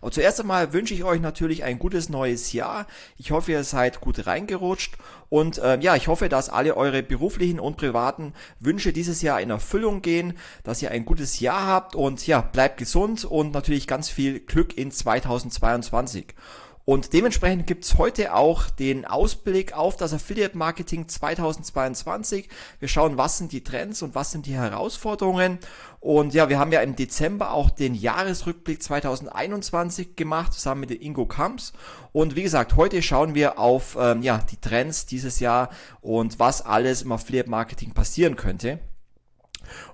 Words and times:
Aber 0.00 0.10
zuerst 0.10 0.40
einmal 0.40 0.72
wünsche 0.72 0.94
ich 0.94 1.04
euch 1.04 1.20
natürlich 1.20 1.64
ein 1.64 1.78
gutes 1.78 2.08
neues 2.08 2.52
Jahr. 2.52 2.86
Ich 3.16 3.30
hoffe, 3.30 3.52
ihr 3.52 3.64
seid 3.64 4.00
gut 4.00 4.26
reingerutscht 4.26 4.96
und 5.28 5.58
äh, 5.58 5.78
ja, 5.80 5.96
ich 5.96 6.08
hoffe, 6.08 6.28
dass 6.28 6.48
alle 6.48 6.76
eure 6.76 7.02
beruflichen 7.02 7.60
und 7.60 7.76
privaten 7.76 8.34
Wünsche 8.58 8.92
dieses 8.92 9.22
Jahr 9.22 9.40
in 9.40 9.50
Erfüllung 9.50 10.02
gehen, 10.02 10.34
dass 10.64 10.82
ihr 10.82 10.90
ein 10.90 11.04
gutes 11.04 11.40
Jahr 11.40 11.66
habt 11.66 11.94
und 11.94 12.26
ja, 12.26 12.40
bleibt 12.40 12.78
gesund 12.78 13.24
und 13.24 13.52
natürlich 13.52 13.86
ganz 13.86 14.08
viel 14.08 14.40
Glück 14.40 14.76
in 14.76 14.90
2022. 14.90 16.34
Und 16.90 17.12
dementsprechend 17.12 17.68
gibt's 17.68 17.98
heute 17.98 18.34
auch 18.34 18.68
den 18.68 19.04
Ausblick 19.04 19.74
auf 19.74 19.96
das 19.96 20.12
Affiliate 20.12 20.58
Marketing 20.58 21.06
2022. 21.06 22.48
Wir 22.80 22.88
schauen, 22.88 23.16
was 23.16 23.38
sind 23.38 23.52
die 23.52 23.62
Trends 23.62 24.02
und 24.02 24.16
was 24.16 24.32
sind 24.32 24.46
die 24.46 24.56
Herausforderungen. 24.56 25.60
Und 26.00 26.34
ja, 26.34 26.48
wir 26.48 26.58
haben 26.58 26.72
ja 26.72 26.80
im 26.80 26.96
Dezember 26.96 27.52
auch 27.52 27.70
den 27.70 27.94
Jahresrückblick 27.94 28.82
2021 28.82 30.16
gemacht, 30.16 30.52
zusammen 30.52 30.80
mit 30.80 30.90
Ingo 30.90 31.26
Kamps. 31.26 31.74
Und 32.10 32.34
wie 32.34 32.42
gesagt, 32.42 32.74
heute 32.74 33.02
schauen 33.02 33.36
wir 33.36 33.60
auf 33.60 33.96
ähm, 33.96 34.22
ja, 34.22 34.38
die 34.38 34.56
Trends 34.56 35.06
dieses 35.06 35.38
Jahr 35.38 35.70
und 36.00 36.40
was 36.40 36.60
alles 36.60 37.02
im 37.02 37.12
Affiliate 37.12 37.48
Marketing 37.48 37.92
passieren 37.92 38.34
könnte. 38.34 38.80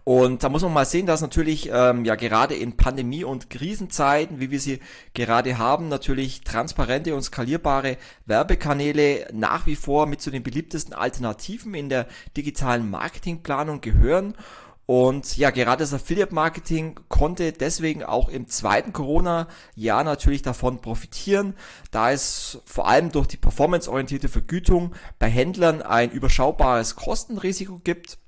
Und 0.04 0.42
da 0.42 0.48
muss 0.48 0.62
man 0.62 0.72
mal 0.72 0.84
sehen, 0.84 1.06
dass 1.06 1.20
natürlich 1.20 1.70
ähm, 1.72 2.04
ja 2.04 2.14
gerade 2.14 2.54
in 2.54 2.76
Pandemie- 2.76 3.24
und 3.24 3.50
Krisenzeiten, 3.50 4.40
wie 4.40 4.50
wir 4.50 4.60
sie 4.60 4.80
gerade 5.14 5.58
haben, 5.58 5.88
natürlich 5.88 6.42
transparente 6.42 7.14
und 7.14 7.22
skalierbare 7.22 7.96
Werbekanäle 8.26 9.28
nach 9.32 9.66
wie 9.66 9.76
vor 9.76 10.06
mit 10.06 10.20
zu 10.20 10.30
den 10.30 10.42
beliebtesten 10.42 10.94
Alternativen 10.94 11.74
in 11.74 11.88
der 11.88 12.06
digitalen 12.36 12.88
Marketingplanung 12.90 13.80
gehören. 13.80 14.34
Und 14.86 15.36
ja, 15.36 15.50
gerade 15.50 15.82
das 15.82 15.92
Affiliate 15.92 16.32
Marketing 16.32 16.98
konnte 17.08 17.52
deswegen 17.52 18.04
auch 18.04 18.28
im 18.28 18.46
zweiten 18.46 18.92
Corona-Jahr 18.92 20.04
natürlich 20.04 20.42
davon 20.42 20.80
profitieren, 20.80 21.54
da 21.90 22.12
es 22.12 22.60
vor 22.64 22.86
allem 22.86 23.10
durch 23.10 23.26
die 23.26 23.36
performanceorientierte 23.36 24.28
Vergütung 24.28 24.94
bei 25.18 25.28
Händlern 25.28 25.82
ein 25.82 26.12
überschaubares 26.12 26.94
Kostenrisiko 26.94 27.80
gibt 27.82 28.18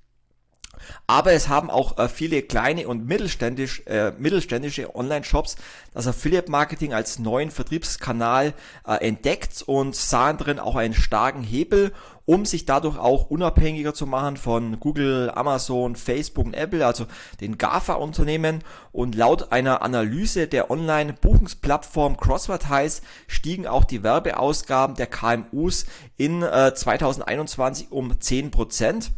aber 1.07 1.33
es 1.33 1.49
haben 1.49 1.71
auch 1.71 1.99
äh, 1.99 2.09
viele 2.09 2.43
kleine 2.43 2.89
und 2.89 3.07
mittelständisch, 3.07 3.83
äh, 3.87 4.13
mittelständische 4.19 4.95
Online-Shops 4.95 5.57
das 5.95 6.07
Affiliate-Marketing 6.07 6.93
als 6.93 7.19
neuen 7.19 7.51
Vertriebskanal 7.51 8.55
äh, 8.87 9.07
entdeckt 9.07 9.63
und 9.67 9.97
sahen 9.97 10.37
drin 10.37 10.59
auch 10.59 10.77
einen 10.77 10.95
starken 10.95 11.43
Hebel, 11.43 11.93
um 12.25 12.45
sich 12.45 12.67
dadurch 12.67 12.99
auch 12.99 13.31
unabhängiger 13.31 13.95
zu 13.95 14.07
machen 14.07 14.37
von 14.37 14.79
Google, 14.81 15.33
Amazon, 15.35 15.97
Facebook 15.97 16.45
und 16.45 16.55
Apple, 16.55 16.87
also 16.87 17.07
den 17.41 17.57
GAFA-Unternehmen. 17.57 18.63
Und 18.93 19.15
laut 19.15 19.51
einer 19.51 19.83
Analyse 19.83 20.47
der 20.47 20.71
Online-Buchungsplattform 20.71 22.19
Crossvertise 22.19 23.01
stiegen 23.27 23.67
auch 23.67 23.85
die 23.85 24.03
Werbeausgaben 24.03 24.95
der 24.95 25.07
KMUs 25.07 25.87
in 26.19 26.43
äh, 26.43 26.75
2021 26.75 27.91
um 27.91 28.13
10%. 28.13 29.11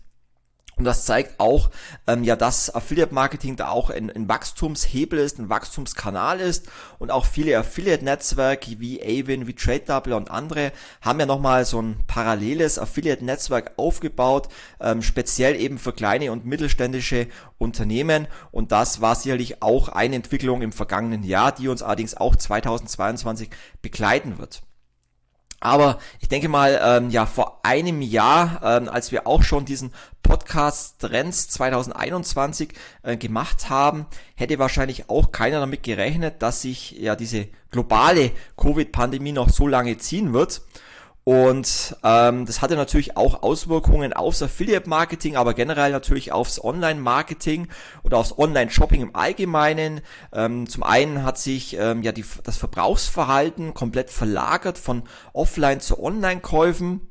Und 0.80 0.84
das 0.84 1.04
zeigt 1.04 1.38
auch, 1.38 1.68
ähm, 2.06 2.24
ja, 2.24 2.36
dass 2.36 2.74
Affiliate 2.74 3.12
Marketing 3.12 3.54
da 3.54 3.68
auch 3.68 3.90
ein, 3.90 4.10
ein, 4.10 4.30
Wachstumshebel 4.30 5.18
ist, 5.18 5.38
ein 5.38 5.50
Wachstumskanal 5.50 6.40
ist 6.40 6.68
und 6.98 7.10
auch 7.10 7.26
viele 7.26 7.58
Affiliate-Netzwerke 7.58 8.80
wie 8.80 8.98
Avin, 9.02 9.46
wie 9.46 9.52
TradeDouble 9.52 10.14
und 10.14 10.30
andere 10.30 10.72
haben 11.02 11.20
ja 11.20 11.26
nochmal 11.26 11.66
so 11.66 11.82
ein 11.82 11.98
paralleles 12.06 12.78
Affiliate-Netzwerk 12.78 13.72
aufgebaut, 13.76 14.48
ähm, 14.80 15.02
speziell 15.02 15.54
eben 15.60 15.76
für 15.76 15.92
kleine 15.92 16.32
und 16.32 16.46
mittelständische 16.46 17.26
Unternehmen. 17.58 18.26
Und 18.50 18.72
das 18.72 19.02
war 19.02 19.16
sicherlich 19.16 19.62
auch 19.62 19.90
eine 19.90 20.16
Entwicklung 20.16 20.62
im 20.62 20.72
vergangenen 20.72 21.24
Jahr, 21.24 21.52
die 21.52 21.68
uns 21.68 21.82
allerdings 21.82 22.16
auch 22.16 22.34
2022 22.36 23.50
begleiten 23.82 24.38
wird. 24.38 24.62
Aber 25.60 25.98
ich 26.20 26.28
denke 26.28 26.48
mal, 26.48 26.80
ähm, 26.82 27.10
ja, 27.10 27.26
vor 27.26 27.60
einem 27.64 28.00
Jahr, 28.00 28.60
ähm, 28.64 28.88
als 28.88 29.12
wir 29.12 29.26
auch 29.26 29.42
schon 29.42 29.66
diesen 29.66 29.92
Podcast 30.22 31.00
Trends 31.00 31.48
2021 31.48 32.72
äh, 33.02 33.16
gemacht 33.16 33.70
haben, 33.70 34.06
hätte 34.34 34.58
wahrscheinlich 34.58 35.10
auch 35.10 35.32
keiner 35.32 35.60
damit 35.60 35.82
gerechnet, 35.82 36.42
dass 36.42 36.62
sich 36.62 36.92
ja 36.92 37.16
diese 37.16 37.48
globale 37.70 38.32
Covid-Pandemie 38.56 39.32
noch 39.32 39.48
so 39.48 39.66
lange 39.66 39.98
ziehen 39.98 40.32
wird. 40.32 40.62
Und 41.24 41.96
ähm, 42.02 42.46
das 42.46 42.62
hatte 42.62 42.76
natürlich 42.76 43.16
auch 43.16 43.42
Auswirkungen 43.42 44.12
aufs 44.12 44.42
Affiliate-Marketing, 44.42 45.36
aber 45.36 45.52
generell 45.54 45.92
natürlich 45.92 46.32
aufs 46.32 46.62
Online-Marketing 46.62 47.68
oder 48.02 48.16
aufs 48.18 48.36
Online-Shopping 48.36 49.02
im 49.02 49.14
Allgemeinen. 49.14 50.00
Ähm, 50.32 50.68
zum 50.68 50.82
einen 50.82 51.22
hat 51.22 51.38
sich 51.38 51.76
ähm, 51.78 52.02
ja 52.02 52.12
die, 52.12 52.24
das 52.42 52.56
Verbrauchsverhalten 52.56 53.74
komplett 53.74 54.10
verlagert 54.10 54.78
von 54.78 55.02
Offline 55.32 55.80
zu 55.80 56.02
Online-Käufen 56.02 57.09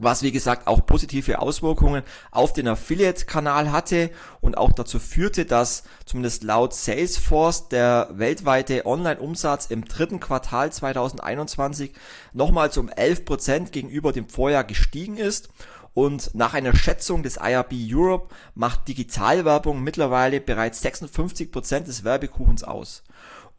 was 0.00 0.22
wie 0.22 0.32
gesagt 0.32 0.66
auch 0.66 0.84
positive 0.84 1.38
Auswirkungen 1.38 2.02
auf 2.30 2.52
den 2.52 2.66
Affiliate-Kanal 2.68 3.70
hatte 3.70 4.10
und 4.40 4.56
auch 4.56 4.72
dazu 4.72 4.98
führte, 4.98 5.44
dass 5.44 5.84
zumindest 6.06 6.42
laut 6.42 6.74
Salesforce 6.74 7.68
der 7.68 8.08
weltweite 8.12 8.86
Online-Umsatz 8.86 9.66
im 9.66 9.84
dritten 9.84 10.18
Quartal 10.18 10.72
2021 10.72 11.92
nochmals 12.32 12.78
um 12.78 12.88
11% 12.88 13.70
gegenüber 13.70 14.12
dem 14.12 14.28
Vorjahr 14.28 14.64
gestiegen 14.64 15.16
ist. 15.16 15.50
Und 15.92 16.34
nach 16.34 16.54
einer 16.54 16.74
Schätzung 16.74 17.22
des 17.22 17.36
IRB 17.36 17.72
Europe 17.90 18.34
macht 18.54 18.86
Digitalwerbung 18.86 19.82
mittlerweile 19.82 20.40
bereits 20.40 20.84
56% 20.84 21.80
des 21.80 22.04
Werbekuchens 22.04 22.62
aus. 22.62 23.02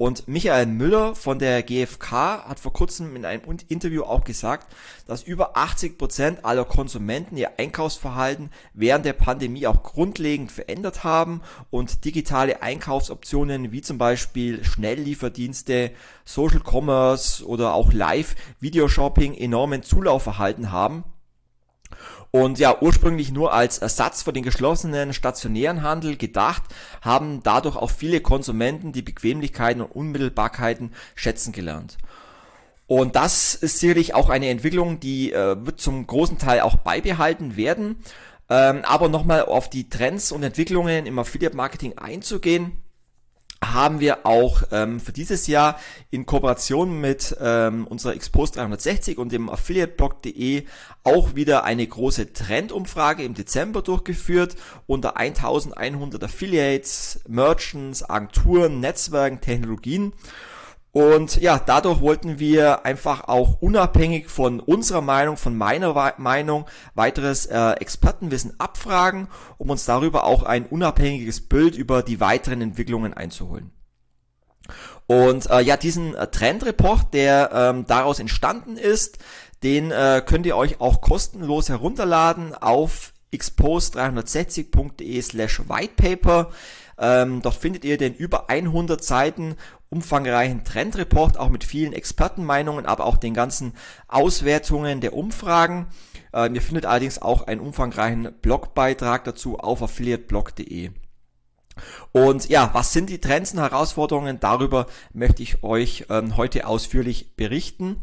Und 0.01 0.27
Michael 0.27 0.65
Müller 0.65 1.13
von 1.13 1.37
der 1.37 1.61
GfK 1.61 2.45
hat 2.47 2.59
vor 2.59 2.73
kurzem 2.73 3.15
in 3.15 3.23
einem 3.23 3.43
Interview 3.67 4.01
auch 4.01 4.23
gesagt, 4.23 4.73
dass 5.05 5.21
über 5.21 5.55
80 5.55 5.99
Prozent 5.99 6.43
aller 6.43 6.65
Konsumenten 6.65 7.37
ihr 7.37 7.59
Einkaufsverhalten 7.59 8.49
während 8.73 9.05
der 9.05 9.13
Pandemie 9.13 9.67
auch 9.67 9.83
grundlegend 9.83 10.51
verändert 10.51 11.03
haben 11.03 11.41
und 11.69 12.03
digitale 12.03 12.63
Einkaufsoptionen 12.63 13.71
wie 13.71 13.83
zum 13.83 13.99
Beispiel 13.99 14.63
Schnelllieferdienste, 14.63 15.91
Social 16.25 16.61
Commerce 16.67 17.45
oder 17.45 17.75
auch 17.75 17.93
Live-Videoshopping 17.93 19.35
enormen 19.35 19.83
Zulauf 19.83 20.25
erhalten 20.25 20.71
haben 20.71 21.03
und 22.31 22.59
ja, 22.59 22.81
ursprünglich 22.81 23.31
nur 23.31 23.53
als 23.53 23.77
Ersatz 23.79 24.23
für 24.23 24.31
den 24.31 24.43
geschlossenen 24.43 25.13
stationären 25.13 25.83
Handel 25.83 26.15
gedacht, 26.15 26.63
haben 27.01 27.43
dadurch 27.43 27.75
auch 27.75 27.91
viele 27.91 28.21
Konsumenten 28.21 28.93
die 28.93 29.01
Bequemlichkeiten 29.01 29.81
und 29.81 29.91
Unmittelbarkeiten 29.91 30.93
schätzen 31.15 31.51
gelernt. 31.51 31.97
Und 32.87 33.15
das 33.15 33.55
ist 33.55 33.79
sicherlich 33.79 34.15
auch 34.15 34.29
eine 34.29 34.49
Entwicklung, 34.49 34.99
die 34.99 35.31
äh, 35.33 35.65
wird 35.65 35.79
zum 35.79 36.07
großen 36.07 36.37
Teil 36.37 36.61
auch 36.61 36.77
beibehalten 36.77 37.55
werden. 37.55 37.97
Ähm, 38.49 38.81
aber 38.83 39.07
nochmal 39.07 39.43
auf 39.43 39.69
die 39.69 39.89
Trends 39.89 40.31
und 40.31 40.43
Entwicklungen 40.43 41.05
im 41.05 41.19
Affiliate 41.19 41.55
Marketing 41.55 41.97
einzugehen 41.97 42.81
haben 43.63 43.99
wir 43.99 44.25
auch 44.25 44.63
ähm, 44.71 44.99
für 44.99 45.11
dieses 45.11 45.47
Jahr 45.47 45.79
in 46.09 46.25
Kooperation 46.25 46.99
mit 46.99 47.35
ähm, 47.39 47.85
unserer 47.87 48.15
Expos 48.15 48.51
360 48.51 49.17
und 49.17 49.31
dem 49.31 49.49
Affiliateblog.de 49.49 50.63
auch 51.03 51.35
wieder 51.35 51.63
eine 51.63 51.85
große 51.85 52.33
Trendumfrage 52.33 53.23
im 53.23 53.33
Dezember 53.33 53.81
durchgeführt 53.81 54.55
unter 54.87 55.15
1100 55.17 56.23
Affiliates, 56.23 57.21
Merchants, 57.27 58.07
Agenturen, 58.07 58.79
Netzwerken, 58.79 59.41
Technologien. 59.41 60.13
Und 60.93 61.39
ja, 61.39 61.57
dadurch 61.57 62.01
wollten 62.01 62.37
wir 62.37 62.85
einfach 62.85 63.29
auch 63.29 63.61
unabhängig 63.61 64.29
von 64.29 64.59
unserer 64.59 65.01
Meinung, 65.01 65.37
von 65.37 65.57
meiner 65.57 66.13
Meinung, 66.17 66.65
weiteres 66.95 67.45
äh, 67.45 67.71
Expertenwissen 67.73 68.59
abfragen, 68.59 69.29
um 69.57 69.69
uns 69.69 69.85
darüber 69.85 70.25
auch 70.25 70.43
ein 70.43 70.65
unabhängiges 70.65 71.47
Bild 71.47 71.75
über 71.75 72.03
die 72.03 72.19
weiteren 72.19 72.61
Entwicklungen 72.61 73.13
einzuholen. 73.13 73.71
Und 75.07 75.49
äh, 75.49 75.61
ja, 75.61 75.77
diesen 75.77 76.13
äh, 76.13 76.27
Trendreport, 76.27 77.13
der 77.13 77.51
ähm, 77.53 77.85
daraus 77.87 78.19
entstanden 78.19 78.75
ist, 78.75 79.17
den 79.63 79.91
äh, 79.91 80.21
könnt 80.25 80.45
ihr 80.45 80.57
euch 80.57 80.81
auch 80.81 81.01
kostenlos 81.01 81.69
herunterladen 81.69 82.53
auf 82.55 83.13
expose360.de 83.33 85.21
slash 85.21 85.61
whitepaper. 85.69 86.51
Ähm, 86.97 87.41
dort 87.41 87.55
findet 87.55 87.85
ihr 87.85 87.97
den 87.97 88.13
über 88.13 88.49
100 88.49 89.03
Seiten 89.03 89.55
umfangreichen 89.91 90.63
Trendreport, 90.63 91.37
auch 91.37 91.49
mit 91.49 91.63
vielen 91.63 91.93
Expertenmeinungen, 91.93 92.85
aber 92.85 93.05
auch 93.05 93.17
den 93.17 93.33
ganzen 93.33 93.73
Auswertungen 94.07 95.01
der 95.01 95.13
Umfragen. 95.13 95.87
Ähm, 96.33 96.55
ihr 96.55 96.61
findet 96.61 96.85
allerdings 96.85 97.21
auch 97.21 97.45
einen 97.45 97.59
umfangreichen 97.59 98.33
Blogbeitrag 98.41 99.25
dazu 99.25 99.59
auf 99.59 99.83
affiliateblog.de. 99.83 100.91
Und 102.13 102.49
ja, 102.49 102.69
was 102.73 102.93
sind 102.93 103.09
die 103.09 103.19
Trends 103.19 103.51
und 103.51 103.59
Herausforderungen? 103.59 104.39
Darüber 104.39 104.87
möchte 105.13 105.43
ich 105.43 105.63
euch 105.63 106.05
ähm, 106.09 106.37
heute 106.37 106.67
ausführlich 106.67 107.35
berichten. 107.35 107.97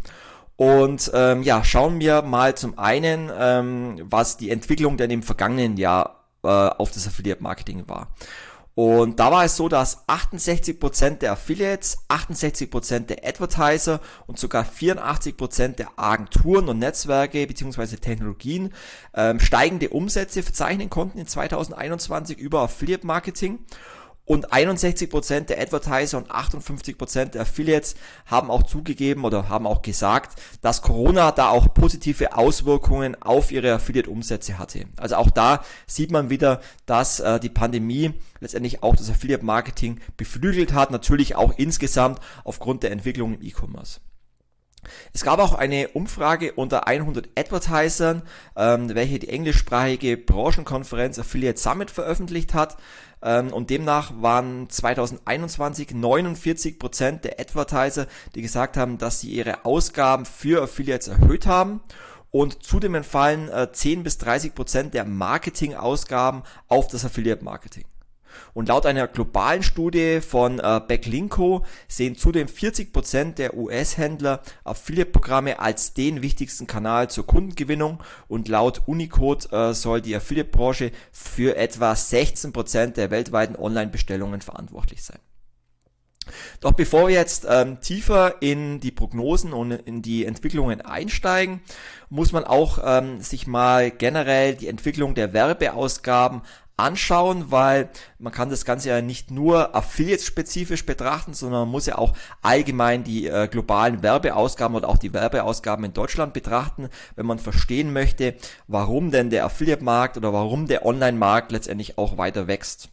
Und 0.56 1.10
ähm, 1.14 1.42
ja, 1.42 1.64
schauen 1.64 2.00
wir 2.00 2.22
mal 2.22 2.54
zum 2.56 2.78
einen, 2.78 3.30
ähm, 3.34 4.00
was 4.02 4.36
die 4.36 4.50
Entwicklung 4.50 4.96
denn 4.96 5.10
im 5.10 5.22
vergangenen 5.22 5.76
Jahr 5.76 6.24
äh, 6.42 6.48
auf 6.48 6.90
das 6.90 7.06
Affiliate 7.06 7.42
Marketing 7.42 7.88
war. 7.88 8.14
Und 8.78 9.18
da 9.18 9.32
war 9.32 9.44
es 9.44 9.56
so, 9.56 9.68
dass 9.68 10.06
68% 10.06 11.18
der 11.18 11.32
Affiliates, 11.32 11.98
68% 12.08 13.06
der 13.06 13.26
Advertiser 13.26 13.98
und 14.28 14.38
sogar 14.38 14.64
84% 14.64 15.74
der 15.74 15.88
Agenturen 15.96 16.68
und 16.68 16.78
Netzwerke 16.78 17.44
bzw. 17.44 17.96
Technologien 17.96 18.72
ähm, 19.14 19.40
steigende 19.40 19.88
Umsätze 19.88 20.44
verzeichnen 20.44 20.90
konnten 20.90 21.18
in 21.18 21.26
2021 21.26 22.38
über 22.38 22.60
Affiliate 22.60 23.04
Marketing. 23.04 23.58
Und 24.28 24.52
61% 24.52 25.46
der 25.46 25.58
Advertiser 25.58 26.18
und 26.18 26.30
58% 26.30 27.30
der 27.30 27.40
Affiliates 27.40 27.94
haben 28.26 28.50
auch 28.50 28.62
zugegeben 28.62 29.24
oder 29.24 29.48
haben 29.48 29.66
auch 29.66 29.80
gesagt, 29.80 30.38
dass 30.60 30.82
Corona 30.82 31.32
da 31.32 31.48
auch 31.48 31.72
positive 31.72 32.36
Auswirkungen 32.36 33.16
auf 33.22 33.50
ihre 33.52 33.72
Affiliate-Umsätze 33.72 34.58
hatte. 34.58 34.84
Also 34.98 35.16
auch 35.16 35.30
da 35.30 35.64
sieht 35.86 36.10
man 36.10 36.28
wieder, 36.28 36.60
dass 36.84 37.20
äh, 37.20 37.40
die 37.40 37.48
Pandemie 37.48 38.12
letztendlich 38.40 38.82
auch 38.82 38.96
das 38.96 39.08
Affiliate-Marketing 39.08 39.98
beflügelt 40.18 40.74
hat, 40.74 40.90
natürlich 40.90 41.34
auch 41.34 41.54
insgesamt 41.56 42.20
aufgrund 42.44 42.82
der 42.82 42.90
Entwicklung 42.90 43.32
im 43.32 43.42
E-Commerce. 43.42 44.00
Es 45.12 45.22
gab 45.22 45.38
auch 45.38 45.54
eine 45.54 45.88
Umfrage 45.88 46.52
unter 46.52 46.86
100 46.86 47.28
Advertisern, 47.36 48.22
ähm, 48.56 48.94
welche 48.94 49.18
die 49.18 49.28
englischsprachige 49.28 50.16
Branchenkonferenz 50.16 51.18
Affiliate 51.18 51.58
Summit 51.58 51.90
veröffentlicht 51.90 52.54
hat. 52.54 52.76
Ähm, 53.22 53.52
und 53.52 53.70
demnach 53.70 54.12
waren 54.20 54.70
2021 54.70 55.92
49 55.92 56.78
Prozent 56.78 57.24
der 57.24 57.40
Advertiser, 57.40 58.06
die 58.34 58.42
gesagt 58.42 58.76
haben, 58.76 58.98
dass 58.98 59.20
sie 59.20 59.30
ihre 59.30 59.64
Ausgaben 59.64 60.24
für 60.24 60.62
Affiliates 60.62 61.08
erhöht 61.08 61.46
haben. 61.46 61.80
Und 62.30 62.62
zudem 62.62 62.94
entfallen 62.94 63.48
äh, 63.48 63.72
10 63.72 64.02
bis 64.02 64.18
30 64.18 64.54
Prozent 64.54 64.94
der 64.94 65.04
Marketingausgaben 65.04 66.42
auf 66.68 66.86
das 66.88 67.04
Affiliate 67.04 67.42
Marketing. 67.42 67.84
Und 68.54 68.68
laut 68.68 68.86
einer 68.86 69.06
globalen 69.06 69.62
Studie 69.62 70.20
von 70.20 70.58
äh, 70.58 70.80
Backlinko 70.86 71.64
sehen 71.86 72.16
zudem 72.16 72.48
40% 72.48 73.34
der 73.34 73.56
US-Händler 73.56 74.42
Affiliate-Programme 74.64 75.60
als 75.60 75.94
den 75.94 76.22
wichtigsten 76.22 76.66
Kanal 76.66 77.10
zur 77.10 77.26
Kundengewinnung 77.26 78.02
und 78.28 78.48
laut 78.48 78.82
Unicode 78.86 79.50
äh, 79.52 79.74
soll 79.74 80.00
die 80.00 80.14
Affiliate-Branche 80.16 80.92
für 81.12 81.56
etwa 81.56 81.92
16% 81.92 82.94
der 82.94 83.10
weltweiten 83.10 83.56
Online-Bestellungen 83.56 84.40
verantwortlich 84.40 85.02
sein. 85.02 85.18
Doch 86.60 86.72
bevor 86.72 87.08
wir 87.08 87.14
jetzt 87.14 87.46
ähm, 87.48 87.80
tiefer 87.80 88.42
in 88.42 88.80
die 88.80 88.90
Prognosen 88.90 89.52
und 89.52 89.72
in 89.72 90.02
die 90.02 90.24
Entwicklungen 90.24 90.80
einsteigen, 90.80 91.60
muss 92.08 92.32
man 92.32 92.44
auch 92.44 92.78
ähm, 92.84 93.20
sich 93.20 93.46
mal 93.46 93.90
generell 93.90 94.54
die 94.54 94.68
Entwicklung 94.68 95.14
der 95.14 95.32
Werbeausgaben 95.32 96.42
anschauen, 96.78 97.50
weil 97.50 97.90
man 98.18 98.32
kann 98.32 98.50
das 98.50 98.64
Ganze 98.64 98.88
ja 98.88 99.02
nicht 99.02 99.30
nur 99.30 99.74
affiliate-spezifisch 99.74 100.86
betrachten, 100.86 101.34
sondern 101.34 101.62
man 101.62 101.70
muss 101.70 101.86
ja 101.86 101.98
auch 101.98 102.14
allgemein 102.40 103.04
die 103.04 103.26
äh, 103.26 103.48
globalen 103.48 104.02
Werbeausgaben 104.02 104.76
oder 104.76 104.88
auch 104.88 104.98
die 104.98 105.12
Werbeausgaben 105.12 105.84
in 105.84 105.92
Deutschland 105.92 106.32
betrachten, 106.32 106.88
wenn 107.16 107.26
man 107.26 107.38
verstehen 107.38 107.92
möchte, 107.92 108.34
warum 108.68 109.10
denn 109.10 109.30
der 109.30 109.44
Affiliate-Markt 109.44 110.16
oder 110.16 110.32
warum 110.32 110.66
der 110.66 110.86
Online-Markt 110.86 111.52
letztendlich 111.52 111.98
auch 111.98 112.16
weiter 112.16 112.46
wächst. 112.46 112.90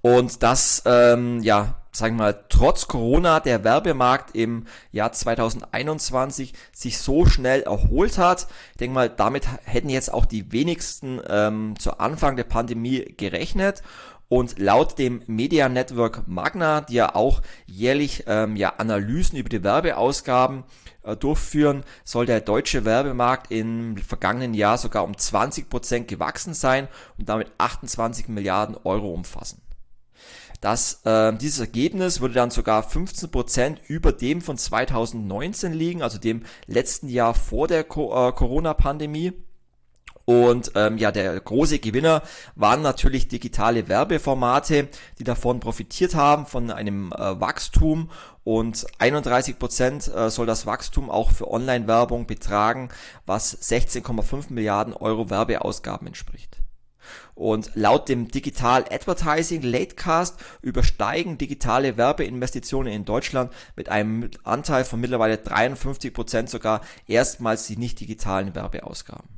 Und 0.00 0.42
das, 0.42 0.82
ähm, 0.86 1.40
ja, 1.42 1.74
sagen 1.92 2.16
wir 2.16 2.24
mal, 2.24 2.44
trotz 2.48 2.86
Corona 2.86 3.40
der 3.40 3.64
Werbemarkt 3.64 4.34
im 4.34 4.66
Jahr 4.92 5.12
2021 5.12 6.54
sich 6.72 6.98
so 6.98 7.26
schnell 7.26 7.62
erholt 7.62 8.18
hat. 8.18 8.46
Ich 8.72 8.78
denke 8.78 8.94
mal, 8.94 9.10
damit 9.10 9.46
hätten 9.64 9.88
jetzt 9.88 10.12
auch 10.12 10.26
die 10.26 10.52
wenigsten 10.52 11.20
ähm, 11.28 11.74
zu 11.78 11.98
Anfang 11.98 12.36
der 12.36 12.44
Pandemie 12.44 13.14
gerechnet. 13.16 13.82
Und 14.30 14.58
laut 14.58 14.98
dem 14.98 15.22
Media 15.26 15.70
Network 15.70 16.28
Magna, 16.28 16.82
die 16.82 16.94
ja 16.94 17.14
auch 17.14 17.40
jährlich 17.64 18.24
ähm, 18.26 18.56
ja, 18.56 18.74
Analysen 18.76 19.38
über 19.38 19.48
die 19.48 19.64
Werbeausgaben 19.64 20.64
äh, 21.02 21.16
durchführen, 21.16 21.82
soll 22.04 22.26
der 22.26 22.42
deutsche 22.42 22.84
Werbemarkt 22.84 23.50
im 23.50 23.96
vergangenen 23.96 24.52
Jahr 24.52 24.76
sogar 24.76 25.04
um 25.04 25.16
20 25.16 25.70
Prozent 25.70 26.08
gewachsen 26.08 26.52
sein 26.52 26.88
und 27.16 27.30
damit 27.30 27.50
28 27.56 28.28
Milliarden 28.28 28.76
Euro 28.84 29.14
umfassen. 29.14 29.62
Das, 30.60 31.04
äh, 31.04 31.32
dieses 31.34 31.60
Ergebnis 31.60 32.20
würde 32.20 32.34
dann 32.34 32.50
sogar 32.50 32.82
15% 32.82 33.76
über 33.86 34.12
dem 34.12 34.40
von 34.40 34.58
2019 34.58 35.72
liegen, 35.72 36.02
also 36.02 36.18
dem 36.18 36.42
letzten 36.66 37.08
Jahr 37.08 37.34
vor 37.34 37.68
der 37.68 37.84
Co 37.84 38.28
äh, 38.28 38.32
Corona-Pandemie. 38.32 39.32
Und 40.24 40.72
ähm, 40.74 40.98
ja, 40.98 41.10
der 41.10 41.40
große 41.40 41.78
Gewinner 41.78 42.22
waren 42.54 42.82
natürlich 42.82 43.28
digitale 43.28 43.88
Werbeformate, 43.88 44.88
die 45.18 45.24
davon 45.24 45.58
profitiert 45.58 46.14
haben, 46.14 46.44
von 46.44 46.70
einem 46.70 47.12
äh, 47.12 47.40
Wachstum. 47.40 48.10
Und 48.44 48.86
31 48.98 49.58
Prozent 49.58 50.06
äh, 50.14 50.28
soll 50.28 50.44
das 50.44 50.66
Wachstum 50.66 51.08
auch 51.08 51.30
für 51.30 51.50
Online-Werbung 51.50 52.26
betragen, 52.26 52.90
was 53.24 53.58
16,5 53.62 54.52
Milliarden 54.52 54.92
Euro 54.92 55.30
Werbeausgaben 55.30 56.06
entspricht. 56.08 56.58
Und 57.34 57.70
laut 57.74 58.08
dem 58.08 58.28
Digital 58.28 58.84
Advertising 58.90 59.62
Latecast 59.62 60.36
übersteigen 60.62 61.38
digitale 61.38 61.96
Werbeinvestitionen 61.96 62.92
in 62.92 63.04
Deutschland 63.04 63.52
mit 63.76 63.88
einem 63.88 64.30
Anteil 64.44 64.84
von 64.84 65.00
mittlerweile 65.00 65.38
53 65.38 66.12
Prozent 66.12 66.50
sogar 66.50 66.80
erstmals 67.06 67.66
die 67.66 67.76
nicht 67.76 68.00
digitalen 68.00 68.54
Werbeausgaben. 68.54 69.28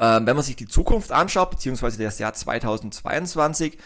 Ähm, 0.00 0.26
wenn 0.26 0.34
man 0.36 0.44
sich 0.44 0.56
die 0.56 0.66
Zukunft 0.66 1.12
anschaut, 1.12 1.50
beziehungsweise 1.50 2.02
das 2.02 2.18
Jahr 2.18 2.32
2022, 2.32 3.78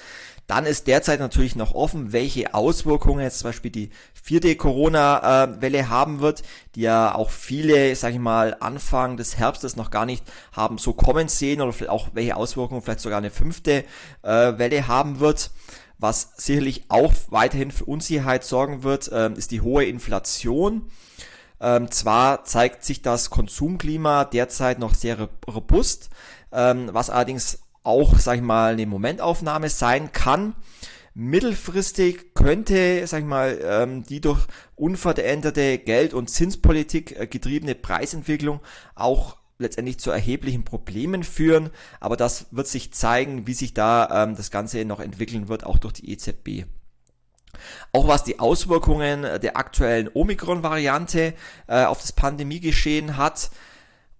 dann 0.48 0.64
ist 0.64 0.86
derzeit 0.86 1.20
natürlich 1.20 1.56
noch 1.56 1.74
offen, 1.74 2.12
welche 2.14 2.54
Auswirkungen 2.54 3.20
jetzt 3.20 3.40
zum 3.40 3.50
Beispiel 3.50 3.70
die 3.70 3.90
vierte 4.14 4.56
Corona-Welle 4.56 5.90
haben 5.90 6.20
wird, 6.20 6.42
die 6.74 6.80
ja 6.80 7.14
auch 7.14 7.28
viele, 7.28 7.94
sag 7.94 8.14
ich 8.14 8.18
mal, 8.18 8.56
Anfang 8.58 9.18
des 9.18 9.36
Herbstes 9.36 9.76
noch 9.76 9.90
gar 9.90 10.06
nicht 10.06 10.24
haben 10.52 10.78
so 10.78 10.94
kommen 10.94 11.28
sehen 11.28 11.60
oder 11.60 11.92
auch 11.92 12.08
welche 12.14 12.34
Auswirkungen 12.34 12.80
vielleicht 12.80 13.00
sogar 13.00 13.18
eine 13.18 13.30
fünfte 13.30 13.84
äh, 14.22 14.58
Welle 14.58 14.88
haben 14.88 15.20
wird. 15.20 15.50
Was 15.98 16.32
sicherlich 16.38 16.86
auch 16.88 17.12
weiterhin 17.28 17.70
für 17.70 17.84
Unsicherheit 17.84 18.42
sorgen 18.42 18.82
wird, 18.82 19.12
äh, 19.12 19.30
ist 19.34 19.50
die 19.50 19.60
hohe 19.60 19.84
Inflation. 19.84 20.90
Ähm, 21.60 21.90
zwar 21.90 22.44
zeigt 22.44 22.84
sich 22.84 23.02
das 23.02 23.28
Konsumklima 23.28 24.24
derzeit 24.24 24.78
noch 24.78 24.94
sehr 24.94 25.28
robust, 25.46 26.08
ähm, 26.52 26.88
was 26.92 27.10
allerdings 27.10 27.58
auch, 27.88 28.18
sag 28.18 28.36
ich 28.36 28.42
mal, 28.42 28.74
eine 28.74 28.86
Momentaufnahme 28.86 29.70
sein 29.70 30.12
kann. 30.12 30.54
Mittelfristig 31.14 32.34
könnte, 32.34 33.04
sag 33.06 33.20
ich 33.20 33.26
mal, 33.26 33.58
ähm, 33.64 34.04
die 34.04 34.20
durch 34.20 34.46
unveränderte 34.76 35.78
Geld- 35.78 36.12
und 36.12 36.28
Zinspolitik 36.28 37.18
äh, 37.18 37.26
getriebene 37.26 37.74
Preisentwicklung 37.74 38.60
auch 38.94 39.38
letztendlich 39.58 39.98
zu 39.98 40.10
erheblichen 40.10 40.64
Problemen 40.64 41.24
führen. 41.24 41.70
Aber 41.98 42.16
das 42.16 42.46
wird 42.50 42.68
sich 42.68 42.92
zeigen, 42.92 43.46
wie 43.46 43.54
sich 43.54 43.72
da 43.72 44.22
ähm, 44.22 44.36
das 44.36 44.50
Ganze 44.50 44.84
noch 44.84 45.00
entwickeln 45.00 45.48
wird, 45.48 45.64
auch 45.64 45.78
durch 45.78 45.94
die 45.94 46.10
EZB. 46.12 46.66
Auch 47.92 48.06
was 48.06 48.22
die 48.22 48.38
Auswirkungen 48.38 49.22
der 49.22 49.56
aktuellen 49.56 50.10
Omikron-Variante 50.12 51.32
äh, 51.66 51.84
auf 51.84 52.02
das 52.02 52.12
Pandemiegeschehen 52.12 53.16
hat, 53.16 53.50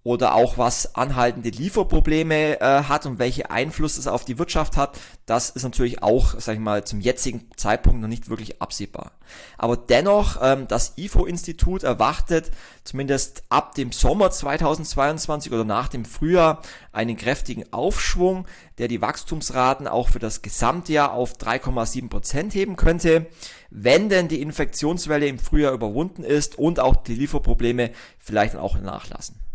oder 0.09 0.33
auch 0.33 0.57
was 0.57 0.95
anhaltende 0.95 1.49
Lieferprobleme 1.49 2.59
äh, 2.59 2.83
hat 2.85 3.05
und 3.05 3.19
welche 3.19 3.51
Einfluss 3.51 3.95
es 3.95 4.07
auf 4.07 4.25
die 4.25 4.39
Wirtschaft 4.39 4.75
hat, 4.75 4.99
das 5.27 5.51
ist 5.51 5.61
natürlich 5.61 6.01
auch, 6.01 6.33
sag 6.39 6.55
ich 6.55 6.59
mal, 6.59 6.83
zum 6.83 6.99
jetzigen 6.99 7.47
Zeitpunkt 7.55 8.01
noch 8.01 8.07
nicht 8.07 8.27
wirklich 8.27 8.59
absehbar. 8.59 9.11
Aber 9.59 9.77
dennoch, 9.77 10.39
ähm, 10.41 10.67
das 10.67 10.93
IFO-Institut 10.97 11.83
erwartet 11.83 12.49
zumindest 12.83 13.43
ab 13.49 13.75
dem 13.75 13.91
Sommer 13.91 14.31
2022 14.31 15.51
oder 15.51 15.63
nach 15.63 15.89
dem 15.89 16.05
Frühjahr 16.05 16.63
einen 16.91 17.15
kräftigen 17.15 17.71
Aufschwung, 17.71 18.47
der 18.79 18.87
die 18.87 19.03
Wachstumsraten 19.03 19.87
auch 19.87 20.09
für 20.09 20.17
das 20.17 20.41
Gesamtjahr 20.41 21.13
auf 21.13 21.37
3,7 21.37 22.09
Prozent 22.09 22.55
heben 22.55 22.77
könnte, 22.77 23.27
wenn 23.69 24.09
denn 24.09 24.27
die 24.27 24.41
Infektionswelle 24.41 25.27
im 25.27 25.37
Frühjahr 25.37 25.73
überwunden 25.73 26.23
ist 26.23 26.57
und 26.57 26.79
auch 26.79 26.95
die 26.95 27.13
Lieferprobleme 27.13 27.91
vielleicht 28.17 28.55
auch 28.55 28.79
nachlassen. 28.79 29.48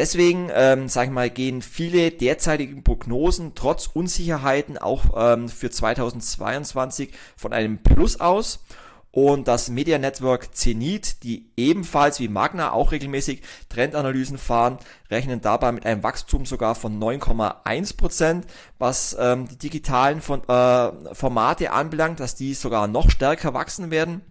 Deswegen, 0.00 0.50
ähm, 0.54 0.88
sage 0.88 1.08
ich 1.08 1.12
mal, 1.12 1.28
gehen 1.28 1.60
viele 1.60 2.10
derzeitigen 2.10 2.82
Prognosen 2.82 3.54
trotz 3.54 3.86
Unsicherheiten 3.86 4.78
auch 4.78 5.04
ähm, 5.14 5.50
für 5.50 5.70
2022 5.70 7.10
von 7.36 7.52
einem 7.52 7.76
Plus 7.82 8.18
aus. 8.18 8.64
Und 9.10 9.46
das 9.46 9.68
Media 9.68 9.98
Network 9.98 10.56
Zenit, 10.56 11.22
die 11.22 11.50
ebenfalls 11.54 12.18
wie 12.18 12.28
Magna 12.28 12.72
auch 12.72 12.92
regelmäßig 12.92 13.42
Trendanalysen 13.68 14.38
fahren, 14.38 14.78
rechnen 15.10 15.42
dabei 15.42 15.70
mit 15.70 15.84
einem 15.84 16.02
Wachstum 16.02 16.46
sogar 16.46 16.76
von 16.76 16.98
9,1 16.98 17.98
Prozent, 17.98 18.46
was 18.78 19.14
ähm, 19.20 19.48
die 19.48 19.58
digitalen 19.58 20.22
von, 20.22 20.40
äh, 20.48 21.14
Formate 21.14 21.72
anbelangt, 21.72 22.20
dass 22.20 22.36
die 22.36 22.54
sogar 22.54 22.88
noch 22.88 23.10
stärker 23.10 23.52
wachsen 23.52 23.90
werden. 23.90 24.22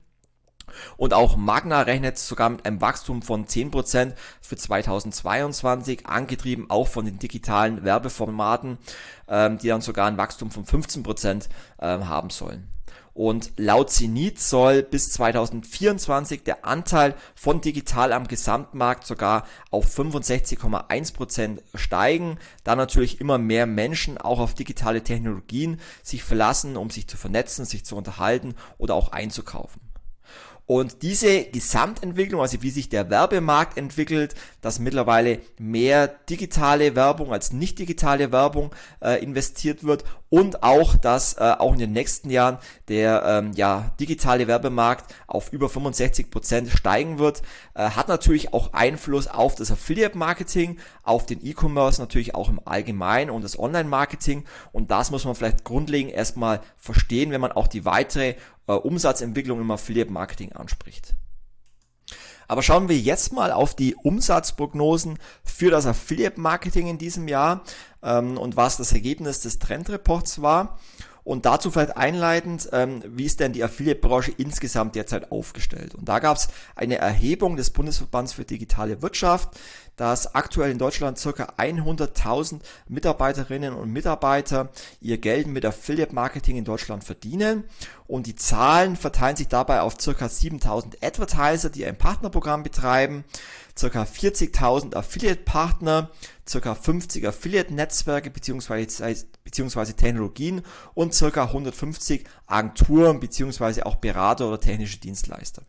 Und 0.98 1.14
auch 1.14 1.38
Magna 1.38 1.82
rechnet 1.82 2.18
sogar 2.18 2.50
mit 2.50 2.66
einem 2.66 2.82
Wachstum 2.82 3.22
von 3.22 3.46
10% 3.46 4.14
für 4.42 4.56
2022, 4.56 6.06
angetrieben 6.06 6.70
auch 6.70 6.88
von 6.88 7.06
den 7.06 7.20
digitalen 7.20 7.84
Werbeformaten, 7.84 8.78
ähm, 9.28 9.58
die 9.58 9.68
dann 9.68 9.82
sogar 9.82 10.08
ein 10.08 10.18
Wachstum 10.18 10.52
von 10.52 10.66
15% 10.66 11.50
ähm, 11.82 12.08
haben 12.10 12.30
sollen. 12.30 12.68
Und 13.20 13.52
laut 13.58 13.90
Zenit 13.90 14.40
soll 14.40 14.82
bis 14.82 15.12
2024 15.12 16.44
der 16.44 16.66
Anteil 16.66 17.16
von 17.36 17.60
digital 17.60 18.14
am 18.14 18.30
Gesamtmarkt 18.30 19.06
sogar 19.06 19.46
auf 19.72 19.88
65,1% 19.88 21.60
steigen, 21.76 22.38
da 22.64 22.78
natürlich 22.78 23.20
immer 23.20 23.38
mehr 23.38 23.66
Menschen 23.66 24.18
auch 24.18 24.40
auf 24.40 24.54
digitale 24.54 25.04
Technologien 25.04 25.82
sich 26.02 26.24
verlassen, 26.24 26.78
um 26.78 26.90
sich 26.92 27.08
zu 27.08 27.18
vernetzen, 27.18 27.66
sich 27.66 27.84
zu 27.84 27.98
unterhalten 27.98 28.56
oder 28.78 28.96
auch 28.96 29.12
einzukaufen. 29.12 29.89
Und 30.70 31.02
diese 31.02 31.46
Gesamtentwicklung, 31.46 32.42
also 32.42 32.62
wie 32.62 32.70
sich 32.70 32.90
der 32.90 33.10
Werbemarkt 33.10 33.76
entwickelt, 33.76 34.36
dass 34.62 34.78
mittlerweile 34.78 35.40
mehr 35.58 36.08
digitale 36.08 36.96
Werbung 36.96 37.34
als 37.34 37.52
nicht 37.52 37.80
digitale 37.80 38.32
Werbung 38.32 38.70
äh, 39.02 39.20
investiert 39.24 39.84
wird 39.84 40.04
und 40.30 40.62
auch, 40.62 40.96
dass 40.96 41.34
äh, 41.38 41.56
auch 41.58 41.74
in 41.74 41.80
den 41.80 41.92
nächsten 41.92 42.30
Jahren 42.30 42.60
der 42.88 43.24
ähm, 43.26 43.54
ja, 43.56 43.96
digitale 44.00 44.48
Werbemarkt 44.48 45.12
auf 45.26 45.52
über 45.52 45.70
65 45.70 46.30
Prozent 46.30 46.70
steigen 46.70 47.18
wird, 47.18 47.42
äh, 47.74 47.90
hat 47.90 48.08
natürlich 48.08 48.54
auch 48.54 48.74
Einfluss 48.74 49.26
auf 49.28 49.56
das 49.56 49.72
Affiliate-Marketing, 49.72 50.78
auf 51.02 51.26
den 51.26 51.44
E-Commerce 51.44 52.00
natürlich 52.00 52.36
auch 52.36 52.48
im 52.48 52.62
Allgemeinen 52.64 53.32
und 53.32 53.44
das 53.44 53.58
Online-Marketing. 53.58 54.46
Und 54.72 54.92
das 54.92 55.10
muss 55.10 55.26
man 55.26 55.34
vielleicht 55.34 55.64
grundlegend 55.64 56.14
erstmal 56.14 56.62
verstehen, 56.78 57.32
wenn 57.32 57.42
man 57.42 57.54
auch 57.54 57.68
die 57.68 57.86
weitere 57.86 58.36
äh, 58.70 58.74
Umsatzentwicklung 58.74 59.60
im 59.60 59.72
Affiliate-Marketing 59.72 60.54
anspricht. 60.54 61.16
Aber 62.48 62.62
schauen 62.64 62.88
wir 62.88 62.98
jetzt 62.98 63.34
mal 63.34 63.52
auf 63.52 63.76
die 63.76 63.96
Umsatzprognosen 63.96 65.18
für 65.44 65.72
das 65.72 65.86
Affiliate-Marketing 65.86 66.88
in 66.88 66.98
diesem 66.98 67.28
Jahr 67.28 67.64
ähm, 68.02 68.38
und 68.38 68.58
was 68.58 68.78
das 68.78 68.94
Ergebnis 68.94 69.42
des 69.42 69.60
Trendreports 69.60 70.42
war. 70.42 70.80
Und 71.24 71.46
dazu 71.46 71.72
vielleicht 71.72 71.98
einleitend, 71.98 72.70
ähm, 72.72 73.04
wie 73.06 73.26
ist 73.26 73.40
denn 73.40 73.54
die 73.54 73.64
Affiliate-Branche 73.64 74.34
insgesamt 74.38 74.96
derzeit 74.96 75.32
aufgestellt? 75.32 75.96
Und 75.96 76.10
da 76.10 76.20
gab 76.20 76.38
es 76.38 76.48
eine 76.76 76.98
Erhebung 76.98 77.56
des 77.56 77.70
Bundesverbands 77.70 78.34
für 78.34 78.46
digitale 78.46 79.02
Wirtschaft, 79.02 79.50
dass 79.96 80.34
aktuell 80.34 80.72
in 80.72 80.78
Deutschland 80.78 81.18
circa 81.18 81.54
100.000 81.58 82.62
Mitarbeiterinnen 82.88 83.74
und 83.74 83.92
Mitarbeiter 83.92 84.70
ihr 85.02 85.18
Geld 85.18 85.48
mit 85.48 85.66
Affiliate-Marketing 85.66 86.56
in 86.56 86.64
Deutschland 86.64 87.04
verdienen. 87.04 87.66
Und 88.08 88.26
die 88.26 88.36
Zahlen 88.36 88.96
verteilen 88.96 89.36
sich 89.36 89.50
dabei 89.50 89.82
auf 89.82 90.00
circa 90.00 90.28
7.000 90.28 91.04
Advertiser, 91.04 91.70
die 91.70 91.86
ein 91.86 91.98
Partnerprogramm 91.98 92.64
betreiben, 92.64 93.26
circa 93.80 94.04
40.000 94.04 94.96
Affiliate-Partner, 94.96 96.12
circa 96.48 96.76
50 96.76 97.28
Affiliate-Netzwerke 97.28 98.30
beziehungsweise, 98.30 99.26
beziehungsweise 99.44 99.96
Technologien 99.96 100.64
und 100.94 101.14
circa 101.14 101.46
150 101.46 102.26
Agenturen 102.46 103.20
beziehungsweise 103.20 103.86
auch 103.86 103.96
Berater 103.96 104.48
oder 104.48 104.60
technische 104.60 105.00
Dienstleister. 105.00 105.64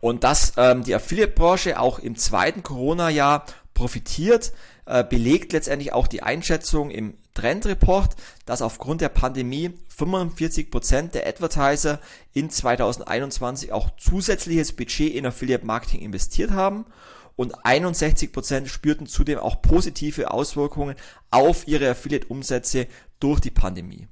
Und 0.00 0.24
dass 0.24 0.54
ähm, 0.56 0.82
die 0.82 0.94
Affiliate-Branche 0.94 1.78
auch 1.78 1.98
im 1.98 2.16
zweiten 2.16 2.62
Corona-Jahr 2.62 3.44
profitiert, 3.74 4.52
äh, 4.86 5.04
belegt 5.04 5.52
letztendlich 5.52 5.92
auch 5.92 6.06
die 6.06 6.22
Einschätzung 6.22 6.90
im 6.90 7.18
Trendreport, 7.34 8.16
dass 8.46 8.62
aufgrund 8.62 9.00
der 9.00 9.08
Pandemie 9.08 9.72
45% 9.96 11.10
der 11.12 11.26
Advertiser 11.26 12.00
in 12.32 12.50
2021 12.50 13.72
auch 13.72 13.90
zusätzliches 13.96 14.72
Budget 14.72 15.14
in 15.14 15.26
Affiliate 15.26 15.64
Marketing 15.64 16.00
investiert 16.00 16.50
haben 16.50 16.86
und 17.36 17.56
61% 17.64 18.66
spürten 18.66 19.06
zudem 19.06 19.38
auch 19.38 19.62
positive 19.62 20.30
Auswirkungen 20.30 20.96
auf 21.30 21.66
ihre 21.66 21.88
Affiliate-Umsätze 21.90 22.86
durch 23.18 23.40
die 23.40 23.50
Pandemie. 23.50 24.08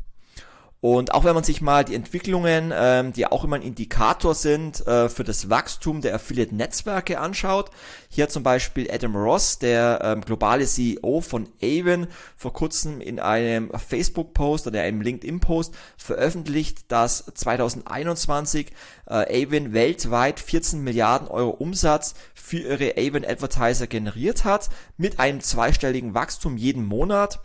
Und 0.80 1.12
auch 1.12 1.24
wenn 1.24 1.34
man 1.34 1.42
sich 1.42 1.60
mal 1.60 1.84
die 1.84 1.96
Entwicklungen, 1.96 2.72
ähm, 2.72 3.12
die 3.12 3.26
auch 3.26 3.42
immer 3.42 3.56
ein 3.56 3.62
Indikator 3.62 4.34
sind 4.34 4.86
äh, 4.86 5.08
für 5.08 5.24
das 5.24 5.50
Wachstum 5.50 6.02
der 6.02 6.14
Affiliate-Netzwerke 6.14 7.18
anschaut, 7.18 7.70
hier 8.08 8.28
zum 8.28 8.44
Beispiel 8.44 8.88
Adam 8.88 9.16
Ross, 9.16 9.58
der 9.58 10.00
ähm, 10.04 10.20
globale 10.20 10.66
CEO 10.66 11.20
von 11.20 11.48
Avon, 11.60 12.06
vor 12.36 12.52
kurzem 12.52 13.00
in 13.00 13.18
einem 13.18 13.72
Facebook-Post 13.72 14.68
oder 14.68 14.82
einem 14.82 15.00
LinkedIn-Post 15.00 15.74
veröffentlicht, 15.96 16.92
dass 16.92 17.24
2021 17.26 18.70
äh, 19.08 19.44
Avon 19.44 19.72
weltweit 19.72 20.38
14 20.38 20.80
Milliarden 20.84 21.26
Euro 21.26 21.50
Umsatz 21.50 22.14
für 22.34 22.58
ihre 22.58 22.92
Avon 22.96 23.24
Advertiser 23.24 23.88
generiert 23.88 24.44
hat, 24.44 24.68
mit 24.96 25.18
einem 25.18 25.40
zweistelligen 25.40 26.14
Wachstum 26.14 26.56
jeden 26.56 26.86
Monat. 26.86 27.40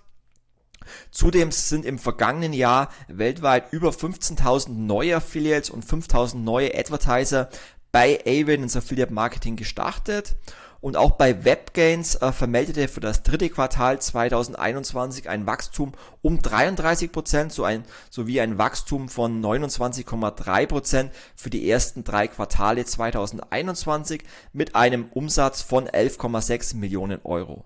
Zudem 1.11 1.51
sind 1.51 1.85
im 1.85 1.99
vergangenen 1.99 2.53
Jahr 2.53 2.89
weltweit 3.07 3.71
über 3.71 3.89
15.000 3.89 4.69
neue 4.69 5.17
Affiliates 5.17 5.69
und 5.69 5.85
5.000 5.85 6.37
neue 6.37 6.77
Advertiser 6.77 7.49
bei 7.91 8.19
Avon 8.25 8.63
ins 8.63 8.75
Affiliate 8.75 9.13
Marketing 9.13 9.55
gestartet. 9.55 10.35
Und 10.83 10.97
auch 10.97 11.11
bei 11.11 11.45
WebGains 11.45 12.15
äh, 12.15 12.33
vermeldete 12.33 12.89
für 12.89 12.99
das 12.99 13.23
dritte 13.23 13.49
Quartal 13.49 14.01
2021 14.01 15.29
ein 15.29 15.47
Wachstum 15.47 15.93
um 16.21 16.39
33% 16.39 17.51
so 17.51 17.63
ein, 17.63 17.85
sowie 18.09 18.41
ein 18.41 18.57
Wachstum 18.57 19.07
von 19.07 19.41
29,3% 19.41 21.09
für 21.37 21.49
die 21.49 21.69
ersten 21.69 22.03
drei 22.03 22.27
Quartale 22.27 22.83
2021 22.83 24.23
mit 24.51 24.75
einem 24.75 25.05
Umsatz 25.13 25.61
von 25.61 25.87
11,6 25.87 26.75
Millionen 26.75 27.21
Euro. 27.23 27.63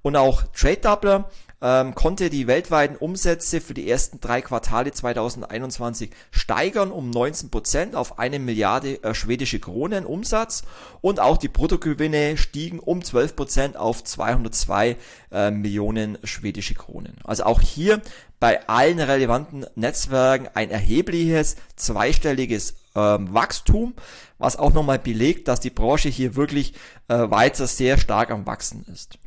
Und 0.00 0.16
auch 0.16 0.44
Trade 0.54 0.78
Doubler 0.78 1.30
ähm, 1.60 1.94
konnte 1.94 2.30
die 2.30 2.46
weltweiten 2.46 2.96
Umsätze 2.96 3.60
für 3.60 3.74
die 3.74 3.90
ersten 3.90 4.20
drei 4.20 4.42
Quartale 4.42 4.92
2021 4.92 6.10
steigern 6.30 6.92
um 6.92 7.10
19% 7.10 7.94
auf 7.94 8.18
eine 8.18 8.38
Milliarde 8.38 9.02
äh, 9.02 9.14
schwedische 9.14 9.58
Kronen 9.58 10.06
Umsatz 10.06 10.62
und 11.00 11.20
auch 11.20 11.36
die 11.36 11.48
Bruttogewinne 11.48 12.36
stiegen 12.36 12.78
um 12.78 13.00
12% 13.00 13.76
auf 13.76 14.04
202 14.04 14.96
äh, 15.32 15.50
Millionen 15.50 16.18
schwedische 16.24 16.74
Kronen. 16.74 17.16
Also 17.24 17.44
auch 17.44 17.60
hier 17.60 18.00
bei 18.40 18.68
allen 18.68 19.00
relevanten 19.00 19.66
Netzwerken 19.74 20.48
ein 20.54 20.70
erhebliches 20.70 21.56
zweistelliges 21.74 22.74
ähm, 22.94 23.34
Wachstum, 23.34 23.94
was 24.38 24.56
auch 24.56 24.72
nochmal 24.72 25.00
belegt, 25.00 25.48
dass 25.48 25.58
die 25.58 25.70
Branche 25.70 26.08
hier 26.08 26.36
wirklich 26.36 26.74
äh, 27.08 27.30
weiter 27.30 27.66
sehr 27.66 27.98
stark 27.98 28.30
am 28.30 28.46
Wachsen 28.46 28.86
ist. 28.92 29.18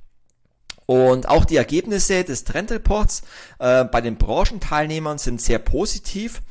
Und 0.92 1.30
auch 1.30 1.46
die 1.46 1.56
Ergebnisse 1.56 2.26
des 2.26 2.44
Trendreports 2.44 3.22
äh, 3.60 3.86
bei 3.86 4.02
den 4.02 4.18
Branchenteilnehmern 4.18 5.20
sind 5.20 5.42
sehr 5.42 5.58
positiv. 5.58 6.42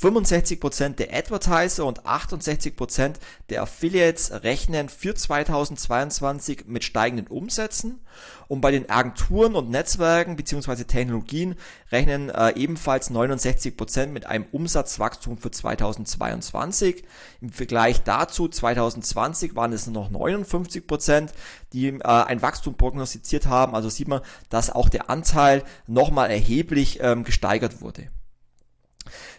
65% 0.00 0.96
der 0.96 1.14
Advertiser 1.14 1.84
und 1.84 2.02
68% 2.04 3.14
der 3.48 3.62
Affiliates 3.62 4.42
rechnen 4.42 4.88
für 4.88 5.14
2022 5.14 6.64
mit 6.66 6.84
steigenden 6.84 7.26
Umsätzen 7.28 8.00
und 8.48 8.60
bei 8.60 8.70
den 8.70 8.90
Agenturen 8.90 9.54
und 9.54 9.70
Netzwerken 9.70 10.36
bzw. 10.36 10.84
Technologien 10.84 11.56
rechnen 11.90 12.30
äh, 12.30 12.50
ebenfalls 12.56 13.10
69% 13.10 14.06
mit 14.06 14.26
einem 14.26 14.46
Umsatzwachstum 14.52 15.38
für 15.38 15.50
2022. 15.50 17.04
Im 17.40 17.50
Vergleich 17.50 18.02
dazu 18.02 18.48
2020 18.48 19.56
waren 19.56 19.72
es 19.72 19.86
nur 19.86 20.08
noch 20.08 20.10
59%, 20.10 21.30
die 21.72 21.88
äh, 21.88 22.02
ein 22.02 22.42
Wachstum 22.42 22.74
prognostiziert 22.74 23.46
haben. 23.46 23.74
Also 23.74 23.88
sieht 23.88 24.08
man, 24.08 24.20
dass 24.50 24.70
auch 24.70 24.88
der 24.88 25.10
Anteil 25.10 25.62
nochmal 25.86 26.30
erheblich 26.30 26.98
ähm, 27.00 27.24
gesteigert 27.24 27.80
wurde. 27.80 28.08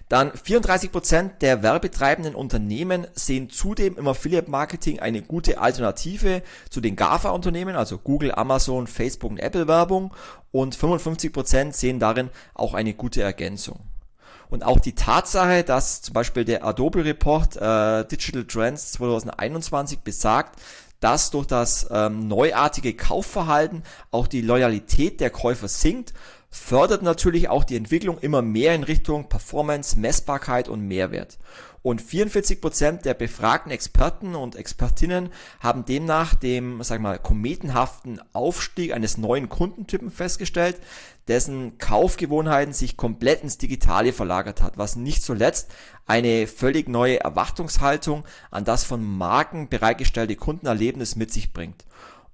Dann 0.07 0.31
34% 0.31 1.39
der 1.41 1.63
werbetreibenden 1.63 2.35
Unternehmen 2.35 3.07
sehen 3.13 3.49
zudem 3.49 3.97
im 3.97 4.07
Affiliate 4.07 4.51
Marketing 4.51 4.99
eine 4.99 5.23
gute 5.23 5.59
Alternative 5.59 6.43
zu 6.69 6.79
den 6.79 6.95
GAFA-Unternehmen, 6.95 7.75
also 7.75 7.97
Google, 7.97 8.31
Amazon, 8.33 8.85
Facebook 8.85 9.31
und 9.31 9.39
Apple 9.39 9.67
Werbung 9.67 10.13
und 10.51 10.75
55% 10.75 11.73
sehen 11.73 11.99
darin 11.99 12.29
auch 12.53 12.75
eine 12.75 12.93
gute 12.93 13.23
Ergänzung. 13.23 13.79
Und 14.49 14.63
auch 14.63 14.79
die 14.79 14.93
Tatsache, 14.93 15.63
dass 15.63 16.03
zum 16.03 16.13
Beispiel 16.13 16.45
der 16.45 16.63
Adobe 16.63 17.03
Report 17.03 17.55
äh, 17.55 18.05
Digital 18.05 18.45
Trends 18.45 18.91
2021 18.93 19.99
besagt, 20.01 20.59
dass 20.99 21.31
durch 21.31 21.47
das 21.47 21.87
ähm, 21.91 22.27
neuartige 22.27 22.93
Kaufverhalten 22.93 23.83
auch 24.11 24.27
die 24.27 24.41
Loyalität 24.41 25.19
der 25.19 25.31
Käufer 25.31 25.67
sinkt, 25.67 26.13
fördert 26.55 27.03
natürlich 27.03 27.49
auch 27.49 27.65
die 27.65 27.75
Entwicklung 27.75 28.17
immer 28.19 28.41
mehr 28.41 28.73
in 28.73 28.83
Richtung 28.83 29.27
Performance, 29.27 29.99
Messbarkeit 29.99 30.69
und 30.69 30.87
Mehrwert. 30.87 31.37
Und 31.81 32.01
44 32.01 32.61
Prozent 32.61 33.05
der 33.05 33.13
befragten 33.13 33.71
Experten 33.71 34.33
und 34.33 34.55
Expertinnen 34.55 35.29
haben 35.59 35.85
demnach 35.85 36.33
dem, 36.33 36.81
sag 36.81 37.01
mal, 37.01 37.19
kometenhaften 37.19 38.21
Aufstieg 38.33 38.93
eines 38.93 39.17
neuen 39.17 39.49
Kundentypen 39.49 40.09
festgestellt, 40.09 40.77
dessen 41.27 41.77
Kaufgewohnheiten 41.77 42.73
sich 42.73 42.97
komplett 42.97 43.43
ins 43.43 43.57
Digitale 43.57 44.13
verlagert 44.13 44.61
hat, 44.61 44.77
was 44.77 44.95
nicht 44.95 45.23
zuletzt 45.23 45.69
eine 46.07 46.47
völlig 46.47 46.87
neue 46.87 47.19
Erwartungshaltung 47.19 48.23
an 48.49 48.63
das 48.63 48.83
von 48.83 49.03
Marken 49.03 49.67
bereitgestellte 49.69 50.37
Kundenerlebnis 50.37 51.15
mit 51.15 51.31
sich 51.31 51.53
bringt. 51.53 51.85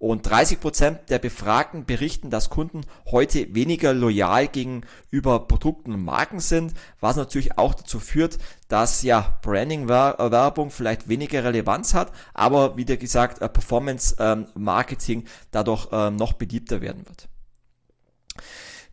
Und 0.02 0.28
30% 0.28 1.06
der 1.10 1.20
Befragten 1.20 1.86
berichten, 1.86 2.32
dass 2.32 2.50
Kunden 2.50 2.82
heute 3.12 3.54
weniger 3.54 3.94
loyal 3.94 4.48
gegenüber 4.48 5.48
Produkten 5.48 5.94
und 5.94 6.04
Marken 6.04 6.40
sind, 6.40 6.74
was 7.00 7.18
natürlich 7.18 7.60
auch 7.60 7.76
dazu 7.76 8.00
führt, 8.00 8.40
dass 8.68 9.04
ja 9.04 9.38
Branding-Werbung 9.44 10.72
vielleicht 10.72 11.08
weniger 11.08 11.44
Relevanz 11.44 11.94
hat, 11.94 12.12
aber 12.34 12.78
wie 12.78 12.86
gesagt, 12.86 13.42
Performance-Marketing 13.54 15.26
dadurch 15.52 15.88
ähm, 15.92 16.16
noch 16.16 16.34
beliebter 16.34 16.82
werden 16.82 17.06
wird. 17.08 17.30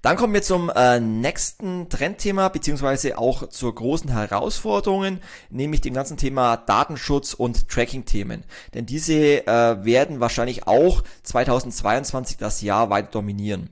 Dann 0.02 0.16
kommen 0.16 0.32
wir 0.32 0.42
zum 0.42 0.70
äh, 0.70 1.00
nächsten 1.00 1.88
Trendthema, 1.88 2.48
beziehungsweise 2.48 3.18
auch 3.18 3.48
zur 3.48 3.74
großen 3.74 4.10
Herausforderungen, 4.10 5.20
nämlich 5.50 5.80
dem 5.80 5.94
ganzen 5.94 6.16
Thema 6.16 6.56
Datenschutz 6.56 7.34
und 7.34 7.68
Tracking-Themen. 7.68 8.44
Denn 8.74 8.86
diese 8.86 9.46
äh, 9.46 9.84
werden 9.84 10.20
wahrscheinlich 10.20 10.68
auch 10.68 11.02
2022 11.24 12.36
das 12.36 12.62
Jahr 12.62 12.90
weiter 12.90 13.10
dominieren. 13.10 13.70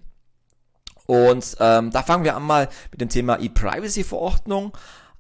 Und 1.07 1.57
ähm, 1.61 1.93
da 1.93 2.03
fangen 2.03 2.25
wir 2.25 2.35
an 2.35 2.43
mal 2.43 2.69
mit 2.91 3.01
dem 3.01 3.09
Thema 3.09 3.39
E-Privacy-Verordnung. 3.41 4.73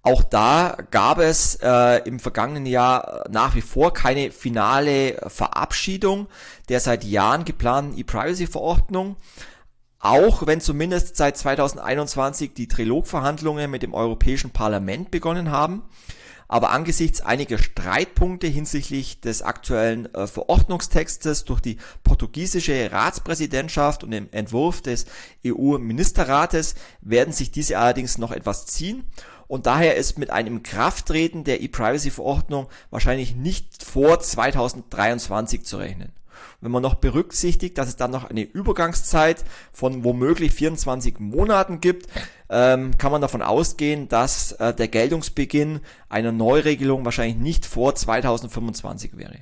Auch 0.02 0.22
da 0.22 0.76
gab 0.90 1.18
es 1.18 1.56
äh, 1.62 1.98
im 2.04 2.20
vergangenen 2.20 2.66
Jahr 2.66 3.24
nach 3.30 3.54
wie 3.54 3.60
vor 3.60 3.92
keine 3.92 4.30
finale 4.30 5.16
Verabschiedung 5.28 6.28
der 6.68 6.80
seit 6.80 7.04
Jahren 7.04 7.44
geplanten 7.44 7.96
E-Privacy-Verordnung. 7.96 9.16
Auch 9.98 10.46
wenn 10.46 10.60
zumindest 10.60 11.16
seit 11.16 11.36
2021 11.36 12.52
die 12.54 12.68
Trilogverhandlungen 12.68 13.70
mit 13.70 13.82
dem 13.82 13.94
Europäischen 13.94 14.50
Parlament 14.50 15.10
begonnen 15.10 15.50
haben. 15.50 15.82
Aber 16.48 16.70
angesichts 16.70 17.22
einiger 17.22 17.58
Streitpunkte 17.58 18.46
hinsichtlich 18.46 19.20
des 19.20 19.42
aktuellen 19.42 20.12
äh, 20.14 20.28
Verordnungstextes 20.28 21.44
durch 21.44 21.60
die 21.60 21.78
portugiesische 22.04 22.92
Ratspräsidentschaft 22.92 24.04
und 24.04 24.12
dem 24.12 24.28
Entwurf 24.30 24.80
des 24.80 25.06
EU-Ministerrates 25.44 26.76
werden 27.00 27.32
sich 27.32 27.50
diese 27.50 27.78
allerdings 27.78 28.18
noch 28.18 28.30
etwas 28.30 28.66
ziehen. 28.66 29.04
Und 29.48 29.66
daher 29.66 29.96
ist 29.96 30.18
mit 30.18 30.30
einem 30.30 30.62
Krafttreten 30.62 31.44
der 31.44 31.62
E-Privacy-Verordnung 31.62 32.68
wahrscheinlich 32.90 33.34
nicht 33.34 33.82
vor 33.82 34.20
2023 34.20 35.64
zu 35.64 35.78
rechnen. 35.78 36.12
Wenn 36.60 36.72
man 36.72 36.82
noch 36.82 36.94
berücksichtigt, 36.94 37.78
dass 37.78 37.88
es 37.88 37.96
dann 37.96 38.10
noch 38.10 38.28
eine 38.28 38.42
Übergangszeit 38.42 39.44
von 39.72 40.04
womöglich 40.04 40.52
24 40.52 41.18
Monaten 41.18 41.80
gibt, 41.80 42.06
ähm, 42.48 42.96
kann 42.98 43.12
man 43.12 43.20
davon 43.20 43.42
ausgehen, 43.42 44.08
dass 44.08 44.52
äh, 44.52 44.74
der 44.74 44.88
Geltungsbeginn 44.88 45.80
einer 46.08 46.32
Neuregelung 46.32 47.04
wahrscheinlich 47.04 47.36
nicht 47.36 47.66
vor 47.66 47.94
2025 47.94 49.16
wäre. 49.16 49.36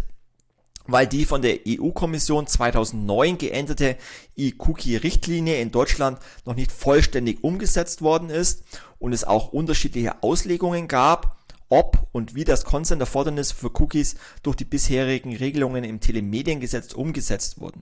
weil 0.85 1.07
die 1.07 1.25
von 1.25 1.41
der 1.41 1.59
EU-Kommission 1.67 2.47
2009 2.47 3.37
geänderte 3.37 3.97
E-Cookie-Richtlinie 4.35 5.61
in 5.61 5.71
Deutschland 5.71 6.19
noch 6.45 6.55
nicht 6.55 6.71
vollständig 6.71 7.43
umgesetzt 7.43 8.01
worden 8.01 8.29
ist 8.29 8.63
und 8.99 9.13
es 9.13 9.23
auch 9.23 9.53
unterschiedliche 9.53 10.21
Auslegungen 10.23 10.87
gab, 10.87 11.37
ob 11.69 12.07
und 12.11 12.35
wie 12.35 12.43
das 12.43 12.65
Consent-Erfordernis 12.65 13.51
für 13.51 13.71
Cookies 13.81 14.15
durch 14.43 14.55
die 14.55 14.65
bisherigen 14.65 15.35
Regelungen 15.35 15.83
im 15.83 15.99
Telemediengesetz 15.99 16.93
umgesetzt 16.93 17.59
wurden. 17.59 17.81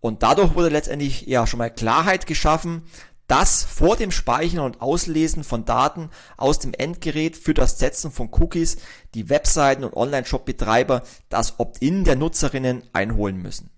Und 0.00 0.22
dadurch 0.22 0.54
wurde 0.54 0.68
letztendlich 0.68 1.22
ja 1.22 1.46
schon 1.46 1.58
mal 1.58 1.70
Klarheit 1.70 2.26
geschaffen, 2.26 2.82
dass 3.26 3.64
vor 3.64 3.96
dem 3.96 4.10
Speichern 4.10 4.60
und 4.60 4.80
Auslesen 4.80 5.44
von 5.44 5.64
Daten 5.64 6.10
aus 6.36 6.58
dem 6.58 6.74
Endgerät 6.74 7.36
für 7.36 7.54
das 7.54 7.78
Setzen 7.78 8.10
von 8.10 8.28
Cookies 8.32 8.76
die 9.14 9.28
Webseiten 9.28 9.84
und 9.84 9.96
Online-Shop-Betreiber 9.96 11.02
das 11.28 11.58
Opt-in 11.58 12.04
der 12.04 12.16
Nutzerinnen 12.16 12.82
einholen 12.92 13.42
müssen. 13.42 13.70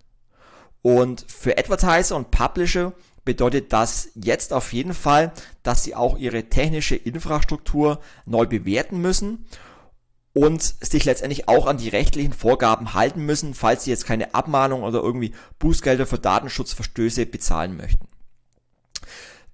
Und 0.83 1.25
für 1.29 1.59
Advertiser 1.59 2.17
und 2.17 2.31
Publisher 2.31 2.93
bedeutet 3.25 3.73
das 3.73 4.09
jetzt 4.15 4.53
auf 4.53 4.73
jeden 4.73 4.95
Fall, 4.95 5.33
dass 5.63 5.85
sie 5.85 5.95
auch 5.95 6.17
ihre 6.17 6.45
technische 6.45 6.97
Infrastruktur 6.97 8.01
neu 8.25 8.47
bewerten 8.47 9.01
müssen 9.01 9.47
und 10.33 10.63
sich 10.63 11.05
letztendlich 11.05 11.49
auch 11.49 11.67
an 11.67 11.79
die 11.79 11.89
rechtlichen 11.89 12.33
Vorgaben 12.33 12.95
halten 12.95 13.27
müssen, 13.27 13.55
falls 13.55 13.85
sie 13.85 13.91
jetzt 13.91 14.07
keine 14.07 14.35
Abmahnung 14.35 14.83
oder 14.83 15.03
irgendwie 15.03 15.33
Bußgelder 15.59 16.07
für 16.07 16.19
Datenschutzverstöße 16.19 17.27
bezahlen 17.27 17.77
möchten. 17.77 18.08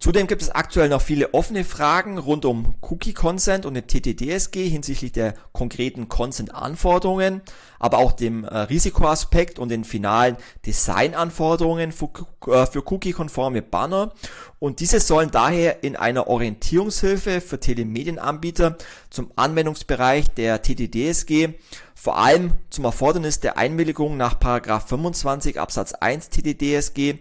Zudem 0.04 0.26
gibt 0.26 0.42
es 0.42 0.50
aktuell 0.50 0.90
noch 0.90 1.00
viele 1.00 1.32
offene 1.32 1.64
Fragen 1.64 2.18
rund 2.18 2.44
um 2.44 2.74
Cookie 2.82 3.14
Consent 3.14 3.64
und 3.64 3.72
den 3.72 3.86
TTDSG 3.86 4.68
hinsichtlich 4.68 5.12
der 5.12 5.32
konkreten 5.52 6.10
Consent-Anforderungen, 6.10 7.40
aber 7.78 7.96
auch 7.96 8.12
dem 8.12 8.44
äh, 8.44 8.54
Risikoaspekt 8.54 9.58
und 9.58 9.70
den 9.70 9.82
finalen 9.82 10.36
Designanforderungen 10.66 11.90
für, 11.90 12.10
äh, 12.46 12.66
für 12.66 12.82
Cookie-konforme 12.86 13.62
Banner. 13.62 14.12
Und 14.58 14.80
diese 14.80 15.00
sollen 15.00 15.30
daher 15.30 15.82
in 15.84 15.96
einer 15.96 16.26
Orientierungshilfe 16.26 17.40
für 17.40 17.58
Telemedienanbieter 17.58 18.76
zum 19.08 19.30
Anwendungsbereich 19.36 20.28
der 20.36 20.60
TTDSG 20.60 21.54
vor 21.94 22.18
allem 22.18 22.52
zum 22.68 22.84
Erfordernis 22.84 23.40
der 23.40 23.56
Einwilligung 23.56 24.18
nach 24.18 24.36
25 24.38 25.58
Absatz 25.58 25.94
1 25.94 26.28
TTDSG 26.28 27.14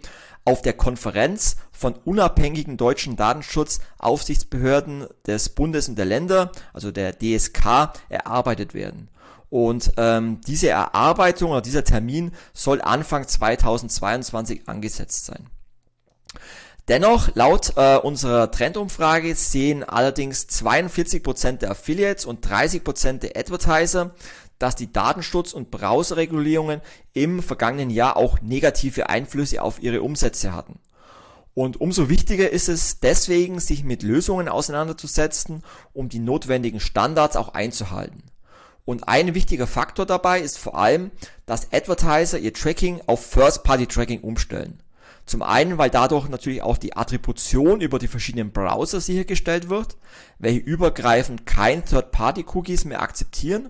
auf 0.46 0.62
der 0.62 0.74
Konferenz 0.74 1.56
von 1.72 1.96
unabhängigen 2.06 2.78
deutschen 2.78 3.16
Datenschutzaufsichtsbehörden 3.16 5.08
des 5.26 5.50
Bundes 5.50 5.90
und 5.90 5.98
der 5.98 6.06
Länder, 6.06 6.52
also 6.74 6.92
der 6.92 7.14
DSK, 7.18 7.94
erarbeitet 8.10 8.74
werden. 8.74 9.10
Und 9.50 9.94
ähm, 9.98 10.42
diese 10.48 10.70
Erarbeitung 10.70 11.52
oder 11.52 11.62
dieser 11.62 11.84
Termin 11.84 12.32
soll 12.54 12.82
Anfang 12.82 13.28
2022 13.28 14.68
angesetzt 14.68 15.26
sein. 15.26 15.48
Dennoch, 16.90 17.34
laut 17.36 17.74
äh, 17.78 17.98
unserer 17.98 18.52
Trendumfrage 18.52 19.36
sehen 19.36 19.86
allerdings 19.86 20.50
42% 20.50 21.60
der 21.60 21.72
Affiliates 21.72 22.26
und 22.26 22.46
30% 22.46 23.20
der 23.20 23.38
Advertiser 23.38 24.12
dass 24.64 24.78
die 24.78 24.94
Datenschutz- 24.94 25.52
und 25.52 25.72
Browserregulierungen 25.72 26.80
im 27.12 27.44
vergangenen 27.44 27.90
Jahr 27.90 28.16
auch 28.16 28.40
negative 28.40 29.10
Einflüsse 29.10 29.62
auf 29.62 29.84
ihre 29.84 30.02
Umsätze 30.02 30.54
hatten. 30.54 30.80
Und 31.54 31.82
umso 31.82 32.08
wichtiger 32.08 32.50
ist 32.50 32.70
es 32.70 33.02
deswegen, 33.02 33.60
sich 33.60 33.84
mit 33.84 34.04
Lösungen 34.04 34.48
auseinanderzusetzen, 34.48 35.64
um 35.92 36.08
die 36.08 36.20
notwendigen 36.20 36.80
Standards 36.80 37.36
auch 37.36 37.50
einzuhalten. 37.50 38.24
Und 38.86 39.10
ein 39.10 39.36
wichtiger 39.36 39.68
Faktor 39.68 40.06
dabei 40.06 40.40
ist 40.40 40.58
vor 40.58 40.78
allem, 40.78 41.12
dass 41.46 41.74
Advertiser 41.74 42.40
ihr 42.40 42.54
Tracking 42.54 43.02
auf 43.06 43.26
First-Party-Tracking 43.26 44.22
umstellen. 44.22 44.82
Zum 45.26 45.42
einen, 45.42 45.78
weil 45.78 45.90
dadurch 45.90 46.30
natürlich 46.30 46.62
auch 46.62 46.78
die 46.78 46.96
Attribution 46.96 47.82
über 47.82 48.00
die 48.00 48.08
verschiedenen 48.08 48.54
Browser 48.54 49.02
sichergestellt 49.02 49.68
wird, 49.68 49.98
welche 50.40 50.60
übergreifend 50.60 51.46
kein 51.46 51.84
Third-Party-Cookies 51.84 52.86
mehr 52.86 53.02
akzeptieren 53.02 53.70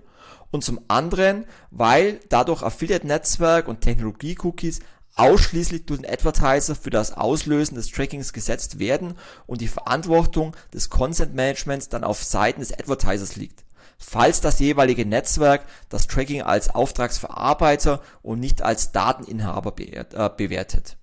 und 0.54 0.62
zum 0.62 0.80
anderen, 0.86 1.46
weil 1.72 2.20
dadurch 2.28 2.62
Affiliate-Netzwerk 2.62 3.66
und 3.66 3.80
Technologie-Cookies 3.80 4.80
ausschließlich 5.16 5.84
durch 5.84 6.00
den 6.00 6.10
Advertiser 6.10 6.76
für 6.76 6.90
das 6.90 7.12
Auslösen 7.12 7.74
des 7.74 7.90
Trackings 7.90 8.32
gesetzt 8.32 8.78
werden 8.78 9.14
und 9.46 9.60
die 9.60 9.68
Verantwortung 9.68 10.56
des 10.72 10.90
Consent 10.90 11.34
Managements 11.34 11.88
dann 11.88 12.04
auf 12.04 12.22
Seiten 12.22 12.60
des 12.60 12.72
Advertisers 12.72 13.34
liegt. 13.34 13.64
Falls 13.98 14.40
das 14.40 14.60
jeweilige 14.60 15.04
Netzwerk 15.04 15.66
das 15.88 16.06
Tracking 16.06 16.42
als 16.42 16.72
Auftragsverarbeiter 16.72 18.00
und 18.22 18.38
nicht 18.38 18.62
als 18.62 18.92
Dateninhaber 18.92 19.74
äh, 19.78 20.30
bewertet. 20.36 20.96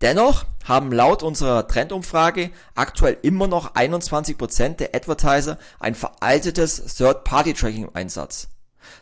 Dennoch 0.00 0.44
haben 0.64 0.92
laut 0.92 1.24
unserer 1.24 1.66
Trendumfrage 1.66 2.50
aktuell 2.76 3.18
immer 3.22 3.48
noch 3.48 3.74
21% 3.74 4.76
der 4.76 4.94
Advertiser 4.94 5.58
ein 5.80 5.96
veraltetes 5.96 6.94
Third-Party-Tracking 6.94 7.84
im 7.84 7.96
Einsatz. 7.96 8.48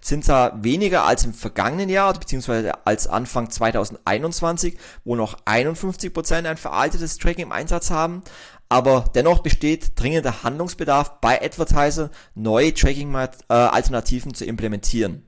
sind 0.00 0.24
zwar 0.24 0.64
weniger 0.64 1.04
als 1.04 1.24
im 1.24 1.34
vergangenen 1.34 1.90
Jahr, 1.90 2.14
beziehungsweise 2.14 2.86
als 2.86 3.06
Anfang 3.06 3.50
2021, 3.50 4.78
wo 5.04 5.16
noch 5.16 5.38
51% 5.44 6.46
ein 6.46 6.56
veraltetes 6.56 7.18
Tracking 7.18 7.44
im 7.44 7.52
Einsatz 7.52 7.90
haben, 7.90 8.22
aber 8.70 9.04
dennoch 9.14 9.40
besteht 9.40 10.00
dringender 10.00 10.42
Handlungsbedarf 10.44 11.20
bei 11.20 11.42
Advertiser, 11.42 12.10
neue 12.34 12.72
Tracking-Alternativen 12.72 14.32
zu 14.32 14.46
implementieren. 14.46 15.25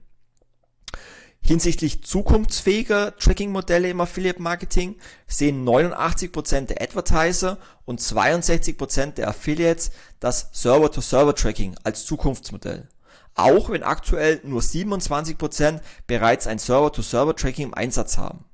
Hinsichtlich 1.48 2.04
zukunftsfähiger 2.04 3.16
Tracking-Modelle 3.16 3.88
im 3.88 4.02
Affiliate-Marketing 4.02 4.96
sehen 5.26 5.66
89% 5.66 6.66
der 6.66 6.82
Advertiser 6.82 7.56
und 7.87 8.02
62% 8.02 9.14
der 9.14 9.28
Affiliates 9.28 9.90
das 10.20 10.50
Server-to-Server-Tracking 10.52 11.76
als 11.84 12.04
Zukunftsmodell. 12.04 12.87
Auch 13.34 13.70
wenn 13.70 13.82
aktuell 13.82 14.42
nur 14.44 14.61
27% 14.61 15.80
bereits 16.06 16.46
ein 16.46 16.58
Server-to-Server-Tracking 16.58 17.68
im 17.68 17.74
Einsatz 17.74 18.18
haben. 18.18 18.44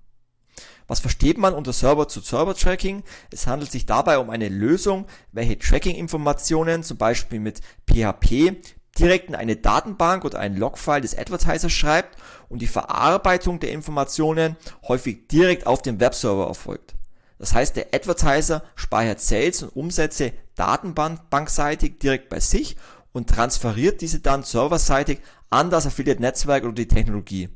Was 0.87 1.01
versteht 1.01 1.37
man 1.37 1.53
unter 1.53 1.73
Server-to-Server-Tracking? 1.73 3.03
Es 3.33 3.49
handelt 3.49 3.73
sich 3.73 3.87
dabei 3.87 4.19
um 4.19 4.31
eine 4.31 4.49
Lösung, 4.49 5.07
welche 5.33 5.59
Tracking-Informationen 5.59 6.85
zum 6.85 6.97
Beispiel 6.97 7.41
mit 7.41 7.61
PHP 7.91 8.63
direkt 8.99 9.29
in 9.29 9.35
eine 9.35 9.57
Datenbank 9.57 10.25
oder 10.25 10.39
ein 10.39 10.57
Logfile 10.57 11.01
des 11.01 11.17
Advertisers 11.17 11.73
schreibt 11.73 12.17
und 12.49 12.63
die 12.63 12.67
Verarbeitung 12.67 13.61
der 13.61 13.73
Informationen 13.73 14.57
häufig 14.87 15.29
direkt 15.29 15.67
auf 15.67 15.83
dem 15.83 16.01
Webserver 16.01 16.47
erfolgt. 16.47 16.95
Das 17.39 17.53
heißt, 17.53 17.77
der 17.77 17.89
Advertiser 17.93 18.63
speichert 18.77 19.21
Sales 19.21 19.63
und 19.63 19.77
Umsätze 19.77 20.33
datenbankseitig 20.55 21.99
direkt 21.99 22.29
bei 22.29 22.41
sich 22.41 22.77
und 23.13 23.29
transferiert 23.29 24.01
diese 24.01 24.21
dann 24.21 24.43
serverseitig 24.43 25.21
an 25.51 25.71
das 25.71 25.87
Affiliate-Netzwerk 25.87 26.65
oder 26.65 26.73
die 26.73 26.89
Technologie. 26.89 27.49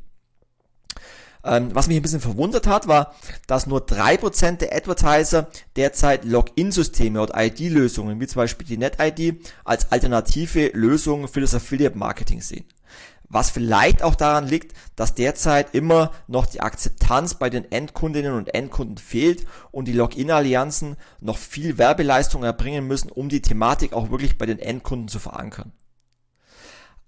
Ähm, 1.44 1.70
was 1.72 1.88
mich 1.88 1.96
ein 1.96 2.02
bisschen 2.02 2.20
verwundert 2.20 2.66
hat, 2.66 2.88
war, 2.88 3.14
dass 3.46 3.66
nur 3.66 3.86
3% 3.86 4.58
der 4.58 4.74
Advertiser 4.74 5.48
derzeit 5.76 6.24
Login-Systeme 6.24 7.20
oder 7.20 7.40
ID-Lösungen, 7.40 8.20
wie 8.20 8.26
zum 8.26 8.40
Beispiel 8.40 8.66
die 8.66 8.78
NetID, 8.78 9.40
als 9.64 9.92
alternative 9.92 10.70
Lösung 10.74 11.28
für 11.28 11.40
das 11.40 11.54
Affiliate-Marketing 11.54 12.40
sehen. 12.40 12.64
Was 13.30 13.50
vielleicht 13.50 14.02
auch 14.02 14.14
daran 14.14 14.46
liegt, 14.46 14.74
dass 14.96 15.14
derzeit 15.14 15.74
immer 15.74 16.12
noch 16.28 16.46
die 16.46 16.62
Akzeptanz 16.62 17.34
bei 17.34 17.50
den 17.50 17.70
Endkundinnen 17.70 18.32
und 18.32 18.54
Endkunden 18.54 18.96
fehlt 18.96 19.46
und 19.70 19.86
die 19.86 19.92
Login-Allianzen 19.92 20.96
noch 21.20 21.36
viel 21.36 21.76
Werbeleistung 21.76 22.42
erbringen 22.42 22.86
müssen, 22.86 23.10
um 23.10 23.28
die 23.28 23.42
Thematik 23.42 23.92
auch 23.92 24.10
wirklich 24.10 24.38
bei 24.38 24.46
den 24.46 24.58
Endkunden 24.58 25.08
zu 25.08 25.18
verankern. 25.18 25.72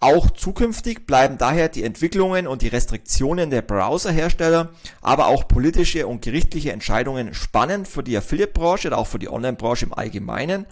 Auch 0.02 0.30
zukünftig 0.30 1.06
bleiben 1.06 1.36
daher 1.36 1.68
die 1.68 1.84
Entwicklungen 1.84 2.46
und 2.46 2.62
die 2.62 2.68
Restriktionen 2.68 3.50
der 3.50 3.60
Browserhersteller, 3.60 4.70
aber 5.02 5.26
auch 5.26 5.46
politische 5.46 6.06
und 6.06 6.22
gerichtliche 6.22 6.72
Entscheidungen 6.72 7.34
spannend 7.34 7.86
für 7.86 8.02
die 8.02 8.16
Affiliate-Branche 8.16 8.88
oder 8.88 8.96
auch 8.96 9.06
für 9.06 9.18
die 9.18 9.28
Online-Branche 9.28 9.84
im 9.84 9.92
Allgemeinen. 9.92 10.64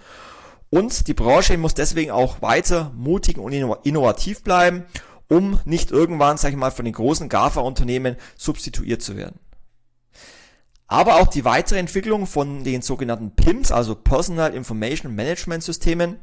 Und 0.70 1.08
die 1.08 1.14
Branche 1.14 1.58
muss 1.58 1.74
deswegen 1.74 2.10
auch 2.10 2.40
weiter 2.40 2.90
mutig 2.96 3.36
und 3.36 3.52
innovativ 3.52 4.42
bleiben, 4.42 4.84
um 5.28 5.60
nicht 5.66 5.90
irgendwann, 5.90 6.38
sag 6.38 6.52
ich 6.52 6.56
mal, 6.56 6.70
von 6.70 6.86
den 6.86 6.94
großen 6.94 7.28
GAFA-Unternehmen 7.28 8.16
substituiert 8.34 9.02
zu 9.02 9.18
werden. 9.18 9.38
Aber 10.86 11.16
auch 11.16 11.26
die 11.26 11.44
weitere 11.44 11.78
Entwicklung 11.78 12.26
von 12.26 12.64
den 12.64 12.80
sogenannten 12.80 13.32
PIMS, 13.32 13.72
also 13.72 13.94
Personal 13.94 14.54
Information 14.54 15.14
Management 15.14 15.62
Systemen, 15.62 16.18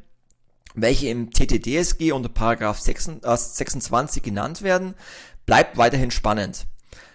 welche 0.76 1.08
im 1.08 1.32
TTDSG 1.32 2.12
unter 2.12 2.30
Paragraph 2.30 2.80
26 2.80 4.22
äh, 4.22 4.26
genannt 4.26 4.62
werden, 4.62 4.94
bleibt 5.46 5.78
weiterhin 5.78 6.12
spannend. 6.12 6.66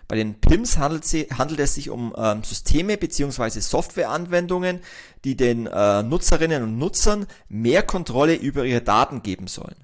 Bei 0.08 0.16
den 0.16 0.40
PIMS 0.40 0.78
handelt, 0.78 1.04
sie, 1.04 1.28
handelt 1.38 1.60
es 1.60 1.76
sich 1.76 1.88
um 1.88 2.12
ähm, 2.16 2.42
Systeme 2.42 2.96
bzw. 2.96 3.60
Softwareanwendungen, 3.60 4.80
die 5.24 5.36
den 5.36 5.68
äh, 5.68 6.02
Nutzerinnen 6.02 6.64
und 6.64 6.78
Nutzern 6.78 7.26
mehr 7.48 7.84
Kontrolle 7.84 8.34
über 8.34 8.64
ihre 8.64 8.80
Daten 8.80 9.22
geben 9.22 9.46
sollen. 9.46 9.76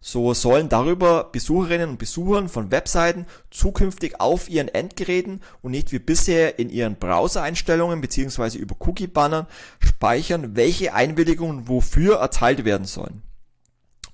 So 0.00 0.32
sollen 0.32 0.68
darüber 0.68 1.24
Besucherinnen 1.24 1.90
und 1.90 1.98
Besuchern 1.98 2.48
von 2.48 2.70
Webseiten 2.70 3.26
zukünftig 3.50 4.20
auf 4.20 4.48
ihren 4.48 4.68
Endgeräten 4.68 5.42
und 5.60 5.72
nicht 5.72 5.92
wie 5.92 5.98
bisher 5.98 6.58
in 6.58 6.70
ihren 6.70 6.96
Browser-Einstellungen 6.96 8.00
bzw. 8.00 8.58
über 8.58 8.76
Cookie-Bannern 8.78 9.46
speichern, 9.80 10.54
welche 10.54 10.94
Einwilligungen 10.94 11.68
wofür 11.68 12.16
erteilt 12.18 12.64
werden 12.64 12.86
sollen. 12.86 13.22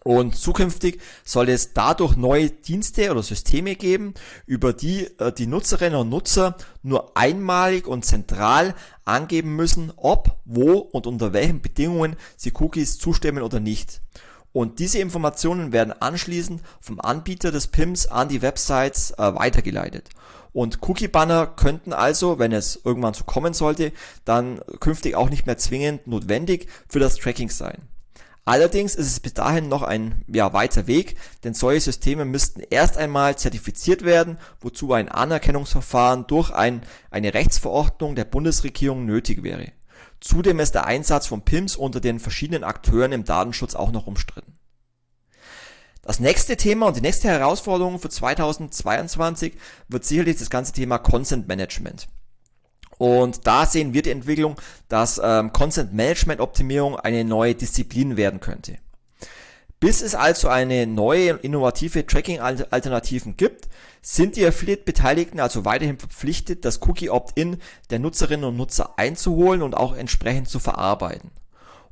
Und 0.05 0.37
zukünftig 0.37 1.01
soll 1.25 1.49
es 1.49 1.73
dadurch 1.73 2.15
neue 2.15 2.51
Dienste 2.51 3.11
oder 3.11 3.23
Systeme 3.23 3.75
geben, 3.75 4.13
über 4.45 4.75
die 4.75 5.07
äh, 5.19 5.33
die 5.33 5.47
Nutzerinnen 5.47 5.99
und 5.99 6.11
Nutzer 6.11 6.57
nur 6.83 7.17
einmalig 7.17 7.87
und 7.87 8.05
zentral 8.05 8.75
angeben 9.07 9.57
müssen, 9.57 9.93
ob, 9.97 10.37
wo 10.45 10.73
und 10.73 11.07
unter 11.07 11.33
welchen 11.33 11.63
Bedingungen 11.63 12.17
sie 12.37 12.53
Cookies 12.55 12.99
zustimmen 12.99 13.43
oder 13.43 13.61
nicht. 13.61 14.03
Und 14.55 14.79
diese 14.79 15.01
Informationen 15.01 15.73
werden 15.73 15.93
anschließend 15.93 16.63
vom 16.81 17.01
Anbieter 17.01 17.51
des 17.51 17.67
PIMs 17.67 18.07
an 18.07 18.29
die 18.29 18.41
Websites 18.41 19.11
äh, 19.11 19.35
weitergeleitet. 19.35 20.11
Und 20.53 20.79
Cookie-Banner 20.81 21.49
könnten 21.49 21.93
also, 21.93 22.39
wenn 22.39 22.53
es 22.53 22.81
irgendwann 22.85 23.15
so 23.15 23.25
kommen 23.25 23.53
sollte, 23.53 23.91
dann 24.25 24.61
künftig 24.79 25.17
auch 25.17 25.29
nicht 25.29 25.47
mehr 25.47 25.59
zwingend 25.59 26.07
notwendig 26.07 26.69
für 26.89 27.01
das 27.01 27.17
Tracking 27.17 27.51
sein. 27.51 27.89
Allerdings 28.45 28.95
ist 28.95 29.09
es 29.09 29.19
bis 29.19 29.35
dahin 29.35 29.69
noch 29.69 29.83
ein 29.83 30.23
ja, 30.29 30.53
weiter 30.53 30.87
Weg, 30.87 31.17
denn 31.43 31.55
solche 31.55 31.81
Systeme 31.81 32.25
müssten 32.25 32.61
erst 32.71 32.97
einmal 32.97 33.37
zertifiziert 33.37 34.05
werden, 34.05 34.39
wozu 34.61 34.93
ein 34.93 35.09
Anerkennungsverfahren 35.09 36.29
durch 36.29 36.53
ein, 36.53 36.83
eine 37.11 37.35
Rechtsverordnung 37.35 38.15
der 38.15 38.25
Bundesregierung 38.25 39.05
nötig 39.05 39.43
wäre. 39.43 39.73
Zudem 40.25 40.59
ist 40.59 40.75
der 40.75 40.87
Einsatz 40.87 41.27
von 41.27 41.43
PIMS 41.43 41.77
unter 41.77 42.01
den 42.01 42.19
verschiedenen 42.19 42.65
Akteuren 42.65 43.13
im 43.13 43.25
Datenschutz 43.25 43.75
auch 43.75 43.93
noch 43.93 44.07
umstritten. 44.07 44.55
Das 46.01 46.19
nächste 46.19 46.57
Thema 46.57 46.87
und 46.87 46.97
die 46.97 47.03
nächste 47.03 47.29
Herausforderung 47.29 47.99
für 47.99 48.09
2022 48.09 49.53
wird 49.89 50.07
sicherlich 50.07 50.39
das 50.39 50.49
ganze 50.49 50.73
Thema 50.73 50.97
Consent 50.97 51.47
Management. 51.47 52.09
Und 52.97 53.47
da 53.47 53.67
sehen 53.67 53.93
wir 53.93 54.01
die 54.01 54.13
Entwicklung, 54.13 54.59
dass 54.89 55.21
ähm, 55.23 55.53
Consent 55.53 55.93
Management 55.93 56.41
Optimierung 56.41 56.97
eine 56.97 57.23
neue 57.23 57.55
Disziplin 57.55 58.17
werden 58.17 58.41
könnte. 58.41 58.79
Bis 59.85 60.01
es 60.01 60.15
also 60.15 60.49
eine 60.49 60.87
neue 60.87 61.33
innovative 61.43 62.07
Tracking-Alternativen 62.07 63.37
gibt, 63.37 63.69
sind 64.01 64.37
die 64.37 64.47
Affiliate-Beteiligten 64.47 65.41
also 65.41 65.67
weiterhin 65.67 65.99
verpflichtet, 65.99 66.65
das 66.65 66.81
Cookie-Opt-in 66.81 67.59
der 67.91 67.99
Nutzerinnen 67.99 68.47
und 68.47 68.57
Nutzer 68.57 68.99
einzuholen 68.99 69.61
und 69.61 69.77
auch 69.77 69.95
entsprechend 69.95 70.49
zu 70.49 70.59
verarbeiten. 70.59 71.33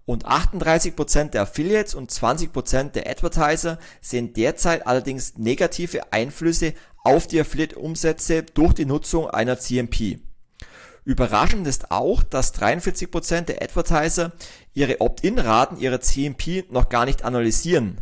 Und 0.06 0.24
38% 0.26 1.32
der 1.32 1.42
Affiliates 1.42 1.94
und 1.94 2.10
20% 2.10 2.92
der 2.92 3.10
Advertiser 3.10 3.78
sehen 4.00 4.32
derzeit 4.32 4.86
allerdings 4.86 5.36
negative 5.36 6.14
Einflüsse 6.14 6.72
auf 7.04 7.26
die 7.26 7.42
Affiliate-Umsätze 7.42 8.42
durch 8.42 8.72
die 8.72 8.86
Nutzung 8.86 9.28
einer 9.28 9.58
CMP. 9.58 10.18
Überraschend 11.04 11.66
ist 11.66 11.90
auch, 11.90 12.22
dass 12.22 12.54
43% 12.54 13.42
der 13.42 13.62
Advertiser 13.62 14.32
ihre 14.72 15.00
Opt-in-Raten 15.00 15.78
ihrer 15.78 16.00
CMP 16.00 16.64
noch 16.70 16.88
gar 16.88 17.06
nicht 17.06 17.24
analysieren. 17.24 18.00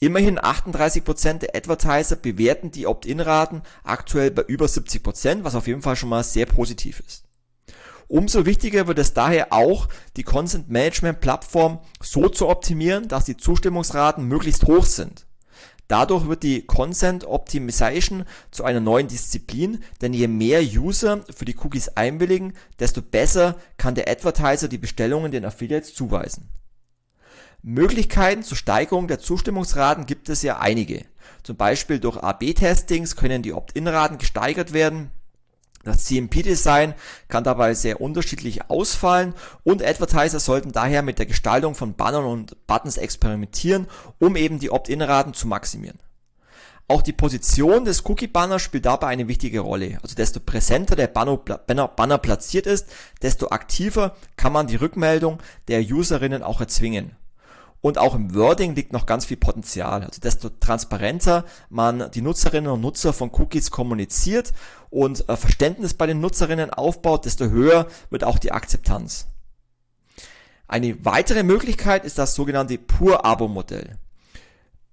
Immerhin 0.00 0.38
38% 0.38 1.38
der 1.38 1.54
Advertiser 1.54 2.16
bewerten 2.16 2.70
die 2.70 2.86
Opt-in-Raten 2.86 3.62
aktuell 3.84 4.30
bei 4.30 4.42
über 4.42 4.66
70%, 4.66 5.44
was 5.44 5.54
auf 5.54 5.66
jeden 5.66 5.82
Fall 5.82 5.96
schon 5.96 6.08
mal 6.08 6.22
sehr 6.22 6.46
positiv 6.46 7.00
ist. 7.00 7.24
Umso 8.08 8.44
wichtiger 8.44 8.86
wird 8.86 8.98
es 8.98 9.14
daher 9.14 9.52
auch, 9.52 9.88
die 10.16 10.24
Consent 10.24 10.68
Management 10.68 11.20
Plattform 11.20 11.78
so 12.02 12.28
zu 12.28 12.48
optimieren, 12.48 13.08
dass 13.08 13.24
die 13.24 13.36
Zustimmungsraten 13.36 14.26
möglichst 14.26 14.64
hoch 14.64 14.84
sind. 14.84 15.26
Dadurch 15.90 16.28
wird 16.28 16.44
die 16.44 16.64
Consent 16.64 17.24
Optimization 17.24 18.24
zu 18.52 18.62
einer 18.62 18.78
neuen 18.78 19.08
Disziplin, 19.08 19.82
denn 20.00 20.14
je 20.14 20.28
mehr 20.28 20.62
User 20.62 21.24
für 21.36 21.44
die 21.44 21.56
Cookies 21.56 21.88
einwilligen, 21.88 22.52
desto 22.78 23.02
besser 23.02 23.56
kann 23.76 23.96
der 23.96 24.08
Advertiser 24.08 24.68
die 24.68 24.78
Bestellungen 24.78 25.32
den 25.32 25.44
Affiliates 25.44 25.92
zuweisen. 25.92 26.48
Möglichkeiten 27.62 28.44
zur 28.44 28.56
Steigerung 28.56 29.08
der 29.08 29.18
Zustimmungsraten 29.18 30.06
gibt 30.06 30.28
es 30.28 30.42
ja 30.42 30.60
einige. 30.60 31.06
Zum 31.42 31.56
Beispiel 31.56 31.98
durch 31.98 32.18
AB-Testings 32.18 33.16
können 33.16 33.42
die 33.42 33.52
Opt-in-Raten 33.52 34.18
gesteigert 34.18 34.72
werden 34.72 35.10
das 35.82 36.04
CMP-Design 36.04 36.94
kann 37.28 37.42
dabei 37.42 37.72
sehr 37.74 38.00
unterschiedlich 38.00 38.68
ausfallen 38.68 39.34
und 39.64 39.82
Advertiser 39.82 40.38
sollten 40.38 40.72
daher 40.72 41.02
mit 41.02 41.18
der 41.18 41.26
Gestaltung 41.26 41.74
von 41.74 41.94
Bannern 41.94 42.24
und 42.24 42.66
Buttons 42.66 42.98
experimentieren, 42.98 43.86
um 44.18 44.36
eben 44.36 44.58
die 44.58 44.70
Opt-in-Raten 44.70 45.32
zu 45.32 45.48
maximieren. 45.48 45.98
Auch 46.86 47.02
die 47.02 47.12
Position 47.12 47.84
des 47.84 48.04
Cookie-Banners 48.04 48.60
spielt 48.60 48.84
dabei 48.84 49.06
eine 49.06 49.28
wichtige 49.28 49.60
Rolle. 49.60 49.98
Also 50.02 50.16
desto 50.16 50.40
präsenter 50.40 50.96
der 50.96 51.06
Banner, 51.06 52.18
platziert 52.18 52.66
ist, 52.66 52.88
desto 53.22 53.50
aktiver 53.50 54.16
kann 54.36 54.52
man 54.52 54.66
die 54.66 54.74
Rückmeldung 54.74 55.38
der 55.68 55.82
Userinnen 55.82 56.42
auch 56.42 56.60
erzwingen. 56.60 57.14
Und 57.80 57.98
auch 57.98 58.14
im 58.14 58.34
Wording 58.34 58.74
liegt 58.74 58.92
noch 58.92 59.06
ganz 59.06 59.24
viel 59.24 59.36
Potenzial. 59.36 60.04
Also 60.04 60.20
desto 60.20 60.48
transparenter 60.48 61.44
man 61.68 62.10
die 62.10 62.22
Nutzerinnen 62.22 62.70
und 62.70 62.80
Nutzer 62.80 63.12
von 63.12 63.30
Cookies 63.32 63.70
kommuniziert 63.70 64.52
und 64.90 65.28
äh, 65.28 65.36
Verständnis 65.36 65.94
bei 65.94 66.06
den 66.06 66.20
Nutzerinnen 66.20 66.70
aufbaut, 66.70 67.24
desto 67.24 67.46
höher 67.46 67.86
wird 68.10 68.24
auch 68.24 68.38
die 68.38 68.52
Akzeptanz. 68.52 69.26
Eine 70.68 71.04
weitere 71.04 71.42
Möglichkeit 71.42 72.04
ist 72.04 72.18
das 72.18 72.34
sogenannte 72.34 72.78
Pur-Abo-Modell. 72.78 73.96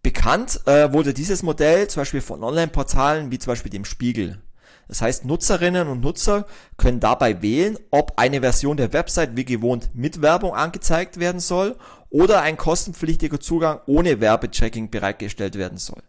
Bekannt 0.01 0.61
äh, 0.65 0.91
wurde 0.93 1.13
dieses 1.13 1.43
Modell 1.43 1.87
zum 1.87 2.01
Beispiel 2.01 2.21
von 2.21 2.43
Online-Portalen 2.43 3.29
wie 3.29 3.39
zum 3.39 3.51
Beispiel 3.51 3.71
dem 3.71 3.85
Spiegel. 3.85 4.41
Das 4.87 5.01
heißt, 5.01 5.25
Nutzerinnen 5.25 5.87
und 5.89 5.99
Nutzer 5.99 6.45
können 6.77 6.99
dabei 6.99 7.41
wählen, 7.41 7.77
ob 7.91 8.13
eine 8.15 8.39
Version 8.39 8.77
der 8.77 8.93
Website 8.93 9.35
wie 9.35 9.43
gewohnt 9.43 9.89
mit 9.93 10.21
Werbung 10.21 10.53
angezeigt 10.53 11.19
werden 11.19 11.41
soll 11.41 11.75
oder 12.09 12.41
ein 12.41 12.57
kostenpflichtiger 12.57 13.39
Zugang 13.39 13.81
ohne 13.85 14.19
Werbetracking 14.19 14.89
bereitgestellt 14.89 15.55
werden 15.57 15.77
soll. 15.77 16.01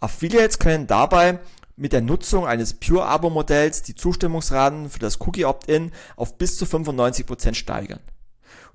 Affiliates 0.00 0.58
können 0.58 0.86
dabei 0.86 1.40
mit 1.76 1.92
der 1.92 2.00
Nutzung 2.00 2.46
eines 2.46 2.74
Pure-Abo-Modells 2.74 3.82
die 3.82 3.94
Zustimmungsraten 3.94 4.90
für 4.90 4.98
das 4.98 5.20
Cookie-Opt-in 5.20 5.92
auf 6.16 6.36
bis 6.36 6.56
zu 6.58 6.64
95% 6.64 7.54
steigern 7.54 8.00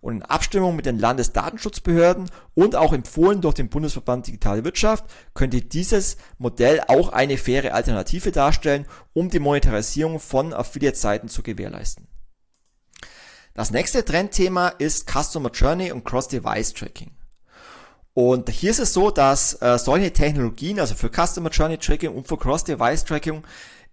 und 0.06 0.18
in 0.18 0.22
Abstimmung 0.22 0.76
mit 0.76 0.86
den 0.86 1.00
Landesdatenschutzbehörden 1.00 2.30
und 2.54 2.76
auch 2.76 2.94
empfohlen 2.94 3.42
durch 3.42 3.56
den 3.56 3.70
Bundesverband 3.70 4.28
Digitale 4.28 4.64
Wirtschaft 4.64 5.06
könnte 5.34 5.62
dieses 5.62 6.18
Modell 6.38 6.82
auch 6.88 7.10
eine 7.10 7.38
faire 7.38 7.74
Alternative 7.74 8.32
darstellen, 8.32 8.86
um 9.14 9.32
die 9.32 9.40
Monetarisierung 9.40 10.20
von 10.20 10.54
Affiliate-Seiten 10.54 11.28
zu 11.28 11.42
gewährleisten. 11.42 12.08
Das 13.56 13.72
nächste 13.72 14.04
Trendthema 14.04 14.68
ist 14.68 15.10
Customer 15.10 15.50
Journey 15.50 15.90
und 15.90 16.04
Cross-Device 16.04 16.74
Tracking. 16.74 17.12
Und 18.14 18.50
hier 18.50 18.72
ist 18.72 18.80
es 18.80 18.92
so, 18.92 19.12
dass 19.12 19.62
äh, 19.62 19.80
solche 19.80 20.12
Technologien, 20.12 20.78
also 20.78 20.94
für 20.94 21.10
Customer 21.10 21.50
Journey 21.50 21.78
Tracking 21.78 22.14
und 22.14 22.28
für 22.28 22.38
Cross-Device 22.38 23.06
Tracking 23.06 23.44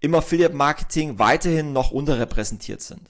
im 0.01 0.17
Affiliate 0.17 0.53
Marketing 0.53 1.21
weiterhin 1.21 1.73
noch 1.73 1.93
unterrepräsentiert 1.93 2.83
sind. 2.83 3.09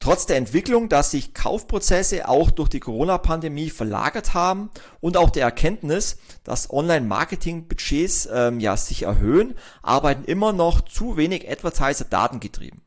Trotz 0.00 0.26
der 0.26 0.36
Entwicklung, 0.36 0.90
dass 0.90 1.12
sich 1.12 1.32
Kaufprozesse 1.32 2.28
auch 2.28 2.50
durch 2.50 2.68
die 2.68 2.80
Corona-Pandemie 2.80 3.70
verlagert 3.70 4.34
haben 4.34 4.68
und 5.00 5.16
auch 5.16 5.30
der 5.30 5.44
Erkenntnis, 5.44 6.18
dass 6.44 6.70
Online-Marketing-Budgets 6.70 8.28
ähm, 8.30 8.60
ja, 8.60 8.76
sich 8.76 9.04
erhöhen, 9.04 9.54
arbeiten 9.80 10.24
immer 10.24 10.52
noch 10.52 10.82
zu 10.82 11.16
wenig 11.16 11.50
Advertiser 11.50 12.04
datengetrieben. 12.04 12.82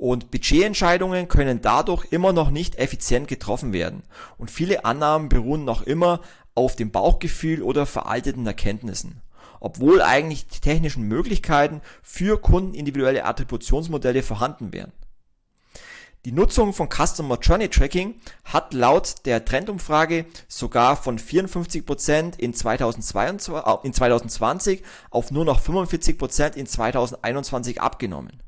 Und 0.00 0.30
Budgetentscheidungen 0.30 1.28
können 1.28 1.60
dadurch 1.60 2.06
immer 2.10 2.32
noch 2.32 2.48
nicht 2.48 2.76
effizient 2.76 3.28
getroffen 3.28 3.74
werden. 3.74 4.02
Und 4.38 4.50
viele 4.50 4.86
Annahmen 4.86 5.28
beruhen 5.28 5.66
noch 5.66 5.82
immer 5.82 6.22
auf 6.54 6.74
dem 6.74 6.90
Bauchgefühl 6.90 7.60
oder 7.60 7.84
veralteten 7.84 8.46
Erkenntnissen. 8.46 9.20
Obwohl 9.60 10.00
eigentlich 10.00 10.46
die 10.46 10.60
technischen 10.60 11.02
Möglichkeiten 11.02 11.82
für 12.02 12.40
kundenindividuelle 12.40 13.26
Attributionsmodelle 13.26 14.22
vorhanden 14.22 14.72
wären. 14.72 14.92
Die 16.24 16.32
Nutzung 16.32 16.72
von 16.72 16.88
Customer 16.88 17.38
Journey 17.38 17.68
Tracking 17.68 18.14
hat 18.44 18.72
laut 18.72 19.26
der 19.26 19.44
Trendumfrage 19.44 20.24
sogar 20.48 20.96
von 20.96 21.18
54% 21.18 22.38
in, 22.38 22.54
2022, 22.54 23.54
äh, 23.54 23.76
in 23.82 23.92
2020 23.92 24.82
auf 25.10 25.30
nur 25.30 25.44
noch 25.44 25.60
45% 25.60 26.56
in 26.56 26.66
2021 26.66 27.82
abgenommen. 27.82 28.42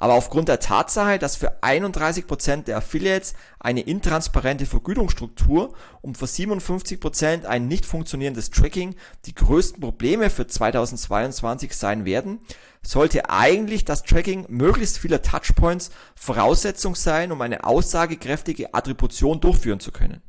Aber 0.00 0.14
aufgrund 0.14 0.48
der 0.48 0.60
Tatsache, 0.60 1.18
dass 1.18 1.36
für 1.36 1.62
31% 1.62 2.64
der 2.64 2.78
Affiliates 2.78 3.34
eine 3.58 3.82
intransparente 3.82 4.64
Vergütungsstruktur 4.64 5.74
und 6.00 6.16
für 6.16 6.24
57% 6.24 7.44
ein 7.44 7.68
nicht 7.68 7.84
funktionierendes 7.84 8.50
Tracking 8.50 8.94
die 9.26 9.34
größten 9.34 9.78
Probleme 9.78 10.30
für 10.30 10.46
2022 10.46 11.76
sein 11.76 12.06
werden, 12.06 12.40
sollte 12.82 13.28
eigentlich 13.28 13.84
das 13.84 14.02
Tracking 14.02 14.46
möglichst 14.48 14.96
vieler 14.96 15.20
Touchpoints 15.20 15.90
Voraussetzung 16.14 16.94
sein, 16.94 17.30
um 17.30 17.42
eine 17.42 17.64
aussagekräftige 17.64 18.72
Attribution 18.72 19.42
durchführen 19.42 19.80
zu 19.80 19.92
können. 19.92 20.22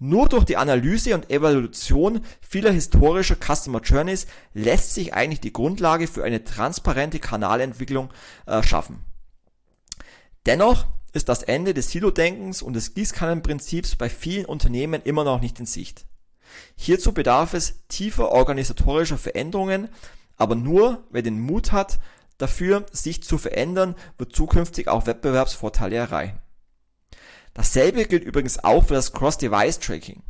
Nur 0.00 0.28
durch 0.28 0.44
die 0.44 0.56
Analyse 0.56 1.14
und 1.14 1.28
Evaluation 1.28 2.20
vieler 2.40 2.70
historischer 2.70 3.36
Customer 3.36 3.80
Journeys 3.80 4.26
lässt 4.54 4.94
sich 4.94 5.12
eigentlich 5.12 5.40
die 5.40 5.52
Grundlage 5.52 6.06
für 6.06 6.22
eine 6.22 6.44
transparente 6.44 7.18
Kanalentwicklung 7.18 8.10
äh, 8.46 8.62
schaffen. 8.62 9.04
Dennoch 10.46 10.86
ist 11.12 11.28
das 11.28 11.42
Ende 11.42 11.74
des 11.74 11.90
Silo-Denkens 11.90 12.62
und 12.62 12.74
des 12.74 12.94
Gießkannenprinzips 12.94 13.96
bei 13.96 14.08
vielen 14.08 14.44
Unternehmen 14.44 15.02
immer 15.02 15.24
noch 15.24 15.40
nicht 15.40 15.58
in 15.58 15.66
Sicht. 15.66 16.06
Hierzu 16.76 17.12
bedarf 17.12 17.54
es 17.54 17.86
tiefer 17.88 18.30
organisatorischer 18.30 19.18
Veränderungen, 19.18 19.88
aber 20.36 20.54
nur 20.54 21.04
wer 21.10 21.22
den 21.22 21.40
Mut 21.40 21.72
hat, 21.72 21.98
dafür 22.38 22.86
sich 22.92 23.24
zu 23.24 23.36
verändern, 23.36 23.96
wird 24.16 24.34
zukünftig 24.34 24.86
auch 24.86 25.06
Wettbewerbsvorteile 25.06 25.96
erreichen. 25.96 26.38
Dasselbe 27.54 28.04
gilt 28.04 28.24
übrigens 28.24 28.62
auch 28.62 28.86
für 28.86 28.94
das 28.94 29.12
Cross-Device-Tracking. 29.12 30.22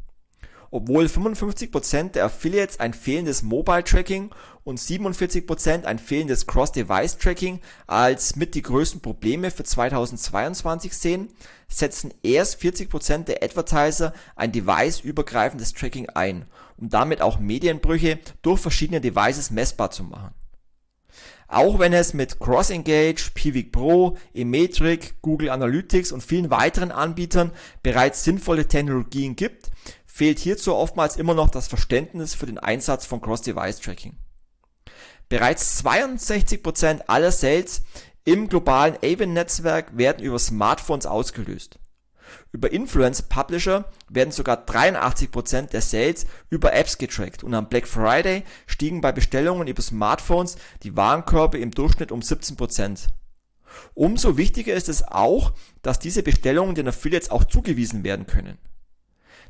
Obwohl 0.70 1.07
55% 1.07 2.12
der 2.12 2.26
Affiliates 2.26 2.78
ein 2.78 2.92
fehlendes 2.92 3.42
Mobile-Tracking 3.42 4.31
und 4.64 4.78
47% 4.78 5.85
ein 5.85 5.98
fehlendes 5.98 6.46
Cross-Device-Tracking 6.46 7.61
als 7.87 8.37
mit 8.37 8.54
die 8.54 8.62
größten 8.62 9.00
Probleme 9.00 9.50
für 9.50 9.64
2022 9.64 10.94
sehen, 10.94 11.28
setzen 11.68 12.12
erst 12.22 12.61
40% 12.61 13.24
der 13.24 13.42
Advertiser 13.42 14.12
ein 14.37 14.52
device-übergreifendes 14.52 15.72
Tracking 15.72 16.11
ein, 16.11 16.44
um 16.76 16.90
damit 16.90 17.22
auch 17.22 17.38
Medienbrüche 17.38 18.18
durch 18.42 18.61
verschiedene 18.61 19.00
Devices 19.00 19.50
messbar 19.50 19.90
zu 19.90 20.04
machen. 20.04 20.35
Auch 21.50 21.78
wenn 21.78 21.94
es 21.94 22.12
mit 22.12 22.38
CrossEngage, 22.40 23.30
Pivik 23.32 23.72
Pro, 23.72 24.18
Emetric, 24.34 25.14
Google 25.22 25.48
Analytics 25.48 26.12
und 26.12 26.22
vielen 26.22 26.50
weiteren 26.50 26.92
Anbietern 26.92 27.52
bereits 27.82 28.22
sinnvolle 28.22 28.68
Technologien 28.68 29.34
gibt, 29.34 29.70
fehlt 30.04 30.38
hierzu 30.38 30.74
oftmals 30.74 31.16
immer 31.16 31.32
noch 31.32 31.48
das 31.48 31.66
Verständnis 31.66 32.34
für 32.34 32.44
den 32.44 32.58
Einsatz 32.58 33.06
von 33.06 33.22
Cross-Device-Tracking. 33.22 34.18
Bereits 35.30 35.82
62% 35.82 37.02
aller 37.06 37.32
Sales 37.32 37.82
im 38.24 38.48
globalen 38.48 38.96
Avon-Netzwerk 39.02 39.96
werden 39.96 40.22
über 40.22 40.38
Smartphones 40.38 41.06
ausgelöst. 41.06 41.77
Über 42.52 42.72
Influence 42.72 43.22
Publisher 43.22 43.90
werden 44.08 44.30
sogar 44.30 44.64
83% 44.64 45.70
der 45.70 45.80
Sales 45.80 46.26
über 46.50 46.72
Apps 46.72 46.98
getrackt 46.98 47.44
und 47.44 47.54
am 47.54 47.68
Black 47.68 47.86
Friday 47.86 48.44
stiegen 48.66 49.00
bei 49.00 49.12
Bestellungen 49.12 49.68
über 49.68 49.82
Smartphones 49.82 50.56
die 50.82 50.96
Warenkörbe 50.96 51.58
im 51.58 51.70
Durchschnitt 51.70 52.12
um 52.12 52.20
17%. 52.20 53.08
Umso 53.94 54.36
wichtiger 54.36 54.74
ist 54.74 54.88
es 54.88 55.06
auch, 55.06 55.52
dass 55.82 55.98
diese 55.98 56.22
Bestellungen 56.22 56.74
den 56.74 56.88
Affiliates 56.88 57.30
auch 57.30 57.44
zugewiesen 57.44 58.04
werden 58.04 58.26
können. 58.26 58.58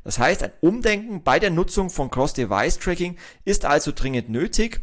Das 0.03 0.17
heißt, 0.17 0.43
ein 0.43 0.51
Umdenken 0.61 1.23
bei 1.23 1.39
der 1.39 1.49
Nutzung 1.49 1.89
von 1.89 2.09
Cross-Device-Tracking 2.09 3.17
ist 3.43 3.65
also 3.65 3.91
dringend 3.91 4.29
nötig, 4.29 4.81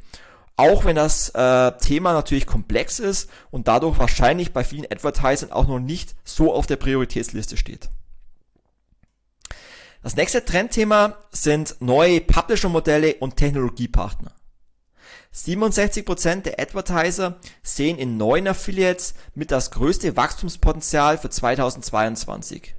auch 0.56 0.84
wenn 0.84 0.96
das 0.96 1.28
äh, 1.30 1.72
Thema 1.78 2.12
natürlich 2.12 2.46
komplex 2.46 2.98
ist 2.98 3.30
und 3.50 3.68
dadurch 3.68 3.98
wahrscheinlich 3.98 4.52
bei 4.52 4.64
vielen 4.64 4.90
Advertisern 4.90 5.52
auch 5.52 5.66
noch 5.66 5.80
nicht 5.80 6.14
so 6.24 6.52
auf 6.52 6.66
der 6.66 6.76
Prioritätsliste 6.76 7.56
steht. 7.56 7.90
Das 10.02 10.16
nächste 10.16 10.44
Trendthema 10.44 11.16
sind 11.30 11.76
neue 11.80 12.20
Publisher-Modelle 12.20 13.16
und 13.16 13.36
Technologiepartner. 13.36 14.32
67% 15.34 16.42
der 16.42 16.58
Advertiser 16.60 17.36
sehen 17.62 17.98
in 17.98 18.16
neuen 18.16 18.48
Affiliates 18.48 19.14
mit 19.34 19.50
das 19.50 19.70
größte 19.70 20.16
Wachstumspotenzial 20.16 21.18
für 21.18 21.28
2022. 21.28 22.74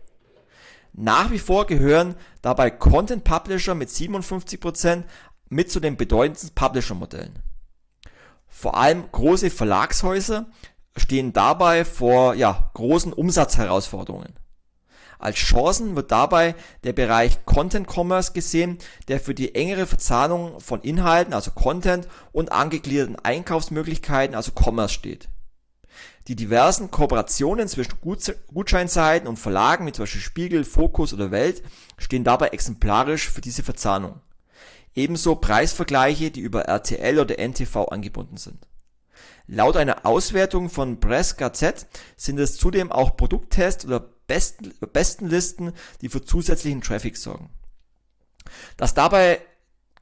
Nach 0.93 1.29
wie 1.29 1.37
vor 1.37 1.67
gehören 1.67 2.15
dabei 2.41 2.71
Content 2.71 3.23
Publisher 3.23 3.75
mit 3.75 3.89
57% 3.89 5.03
mit 5.49 5.71
zu 5.71 5.79
den 5.79 5.97
bedeutendsten 5.97 6.55
Publisher-Modellen. 6.55 7.43
Vor 8.59 8.75
allem 8.75 9.03
große 9.11 9.51
Verlagshäuser 9.51 10.47
stehen 10.95 11.31
dabei 11.31 11.85
vor 11.85 12.33
ja, 12.33 12.71
großen 12.73 13.13
Umsatzherausforderungen. 13.13 14.33
Als 15.19 15.37
Chancen 15.37 15.95
wird 15.95 16.11
dabei 16.11 16.55
der 16.83 16.93
Bereich 16.93 17.45
Content 17.45 17.87
Commerce 17.87 18.33
gesehen, 18.33 18.79
der 19.09 19.19
für 19.19 19.35
die 19.35 19.53
engere 19.53 19.85
Verzahnung 19.85 20.59
von 20.59 20.81
Inhalten, 20.81 21.35
also 21.35 21.51
Content, 21.51 22.07
und 22.31 22.51
angegliederten 22.51 23.15
Einkaufsmöglichkeiten, 23.17 24.35
also 24.35 24.51
Commerce 24.55 24.95
steht. 24.95 25.29
Die 26.27 26.35
diversen 26.35 26.89
Kooperationen 26.89 27.67
zwischen 27.67 27.99
Gutscheinseiten 28.51 29.27
und 29.27 29.37
Verlagen 29.37 29.85
wie 29.85 29.91
zum 29.91 30.01
Beispiel 30.01 30.21
Spiegel, 30.21 30.63
Focus 30.63 31.13
oder 31.13 31.29
Welt 31.29 31.61
stehen 31.99 32.23
dabei 32.23 32.47
exemplarisch 32.47 33.29
für 33.29 33.41
diese 33.41 33.61
Verzahnung. 33.61 34.19
Ebenso 34.97 35.35
Preisvergleiche, 35.35 36.31
die 36.31 36.39
über 36.39 36.63
RTL 36.63 37.19
oder 37.19 37.37
NTV 37.37 37.89
angebunden 37.89 38.37
sind. 38.37 38.67
Laut 39.45 39.77
einer 39.77 40.07
Auswertung 40.07 40.71
von 40.71 40.99
Press 40.99 41.37
Gazette 41.37 41.85
sind 42.17 42.39
es 42.39 42.57
zudem 42.57 42.91
auch 42.91 43.15
Produkttests 43.15 43.85
oder 43.85 43.99
Besten, 43.99 44.73
Bestenlisten, 44.91 45.73
die 46.01 46.09
für 46.09 46.23
zusätzlichen 46.23 46.81
Traffic 46.81 47.15
sorgen. 47.15 47.51
Dass 48.75 48.95
dabei 48.95 49.39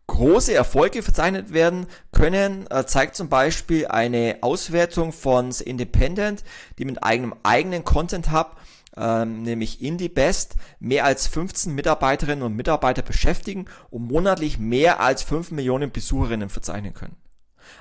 große 0.08 0.54
Erfolge 0.54 1.04
verzeichnet 1.04 1.52
werden 1.52 1.88
können, 2.14 2.66
äh, 2.72 2.86
zeigt 2.86 3.18
zum 3.18 3.28
Beispiel 3.28 3.88
eine 3.88 4.38
Auswertung 4.42 5.12
von 5.12 5.52
The 5.52 5.66
Independent, 5.66 6.46
die 6.80 6.86
mit 6.86 7.04
eigenem 7.04 7.36
eigenen 7.44 7.84
Content 7.84 8.32
Hub 8.32 8.56
ähm, 8.98 9.44
nämlich 9.44 9.82
IndieBest, 9.82 10.56
mehr 10.80 11.06
als 11.06 11.28
15 11.28 11.74
Mitarbeiterinnen 11.74 12.44
und 12.44 12.56
Mitarbeiter 12.56 13.02
beschäftigen 13.02 13.66
und 13.90 14.08
monatlich 14.08 14.58
mehr 14.60 15.00
als 15.00 15.24
5 15.24 15.52
Millionen 15.52 15.92
Besucherinnen 15.92 16.50
verzeichnen 16.50 16.94
können. 16.94 17.18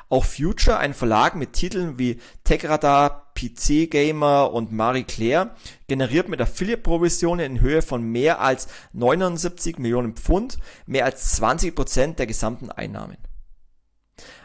Auch 0.08 0.24
Future, 0.24 0.78
ein 0.78 0.94
Verlag 0.94 1.34
mit 1.34 1.52
Titeln 1.52 1.98
wie 1.98 2.20
TechRadar, 2.44 3.32
PC 3.34 3.90
Gamer 3.90 4.52
und 4.52 4.72
Marie 4.72 5.04
Claire, 5.04 5.54
generiert 5.88 6.28
mit 6.28 6.40
Affiliate-Provisionen 6.40 7.56
in 7.56 7.60
Höhe 7.60 7.82
von 7.82 8.02
mehr 8.02 8.40
als 8.40 8.68
79 8.92 9.78
Millionen 9.78 10.14
Pfund, 10.14 10.58
mehr 10.86 11.04
als 11.04 11.34
20 11.36 11.74
Prozent 11.74 12.18
der 12.18 12.26
gesamten 12.26 12.70
Einnahmen. 12.70 13.16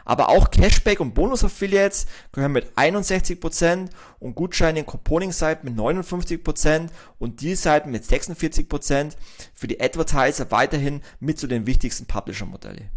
Aber 0.04 0.28
auch 0.28 0.50
Cashback 0.50 1.00
und 1.00 1.14
Bonus-Affiliates 1.14 2.06
gehören 2.32 2.52
mit 2.52 2.72
61% 2.76 3.90
und 4.18 4.34
Gutscheine 4.34 4.80
in 4.80 4.86
Couponing-Seiten 4.86 5.66
mit 5.66 5.78
59% 5.78 6.88
und 7.18 7.40
Deal-Seiten 7.40 7.90
mit 7.90 8.04
46% 8.04 9.12
für 9.54 9.68
die 9.68 9.80
Advertiser 9.80 10.50
weiterhin 10.50 11.02
mit 11.20 11.38
zu 11.38 11.46
den 11.46 11.66
wichtigsten 11.66 12.06
Publisher-Modelle. 12.06 12.90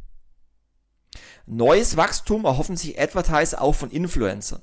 Neues 1.46 1.98
Wachstum 1.98 2.46
erhoffen 2.46 2.78
sich 2.78 3.00
Advertiser 3.00 3.62
auch 3.62 3.76
von 3.76 3.92
Influencern. 3.92 4.62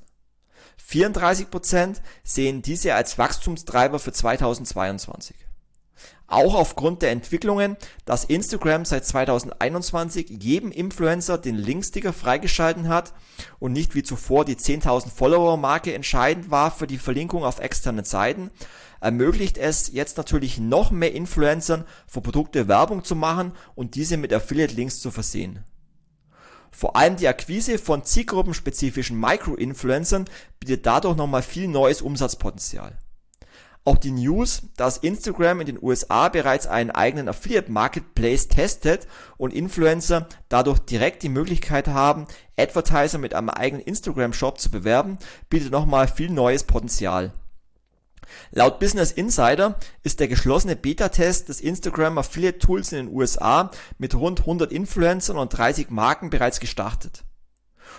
34% 0.88 2.00
sehen 2.24 2.62
diese 2.62 2.94
als 2.94 3.18
Wachstumstreiber 3.18 3.98
für 3.98 4.12
2022. 4.12 5.36
Auch 6.30 6.54
aufgrund 6.54 7.02
der 7.02 7.10
Entwicklungen, 7.10 7.76
dass 8.04 8.24
Instagram 8.24 8.84
seit 8.84 9.04
2021 9.04 10.30
jedem 10.40 10.70
Influencer 10.70 11.38
den 11.38 11.56
Linksticker 11.56 12.12
freigeschalten 12.12 12.86
hat 12.86 13.12
und 13.58 13.72
nicht 13.72 13.96
wie 13.96 14.04
zuvor 14.04 14.44
die 14.44 14.54
10.000 14.54 15.10
Follower-Marke 15.10 15.92
entscheidend 15.92 16.48
war 16.48 16.70
für 16.70 16.86
die 16.86 16.98
Verlinkung 16.98 17.42
auf 17.42 17.58
externen 17.58 18.04
Seiten, 18.04 18.52
ermöglicht 19.00 19.58
es 19.58 19.90
jetzt 19.92 20.18
natürlich 20.18 20.58
noch 20.58 20.92
mehr 20.92 21.12
Influencern 21.12 21.84
für 22.06 22.20
Produkte 22.20 22.68
Werbung 22.68 23.02
zu 23.02 23.16
machen 23.16 23.50
und 23.74 23.96
diese 23.96 24.16
mit 24.16 24.32
Affiliate-Links 24.32 25.00
zu 25.00 25.10
versehen. 25.10 25.64
Vor 26.70 26.94
allem 26.94 27.16
die 27.16 27.26
Akquise 27.26 27.76
von 27.76 28.04
zielgruppenspezifischen 28.04 29.18
Micro-Influencern 29.18 30.26
bietet 30.60 30.86
dadurch 30.86 31.16
nochmal 31.16 31.42
viel 31.42 31.66
neues 31.66 32.02
Umsatzpotenzial. 32.02 32.96
Auch 33.84 33.96
die 33.96 34.10
News, 34.10 34.62
dass 34.76 34.98
Instagram 34.98 35.60
in 35.60 35.66
den 35.66 35.82
USA 35.82 36.28
bereits 36.28 36.66
einen 36.66 36.90
eigenen 36.90 37.28
Affiliate 37.28 37.72
Marketplace 37.72 38.48
testet 38.48 39.06
und 39.38 39.54
Influencer 39.54 40.28
dadurch 40.50 40.80
direkt 40.80 41.22
die 41.22 41.30
Möglichkeit 41.30 41.88
haben, 41.88 42.26
Advertiser 42.58 43.16
mit 43.16 43.34
einem 43.34 43.48
eigenen 43.48 43.82
Instagram 43.82 44.34
Shop 44.34 44.60
zu 44.60 44.70
bewerben, 44.70 45.18
bietet 45.48 45.72
nochmal 45.72 46.08
viel 46.08 46.30
neues 46.30 46.64
Potenzial. 46.64 47.32
Laut 48.52 48.78
Business 48.78 49.12
Insider 49.12 49.76
ist 50.02 50.20
der 50.20 50.28
geschlossene 50.28 50.76
Beta-Test 50.76 51.48
des 51.48 51.62
Instagram 51.62 52.18
Affiliate 52.18 52.58
Tools 52.58 52.92
in 52.92 53.06
den 53.06 53.14
USA 53.14 53.70
mit 53.96 54.14
rund 54.14 54.40
100 54.40 54.70
Influencern 54.70 55.38
und 55.38 55.56
30 55.56 55.88
Marken 55.88 56.28
bereits 56.28 56.60
gestartet 56.60 57.24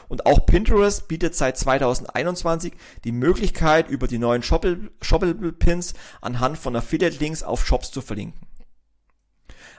und 0.07 0.25
auch 0.25 0.45
Pinterest 0.45 1.07
bietet 1.07 1.35
seit 1.35 1.57
2021 1.57 2.73
die 3.03 3.11
Möglichkeit, 3.11 3.89
über 3.89 4.07
die 4.07 4.17
neuen 4.17 4.43
Shoppable 4.43 5.51
Pins 5.53 5.93
anhand 6.21 6.57
von 6.57 6.75
Affiliate-Links 6.75 7.43
auf 7.43 7.65
Shops 7.65 7.91
zu 7.91 8.01
verlinken. 8.01 8.39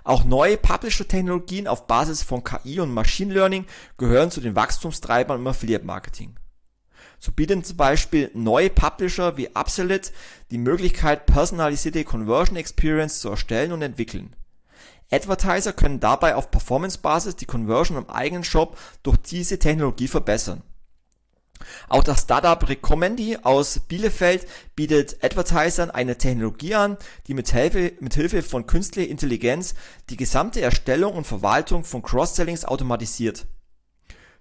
Auch 0.05 0.25
neue 0.25 0.57
Publisher-Technologien 0.57 1.69
auf 1.69 1.87
Basis 1.87 2.23
von 2.23 2.43
KI 2.43 2.81
und 2.81 2.93
Machine 2.93 3.33
Learning 3.33 3.67
gehören 3.99 4.31
zu 4.31 4.41
den 4.41 4.57
Wachstumstreibern 4.57 5.39
im 5.39 5.47
Affiliate-Marketing. 5.47 6.37
So 7.21 7.31
bieten 7.31 7.63
zum 7.63 7.77
Beispiel 7.77 8.31
neue 8.35 8.69
Publisher 8.69 9.37
wie 9.37 9.55
Absolute 9.55 10.11
die 10.51 10.59
Möglichkeit, 10.59 11.27
personalisierte 11.27 12.03
Conversion 12.03 12.57
Experience 12.57 13.21
zu 13.21 13.29
erstellen 13.29 13.71
und 13.71 13.83
entwickeln. 13.83 14.35
Advertiser 15.13 15.73
können 15.73 16.01
dabei 16.01 16.35
auf 16.35 16.51
Performance-Basis 16.51 17.37
die 17.37 17.47
Conversion 17.47 17.99
im 17.99 18.09
eigenen 18.09 18.45
Shop 18.45 18.79
durch 19.03 19.19
diese 19.19 19.59
Technologie 19.59 20.09
verbessern. 20.09 20.63
Auch 21.89 22.03
das 22.03 22.23
Startup 22.23 22.69
Recommendi 22.69 23.39
aus 23.43 23.79
Bielefeld 23.81 24.47
bietet 24.75 25.23
Advertisern 25.23 25.91
eine 25.91 26.19
Technologie 26.19 26.75
an, 26.75 26.97
die 27.27 27.35
mit 27.35 27.51
Hilfe, 27.51 27.93
mit 28.01 28.15
Hilfe 28.15 28.43
von 28.43 28.67
künstlicher 28.67 29.11
Intelligenz 29.11 29.75
die 30.11 30.17
gesamte 30.17 30.61
Erstellung 30.61 31.15
und 31.15 31.27
Verwaltung 31.27 31.85
von 31.85 32.03
Cross-Sellings 32.03 32.65
automatisiert. 32.65 33.47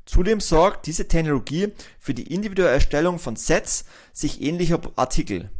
Zudem 0.05 0.39
sorgt 0.39 0.87
diese 0.87 1.07
Technologie 1.07 1.73
für 1.99 2.15
die 2.15 2.33
individuelle 2.33 2.73
Erstellung 2.73 3.19
von 3.19 3.35
Sets 3.35 3.85
sich 4.13 4.41
ähnlicher 4.41 4.81
Artikel 4.95 5.51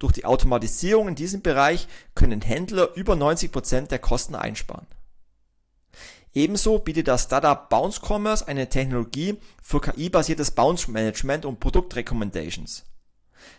durch 0.00 0.14
die 0.14 0.24
Automatisierung 0.24 1.06
in 1.06 1.14
diesem 1.14 1.42
Bereich 1.42 1.86
können 2.16 2.40
Händler 2.40 2.94
über 2.96 3.14
90% 3.14 3.86
der 3.86 4.00
Kosten 4.00 4.34
einsparen. 4.34 4.86
Ebenso 6.32 6.78
bietet 6.78 7.08
das 7.08 7.24
Startup 7.24 7.68
Bounce 7.68 8.00
Commerce 8.04 8.46
eine 8.46 8.68
Technologie 8.68 9.36
für 9.62 9.80
KI-basiertes 9.80 10.52
Bounce 10.52 10.90
Management 10.90 11.44
und 11.44 11.60
Produktrecommendations. 11.60 12.84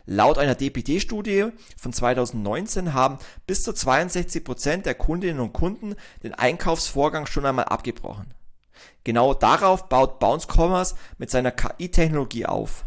Laut 0.06 0.38
einer 0.38 0.56
DPD-Studie 0.56 1.48
von 1.78 1.94
2019 1.94 2.94
haben 2.94 3.18
bis 3.46 3.64
zu 3.64 3.72
62% 3.72 4.84
der 4.84 4.96
Kundinnen 4.96 5.40
und 5.40 5.54
Kunden 5.54 5.96
den 6.24 6.34
Einkaufsvorgang 6.34 7.26
schon 7.26 7.46
einmal 7.46 7.66
abgebrochen. 7.66 8.34
Genau 9.04 9.34
darauf 9.34 9.90
baut 9.90 10.20
Bounce 10.20 10.48
Commerce 10.48 10.96
mit 11.18 11.30
seiner 11.30 11.52
KI-Technologie 11.52 12.46
auf. 12.46 12.86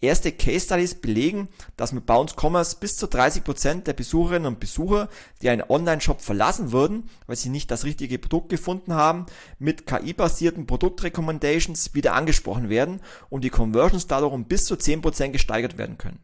Erste 0.00 0.30
Case 0.30 0.66
Studies 0.66 0.94
belegen, 0.96 1.48
dass 1.76 1.92
mit 1.92 2.04
Bounce 2.04 2.34
Commerce 2.38 2.76
bis 2.78 2.98
zu 2.98 3.06
30% 3.06 3.84
der 3.84 3.94
Besucherinnen 3.94 4.46
und 4.46 4.60
Besucher, 4.60 5.08
die 5.40 5.48
einen 5.48 5.64
Online-Shop 5.66 6.20
verlassen 6.20 6.70
würden, 6.70 7.08
weil 7.26 7.36
sie 7.36 7.48
nicht 7.48 7.70
das 7.70 7.84
richtige 7.84 8.18
Produkt 8.18 8.50
gefunden 8.50 8.92
haben, 8.92 9.24
mit 9.58 9.86
KI-basierten 9.86 10.66
Produktrecommendations 10.66 11.94
wieder 11.94 12.12
angesprochen 12.12 12.68
werden 12.68 13.00
und 13.30 13.42
die 13.42 13.50
Conversions 13.50 14.06
dadurch 14.06 14.34
um 14.34 14.44
bis 14.44 14.66
zu 14.66 14.74
10% 14.74 15.30
gesteigert 15.30 15.78
werden 15.78 15.96
können. 15.96 16.20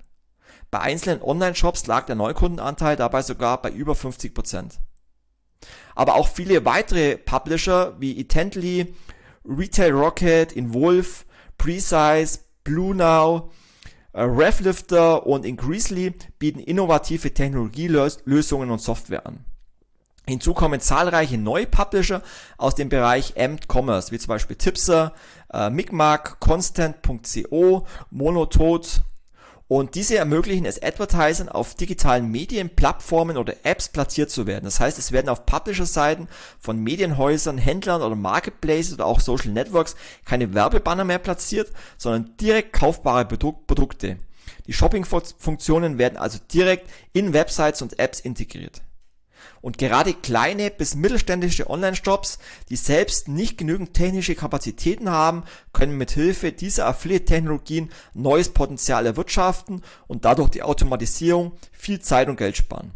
Bei 0.71 0.81
einzelnen 0.81 1.23
Online-Shops 1.23 1.87
lag 1.87 2.05
der 2.07 2.17
Neukundenanteil 2.17 2.97
dabei 2.97 3.23
sogar 3.23 3.61
bei 3.63 3.71
über 3.71 3.95
50%. 3.95 4.79
Aber 5.95 6.15
auch 6.17 6.29
viele 6.29 6.65
weitere 6.65 7.17
Publisher 7.17 7.95
wie 8.01 8.19
Itently, 8.19 8.95
Retail 9.45 9.93
Rocket, 9.93 10.53
Involve, 10.53 11.25
Precise, 11.59 12.41
Blue 12.65 12.95
Now, 12.95 13.51
Revlifter 14.15 15.27
und 15.27 15.47
Increasely 15.47 16.15
bieten 16.39 16.61
innovative 16.61 17.33
Technologielösungen 17.33 18.71
und 18.71 18.81
Software 18.81 19.27
an. 19.27 19.45
Hinzu 20.27 20.55
kommen 20.55 20.81
zahlreiche 20.81 21.37
neue 21.37 21.67
Publisher 21.67 22.23
aus 22.57 22.75
dem 22.77 22.89
Bereich 22.89 23.35
Amt 23.37 23.67
Commerce, 23.69 24.13
wie 24.13 24.19
zum 24.19 24.29
Beispiel 24.29 24.57
Tipser, 24.57 25.15
äh, 25.53 25.69
Micmac, 25.69 26.39
Constant.co, 26.39 27.87
Monotod 28.11 29.03
und 29.79 29.95
diese 29.95 30.19
ermöglichen 30.19 30.67
es 30.67 30.83
Advertisern 30.83 31.49
auf 31.49 31.75
digitalen 31.75 32.31
Medien, 32.31 32.69
Plattformen 32.69 33.39
oder 33.39 33.55
Apps 33.63 33.89
platziert 33.89 34.31
zu 34.31 34.47
werden. 34.47 34.67
Das 34.67 34.81
heißt, 34.81 34.99
es 34.99 35.13
werden 35.13 35.31
auf 35.31 35.47
Publisher-Seiten 35.47 36.29
von 36.61 36.79
Medienhäusern, 36.79 37.57
Händlern 37.57 38.03
oder 38.03 38.15
Marketplaces 38.15 38.93
oder 38.93 39.07
auch 39.07 39.21
Social 39.21 39.51
Networks 39.51 39.97
keine 40.27 40.53
Werbebanner 40.53 41.05
mehr 41.05 41.19
platziert, 41.19 41.73
sondern 41.97 42.37
direkt 42.37 42.75
kaufbare 42.75 43.25
Produkte. 43.25 44.19
Die 44.67 44.75
Shopping-Funktionen 44.75 45.97
werden 45.97 46.19
also 46.19 46.39
direkt 46.53 46.91
in 47.15 47.33
Websites 47.33 47.81
und 47.81 47.99
Apps 47.99 48.21
integriert. 48.21 48.83
Und 49.61 49.79
gerade 49.79 50.15
kleine 50.15 50.71
bis 50.71 50.95
mittelständische 50.95 51.69
Online-Shops, 51.71 52.39
die 52.69 52.77
selbst 52.77 53.29
nicht 53.29 53.59
genügend 53.59 53.95
technische 53.95 54.35
Kapazitäten 54.35 55.11
haben, 55.11 55.45
können 55.73 55.97
mit 55.97 56.11
Hilfe 56.11 56.53
dieser 56.53 56.87
Affiliate-Technologien 56.87 57.91
neues 58.15 58.49
Potenzial 58.49 59.07
erwirtschaften 59.07 59.83
und 60.07 60.25
dadurch 60.25 60.51
die 60.51 60.63
Automatisierung 60.63 61.53
viel 61.73 62.01
Zeit 62.01 62.29
und 62.29 62.37
Geld 62.37 62.57
sparen. 62.57 62.93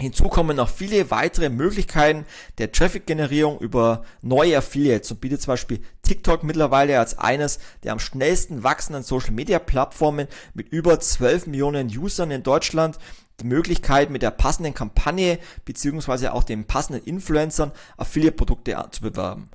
Hinzu 0.00 0.28
kommen 0.28 0.56
noch 0.56 0.68
viele 0.68 1.10
weitere 1.10 1.48
Möglichkeiten 1.48 2.24
der 2.58 2.70
Traffic-Generierung 2.70 3.58
über 3.58 4.04
neue 4.22 4.58
Affiliates 4.58 5.10
und 5.10 5.20
bietet 5.20 5.42
zum 5.42 5.52
Beispiel 5.52 5.82
TikTok 6.02 6.44
mittlerweile 6.44 7.00
als 7.00 7.18
eines 7.18 7.58
der 7.82 7.92
am 7.92 7.98
schnellsten 7.98 8.62
wachsenden 8.62 9.02
Social-Media-Plattformen 9.02 10.28
mit 10.54 10.68
über 10.68 11.00
12 11.00 11.48
Millionen 11.48 11.88
Usern 11.88 12.30
in 12.30 12.44
Deutschland 12.44 12.96
die 13.40 13.46
Möglichkeit, 13.46 14.10
mit 14.10 14.22
der 14.22 14.30
passenden 14.30 14.74
Kampagne 14.74 15.38
beziehungsweise 15.64 16.32
auch 16.32 16.44
den 16.44 16.66
passenden 16.66 17.04
Influencern 17.04 17.72
Affiliate-Produkte 17.96 18.76
zu 18.90 19.02
bewerben. 19.02 19.50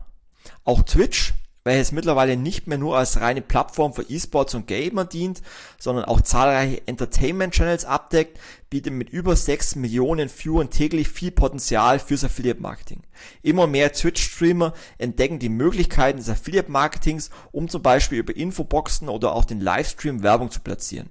Auch 0.64 0.84
Twitch 0.84 1.34
welches 1.64 1.92
mittlerweile 1.94 2.36
nicht 2.36 2.68
mehr 2.68 2.78
nur 2.78 2.98
als 2.98 3.22
reine 3.22 3.42
Plattform 3.42 3.94
für 3.94 4.04
E-Sports 4.04 4.54
und 4.54 4.68
Gamer 4.68 5.06
dient, 5.06 5.42
sondern 5.80 6.06
auch 6.06 6.22
zahlreiche 6.22 6.86
Entertainment-Channels 6.88 7.86
abdeckt, 7.86 8.40
bietet 8.70 8.94
mit 8.94 9.10
über 9.10 9.36
6 9.36 9.76
Millionen 9.76 10.30
Viewern 10.30 10.70
täglich 10.70 11.08
viel 11.08 11.32
Potenzial 11.32 12.00
fürs 12.00 12.24
Affiliate-Marketing. 12.24 13.04
Immer 13.42 13.68
mehr 13.68 13.94
Twitch-Streamer 13.94 14.74
entdecken 14.98 15.40
die 15.40 15.50
Möglichkeiten 15.50 16.18
des 16.18 16.30
Affiliate-Marketings, 16.30 17.30
um 17.52 17.70
zum 17.70 17.82
Beispiel 17.82 18.20
über 18.20 18.36
Infoboxen 18.36 19.08
oder 19.08 19.34
auch 19.34 19.46
den 19.46 19.62
Livestream 19.62 20.22
Werbung 20.22 20.52
zu 20.52 20.60
platzieren. 20.60 21.10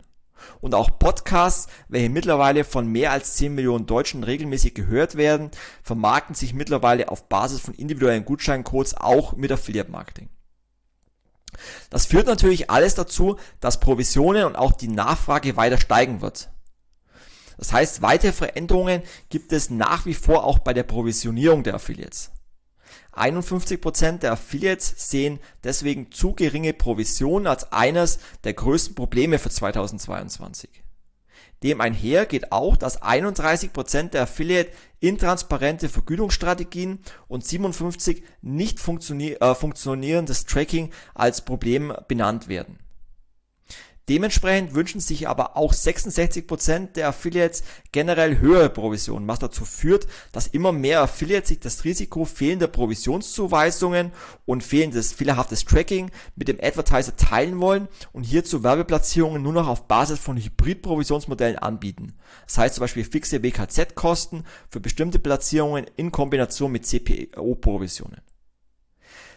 Und 0.60 0.74
auch 0.74 0.98
Podcasts, 0.98 1.68
welche 1.88 2.08
mittlerweile 2.08 2.64
von 2.64 2.86
mehr 2.86 3.12
als 3.12 3.34
10 3.34 3.54
Millionen 3.54 3.86
Deutschen 3.86 4.24
regelmäßig 4.24 4.74
gehört 4.74 5.16
werden, 5.16 5.50
vermarkten 5.82 6.34
sich 6.34 6.54
mittlerweile 6.54 7.08
auf 7.08 7.28
Basis 7.28 7.60
von 7.60 7.74
individuellen 7.74 8.24
Gutscheincodes 8.24 8.94
auch 8.94 9.34
mit 9.34 9.52
Affiliate-Marketing. 9.52 10.28
Das 11.90 12.06
führt 12.06 12.26
natürlich 12.26 12.70
alles 12.70 12.94
dazu, 12.94 13.36
dass 13.60 13.80
Provisionen 13.80 14.44
und 14.44 14.56
auch 14.56 14.72
die 14.72 14.88
Nachfrage 14.88 15.56
weiter 15.56 15.78
steigen 15.78 16.20
wird. 16.20 16.50
Das 17.58 17.72
heißt, 17.72 18.02
weitere 18.02 18.32
Veränderungen 18.32 19.02
gibt 19.28 19.52
es 19.52 19.70
nach 19.70 20.06
wie 20.06 20.14
vor 20.14 20.44
auch 20.44 20.58
bei 20.58 20.72
der 20.72 20.82
Provisionierung 20.82 21.62
der 21.62 21.74
Affiliates. 21.74 22.32
51% 23.12 24.18
der 24.18 24.32
Affiliates 24.32 25.10
sehen 25.10 25.38
deswegen 25.64 26.10
zu 26.10 26.32
geringe 26.32 26.72
Provisionen 26.72 27.46
als 27.46 27.72
eines 27.72 28.18
der 28.44 28.54
größten 28.54 28.94
Probleme 28.94 29.38
für 29.38 29.50
2022. 29.50 30.82
Dem 31.62 31.80
einher 31.80 32.26
geht 32.26 32.50
auch, 32.50 32.76
dass 32.76 33.02
31% 33.02 34.10
der 34.10 34.22
Affiliate 34.22 34.72
intransparente 34.98 35.88
Vergütungsstrategien 35.88 36.98
und 37.28 37.44
57 37.44 38.24
nicht 38.40 38.80
funktionier 38.80 39.40
äh, 39.40 39.54
funktionierendes 39.54 40.44
Tracking 40.46 40.90
als 41.14 41.44
Problem 41.44 41.94
benannt 42.08 42.48
werden. 42.48 42.81
Dementsprechend 44.08 44.74
wünschen 44.74 45.00
sich 45.00 45.28
aber 45.28 45.56
auch 45.56 45.72
66% 45.72 46.94
der 46.94 47.08
Affiliates 47.08 47.62
generell 47.92 48.38
höhere 48.38 48.68
Provisionen, 48.68 49.28
was 49.28 49.38
dazu 49.38 49.64
führt, 49.64 50.08
dass 50.32 50.48
immer 50.48 50.72
mehr 50.72 51.02
Affiliates 51.02 51.50
sich 51.50 51.60
das 51.60 51.84
Risiko 51.84 52.24
fehlender 52.24 52.66
Provisionszuweisungen 52.66 54.10
und 54.44 54.64
fehlendes 54.64 55.12
fehlerhaftes 55.12 55.64
Tracking 55.64 56.10
mit 56.34 56.48
dem 56.48 56.58
Advertiser 56.60 57.16
teilen 57.16 57.60
wollen 57.60 57.86
und 58.12 58.24
hierzu 58.24 58.64
Werbeplatzierungen 58.64 59.40
nur 59.40 59.52
noch 59.52 59.68
auf 59.68 59.86
Basis 59.86 60.18
von 60.18 60.36
Hybrid-Provisionsmodellen 60.36 61.58
anbieten. 61.58 62.14
Das 62.46 62.58
heißt 62.58 62.74
zum 62.74 62.82
Beispiel 62.82 63.04
fixe 63.04 63.42
WKZ-Kosten 63.42 64.44
für 64.68 64.80
bestimmte 64.80 65.20
Platzierungen 65.20 65.86
in 65.96 66.10
Kombination 66.10 66.72
mit 66.72 66.86
CPO-Provisionen. 66.86 68.20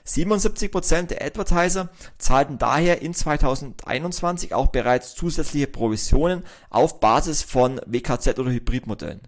77% 0.07 1.07
der 1.07 1.25
Advertiser 1.25 1.89
zahlten 2.17 2.57
daher 2.57 3.01
in 3.01 3.13
2021 3.13 4.53
auch 4.53 4.67
bereits 4.67 5.15
zusätzliche 5.15 5.67
Provisionen 5.67 6.43
auf 6.69 6.99
Basis 6.99 7.41
von 7.41 7.81
WKZ 7.85 8.37
oder 8.39 8.51
Hybridmodellen. 8.51 9.21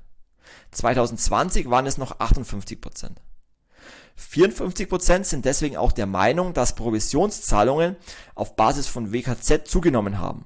2020 0.71 1.69
waren 1.69 1.87
es 1.87 1.97
noch 1.97 2.19
58%. 2.19 3.11
54% 4.19 5.23
sind 5.23 5.45
deswegen 5.45 5.77
auch 5.77 5.91
der 5.91 6.07
Meinung, 6.07 6.53
dass 6.53 6.75
Provisionszahlungen 6.75 7.95
auf 8.35 8.55
Basis 8.55 8.87
von 8.87 9.13
WKZ 9.13 9.67
zugenommen 9.67 10.19
haben. 10.19 10.45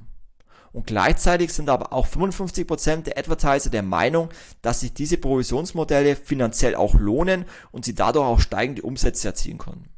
Und 0.74 0.88
gleichzeitig 0.88 1.52
sind 1.52 1.70
aber 1.70 1.92
auch 1.92 2.08
55% 2.08 3.04
der 3.04 3.18
Advertiser 3.18 3.70
der 3.70 3.84
Meinung, 3.84 4.30
dass 4.62 4.82
sich 4.82 4.94
diese 4.94 5.18
Provisionsmodelle 5.18 6.16
finanziell 6.16 6.76
auch 6.76 6.96
lohnen 6.96 7.46
und 7.72 7.84
sie 7.84 7.96
dadurch 7.96 8.26
auch 8.26 8.40
steigende 8.40 8.82
Umsätze 8.82 9.28
erzielen 9.28 9.58
können. 9.58 9.90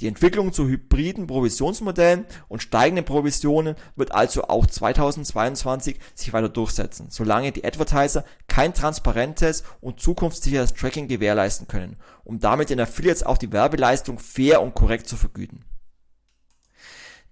Die 0.00 0.06
Entwicklung 0.06 0.52
zu 0.52 0.68
hybriden 0.68 1.26
Provisionsmodellen 1.26 2.26
und 2.48 2.62
steigenden 2.62 3.04
Provisionen 3.04 3.76
wird 3.96 4.12
also 4.12 4.44
auch 4.44 4.66
2022 4.66 5.98
sich 6.14 6.32
weiter 6.32 6.48
durchsetzen, 6.48 7.08
solange 7.10 7.52
die 7.52 7.64
Advertiser 7.64 8.24
kein 8.46 8.74
transparentes 8.74 9.64
und 9.80 10.00
zukunftssicheres 10.00 10.74
Tracking 10.74 11.08
gewährleisten 11.08 11.66
können, 11.66 11.96
um 12.24 12.38
damit 12.38 12.70
den 12.70 12.80
Affiliates 12.80 13.22
auch 13.22 13.38
die 13.38 13.52
Werbeleistung 13.52 14.18
fair 14.18 14.62
und 14.62 14.74
korrekt 14.74 15.08
zu 15.08 15.16
vergüten. 15.16 15.64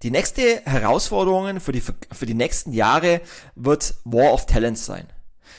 Die 0.03 0.11
nächste 0.11 0.61
Herausforderung 0.65 1.59
für 1.59 1.71
die, 1.71 1.81
für 1.81 2.25
die 2.25 2.33
nächsten 2.33 2.73
Jahre 2.73 3.21
wird 3.55 3.95
War 4.03 4.33
of 4.33 4.45
Talents 4.45 4.85
sein. 4.85 5.07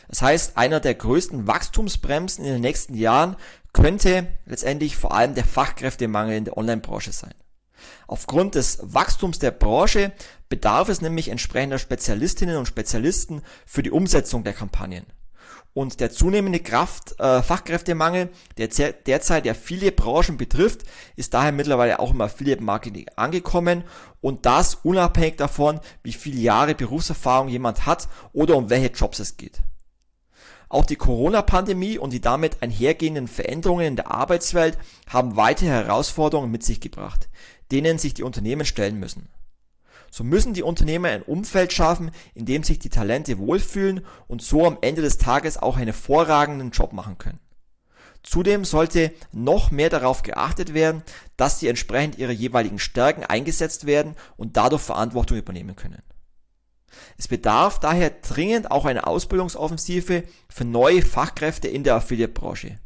Das 0.09 0.23
heißt, 0.23 0.57
einer 0.57 0.81
der 0.81 0.95
größten 0.95 1.47
Wachstumsbremsen 1.47 2.45
in 2.45 2.53
den 2.53 2.63
nächsten 2.63 2.95
Jahren 2.95 3.37
könnte 3.73 4.29
letztendlich 4.47 4.97
vor 4.97 5.13
allem 5.13 5.35
der 5.35 5.45
Fachkräftemangel 5.45 6.37
in 6.37 6.45
der 6.45 6.57
Online-Branche 6.57 7.13
sein. 7.13 7.35
Aufgrund 8.07 8.55
des 8.55 8.79
Wachstums 8.83 9.39
der 9.39 9.51
Branche 9.51 10.13
bedarf 10.49 10.89
es 10.89 11.01
nämlich 11.01 11.29
entsprechender 11.29 11.79
Spezialistinnen 11.79 12.57
und 12.57 12.67
Spezialisten 12.67 13.43
für 13.67 13.83
die 13.83 13.91
Umsetzung 13.91 14.45
der 14.45 14.55
Kampagnen. 14.55 15.07
Und 15.75 16.01
der 16.01 16.11
zunehmende 16.11 16.61
Kraft, 16.61 17.21
äh, 17.21 17.43
Fachkräftemangel, 17.43 18.31
der 18.57 18.69
derzeit 18.69 19.45
ja 19.45 19.53
viele 19.53 19.93
Branchen 19.93 20.39
betrifft, 20.39 20.85
ist 21.17 21.35
daher 21.35 21.53
mittlerweile 21.53 21.99
auch 21.99 22.13
im 22.13 22.21
Affiliate 22.23 22.63
Marketing 22.63 23.07
angekommen 23.17 23.85
und 24.23 24.47
das 24.47 24.77
unabhängig 24.77 25.37
davon, 25.37 25.81
wie 26.03 26.15
viele 26.15 26.41
Jahre 26.41 26.75
Berufserfahrung 26.75 27.49
jemand 27.49 27.85
hat 27.85 28.09
oder 28.33 28.57
um 28.57 28.71
welche 28.71 28.87
Jobs 28.87 29.19
es 29.19 29.37
geht. 29.37 29.61
Auch 30.69 30.85
die 30.85 30.97
Corona-Pandemie 30.97 31.99
und 31.99 32.13
die 32.13 32.21
damit 32.21 32.63
einhergehenden 32.63 33.29
Veränderungen 33.29 33.87
in 33.87 33.97
der 33.97 34.11
Arbeitswelt 34.11 34.79
haben 35.09 35.37
weitere 35.37 35.69
Herausforderungen 35.69 36.51
mit 36.51 36.65
sich 36.65 36.81
gebracht, 36.81 37.29
denen 37.71 37.99
sich 37.99 38.15
die 38.15 38.25
Unternehmen 38.25 38.67
stellen 38.67 38.99
müssen. 38.99 39.29
So 40.11 40.25
müssen 40.25 40.55
die 40.55 40.63
Unternehmen 40.63 41.07
ein 41.07 41.23
Umfeld 41.23 41.73
schaffen, 41.73 42.11
in 42.35 42.47
dem 42.47 42.63
sich 42.63 42.79
die 42.79 42.89
Talente 42.89 43.39
wohlfühlen 43.39 44.05
und 44.29 44.43
so 44.43 44.67
am 44.67 44.79
Ende 44.81 45.03
des 45.03 45.19
Tages 45.19 45.59
auch 45.59 45.77
einen 45.77 45.87
hervorragenden 45.87 46.71
Job 46.71 46.93
machen 46.93 47.19
können. 47.19 47.41
Zudem 48.23 48.65
sollte 48.65 49.13
noch 49.31 49.71
mehr 49.71 49.89
darauf 49.89 50.23
geachtet 50.23 50.75
werden, 50.75 51.03
dass 51.37 51.61
sie 51.61 51.69
entsprechend 51.69 52.19
ihrer 52.19 52.33
jeweiligen 52.33 52.81
Stärken 52.81 53.25
eingesetzt 53.25 53.87
werden 53.87 54.17
und 54.37 54.57
dadurch 54.57 54.83
Verantwortung 54.83 55.39
übernehmen 55.39 55.77
können. 55.77 56.03
Es 57.19 57.29
bedarf 57.29 57.81
daher 57.81 58.11
dringend 58.11 58.71
auch 58.71 58.85
einer 58.85 59.07
Ausbildungsoffensive 59.07 60.25
für 60.49 60.65
neue 60.65 61.03
Fachkräfte 61.03 61.69
in 61.69 61.85
der 61.85 61.97
Affiliate-Branche. 61.97 62.79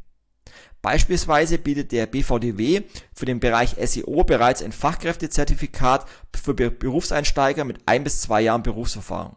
Beispielsweise 0.81 1.59
bietet 1.59 1.91
der 1.91 2.07
BVDW 2.07 2.81
für 3.13 3.25
den 3.25 3.39
Bereich 3.39 3.75
SEO 3.83 4.23
bereits 4.23 4.63
ein 4.63 4.71
Fachkräftezertifikat 4.71 6.07
für 6.33 6.53
Berufseinsteiger 6.53 7.65
mit 7.65 7.79
ein 7.85 8.03
bis 8.03 8.21
zwei 8.21 8.41
Jahren 8.41 8.63
Berufserfahrung. 8.63 9.35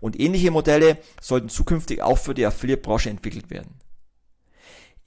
Und 0.00 0.20
ähnliche 0.20 0.50
Modelle 0.50 0.98
sollten 1.20 1.48
zukünftig 1.48 2.02
auch 2.02 2.18
für 2.18 2.34
die 2.34 2.44
Affiliate-Branche 2.44 3.10
entwickelt 3.10 3.50
werden. 3.50 3.78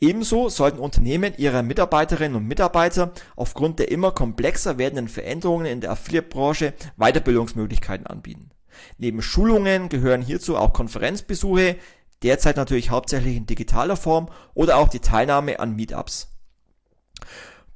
Ebenso 0.01 0.47
sollten 0.49 0.79
Unternehmen 0.79 1.33
ihre 1.37 1.61
Mitarbeiterinnen 1.61 2.37
und 2.37 2.47
Mitarbeiter 2.47 3.11
aufgrund 3.35 3.79
der 3.79 3.91
immer 3.91 4.11
komplexer 4.11 4.77
werdenden 4.77 5.09
Veränderungen 5.09 5.65
in 5.65 5.81
der 5.81 5.91
Affiliate-Branche 5.91 6.73
Weiterbildungsmöglichkeiten 6.97 8.07
anbieten. 8.07 8.49
Neben 8.97 9.21
Schulungen 9.21 9.89
gehören 9.89 10.21
hierzu 10.21 10.57
auch 10.57 10.73
Konferenzbesuche, 10.73 11.77
derzeit 12.23 12.57
natürlich 12.57 12.89
hauptsächlich 12.89 13.37
in 13.37 13.45
digitaler 13.45 13.97
Form 13.97 14.29
oder 14.53 14.77
auch 14.77 14.89
die 14.89 14.99
Teilnahme 14.99 15.59
an 15.59 15.75
Meetups. 15.75 16.27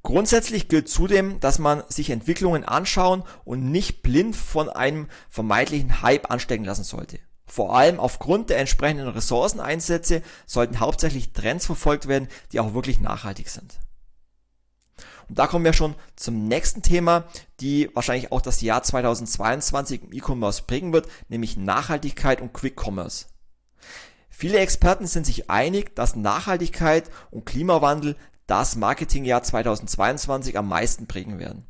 Grundsätzlich 0.03 0.67
gilt 0.67 0.89
zudem, 0.89 1.39
dass 1.39 1.59
man 1.59 1.83
sich 1.87 2.09
Entwicklungen 2.09 2.65
anschauen 2.65 3.23
und 3.45 3.71
nicht 3.71 4.03
blind 4.03 4.35
von 4.35 4.69
einem 4.69 5.07
vermeintlichen 5.29 6.01
Hype 6.01 6.29
anstecken 6.29 6.65
lassen 6.65 6.83
sollte. 6.83 7.19
Vor 7.45 7.75
allem 7.75 7.99
aufgrund 7.99 8.49
der 8.49 8.57
entsprechenden 8.57 9.07
Ressourceneinsätze 9.07 10.21
sollten 10.45 10.79
hauptsächlich 10.81 11.31
Trends 11.31 11.65
verfolgt 11.65 12.07
werden, 12.07 12.27
die 12.51 12.59
auch 12.59 12.73
wirklich 12.73 12.99
nachhaltig 12.99 13.49
sind. 13.49 13.79
Und 15.29 15.39
da 15.39 15.47
kommen 15.47 15.65
wir 15.65 15.73
schon 15.73 15.95
zum 16.15 16.47
nächsten 16.47 16.81
Thema, 16.81 17.25
die 17.59 17.89
wahrscheinlich 17.93 18.31
auch 18.31 18.41
das 18.41 18.61
Jahr 18.61 18.83
2022 18.83 20.03
im 20.03 20.13
E-Commerce 20.13 20.63
prägen 20.63 20.93
wird, 20.93 21.07
nämlich 21.29 21.57
Nachhaltigkeit 21.57 22.41
und 22.41 22.53
Quick 22.53 22.75
Commerce. 22.81 23.25
Viele 24.29 24.59
Experten 24.59 25.07
sind 25.07 25.25
sich 25.25 25.49
einig, 25.49 25.95
dass 25.95 26.15
Nachhaltigkeit 26.15 27.09
und 27.31 27.45
Klimawandel 27.45 28.15
das 28.47 28.75
Marketingjahr 28.75 29.43
2022 29.43 30.57
am 30.57 30.67
meisten 30.67 31.07
prägen 31.07 31.39
werden. 31.39 31.65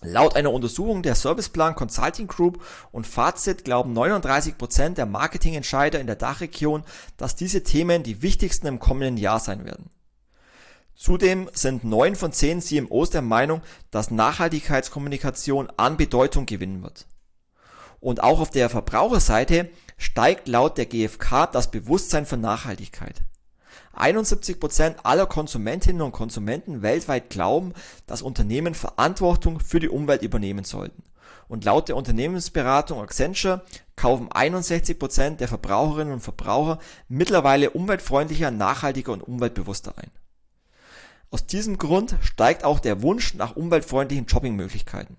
Laut 0.00 0.36
einer 0.36 0.52
Untersuchung 0.52 1.02
der 1.02 1.14
Serviceplan 1.14 1.74
Consulting 1.74 2.26
Group 2.26 2.62
und 2.92 3.06
Fazit 3.06 3.64
glauben 3.64 3.96
39% 3.96 4.90
der 4.90 5.06
Marketingentscheider 5.06 5.98
in 5.98 6.06
der 6.06 6.16
Dachregion, 6.16 6.84
dass 7.16 7.36
diese 7.36 7.62
Themen 7.62 8.02
die 8.02 8.20
wichtigsten 8.20 8.66
im 8.66 8.78
kommenden 8.78 9.16
Jahr 9.16 9.40
sein 9.40 9.64
werden. 9.64 9.88
Zudem 10.94 11.50
sind 11.52 11.84
neun 11.84 12.14
von 12.14 12.32
zehn 12.32 12.60
CMOs 12.60 13.10
der 13.10 13.22
Meinung, 13.22 13.62
dass 13.90 14.10
Nachhaltigkeitskommunikation 14.10 15.68
an 15.76 15.96
Bedeutung 15.96 16.46
gewinnen 16.46 16.82
wird. 16.82 17.06
Und 18.00 18.22
auch 18.22 18.40
auf 18.40 18.50
der 18.50 18.70
Verbraucherseite 18.70 19.70
steigt 19.96 20.46
laut 20.46 20.78
der 20.78 20.86
GfK 20.86 21.46
das 21.46 21.70
Bewusstsein 21.70 22.26
für 22.26 22.36
Nachhaltigkeit. 22.36 23.22
71% 23.96 24.96
aller 25.04 25.26
Konsumentinnen 25.26 26.02
und 26.02 26.12
Konsumenten 26.12 26.82
weltweit 26.82 27.30
glauben, 27.30 27.72
dass 28.06 28.22
Unternehmen 28.22 28.74
Verantwortung 28.74 29.60
für 29.60 29.80
die 29.80 29.88
Umwelt 29.88 30.22
übernehmen 30.22 30.64
sollten. 30.64 31.02
Und 31.48 31.64
laut 31.64 31.88
der 31.88 31.96
Unternehmensberatung 31.96 33.00
Accenture 33.00 33.62
kaufen 33.96 34.28
61% 34.28 35.36
der 35.36 35.48
Verbraucherinnen 35.48 36.14
und 36.14 36.20
Verbraucher 36.20 36.78
mittlerweile 37.08 37.70
umweltfreundlicher, 37.70 38.50
nachhaltiger 38.50 39.12
und 39.12 39.22
umweltbewusster 39.22 39.94
ein. 39.96 40.10
Aus 41.34 41.46
diesem 41.46 41.78
Grund 41.78 42.14
steigt 42.20 42.62
auch 42.62 42.78
der 42.78 43.02
Wunsch 43.02 43.34
nach 43.34 43.56
umweltfreundlichen 43.56 44.28
Shoppingmöglichkeiten. 44.28 45.16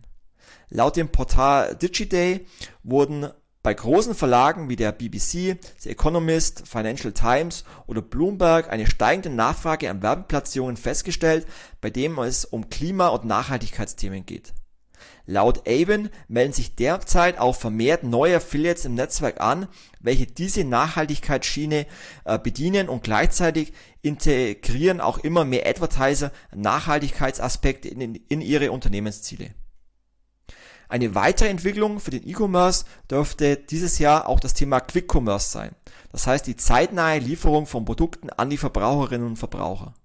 Laut 0.70 0.95
dem 0.95 1.09
Portal 1.09 1.76
DigiDay 1.76 2.45
wurden 2.84 3.28
bei 3.63 3.74
großen 3.74 4.16
Verlagen 4.16 4.70
wie 4.70 4.78
der 4.78 4.93
BBC, 4.93 5.59
The 5.78 5.89
Economist, 5.89 6.70
Financial 6.70 7.11
Times 7.11 7.66
oder 7.86 8.01
Bloomberg 8.01 8.70
eine 8.70 8.88
steigende 8.88 9.30
Nachfrage 9.30 9.89
an 9.89 10.01
Werbeplatzierungen 10.01 10.78
festgestellt, 10.78 11.45
bei 11.82 11.89
denen 11.89 12.18
es 12.20 12.45
um 12.45 12.70
Klima- 12.70 13.09
und 13.09 13.26
Nachhaltigkeitsthemen 13.26 14.26
geht. 14.26 14.53
Laut 15.28 15.67
Avon 15.67 16.09
melden 16.28 16.53
sich 16.53 16.76
derzeit 16.76 17.39
auch 17.39 17.55
vermehrt 17.55 18.03
neue 18.03 18.38
Affiliates 18.38 18.86
im 18.86 18.93
Netzwerk 18.93 19.41
an, 19.41 19.67
welche 19.99 20.28
diese 20.28 20.63
Nachhaltigkeitsschiene 20.63 21.88
äh, 22.26 22.38
bedienen 22.38 22.89
und 22.89 23.03
gleichzeitig 23.03 23.73
integrieren 24.03 25.01
auch 25.01 25.17
immer 25.17 25.43
mehr 25.43 25.65
Advertiser 25.65 26.32
Nachhaltigkeitsaspekte 26.53 27.88
in, 27.88 28.15
in 28.15 28.41
ihre 28.41 28.71
Unternehmensziele. 28.71 29.55
Eine 30.88 31.15
weitere 31.15 31.49
Entwicklung 31.49 31.99
für 31.99 32.11
den 32.11 32.28
E-Commerce 32.28 32.86
dürfte 33.09 33.57
dieses 33.57 33.97
Jahr 33.97 34.30
auch 34.30 34.39
das 34.39 34.53
Thema 34.53 34.80
Quick 34.80 35.11
Commerce 35.11 35.49
sein. 35.49 35.71
Das 36.11 36.28
heißt 36.28 36.45
die 36.45 36.55
zeitnahe 36.55 37.17
Lieferung 37.17 37.65
von 37.65 37.86
Produkten 37.86 38.30
an 38.30 38.51
die 38.51 38.57
Verbraucherinnen 38.57 39.28
und 39.28 39.38
Verbraucher. 39.38 39.95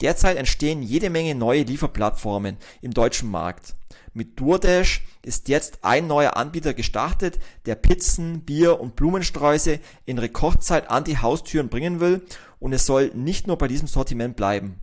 Derzeit 0.00 0.38
entstehen 0.38 0.82
jede 0.82 1.10
Menge 1.10 1.34
neue 1.34 1.62
Lieferplattformen 1.62 2.56
im 2.80 2.94
deutschen 2.94 3.30
Markt. 3.30 3.74
Mit 4.12 4.40
DoorDash 4.40 5.04
ist 5.22 5.48
jetzt 5.48 5.78
ein 5.82 6.08
neuer 6.08 6.36
Anbieter 6.36 6.74
gestartet, 6.74 7.38
der 7.64 7.76
Pizzen, 7.76 8.40
Bier 8.40 8.80
und 8.80 8.96
Blumensträuße 8.96 9.78
in 10.04 10.18
Rekordzeit 10.18 10.90
an 10.90 11.04
die 11.04 11.18
Haustüren 11.18 11.68
bringen 11.68 12.00
will 12.00 12.24
und 12.58 12.72
es 12.72 12.86
soll 12.86 13.12
nicht 13.14 13.46
nur 13.46 13.56
bei 13.56 13.68
diesem 13.68 13.86
Sortiment 13.86 14.34
bleiben. 14.34 14.80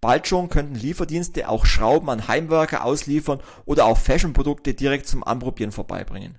Bald 0.00 0.26
schon 0.26 0.48
könnten 0.48 0.74
Lieferdienste 0.74 1.48
auch 1.48 1.64
Schrauben 1.64 2.10
an 2.10 2.26
Heimwerker 2.26 2.84
ausliefern 2.84 3.40
oder 3.66 3.86
auch 3.86 3.98
Fashionprodukte 3.98 4.74
direkt 4.74 5.06
zum 5.06 5.22
Anprobieren 5.22 5.70
vorbeibringen. 5.70 6.38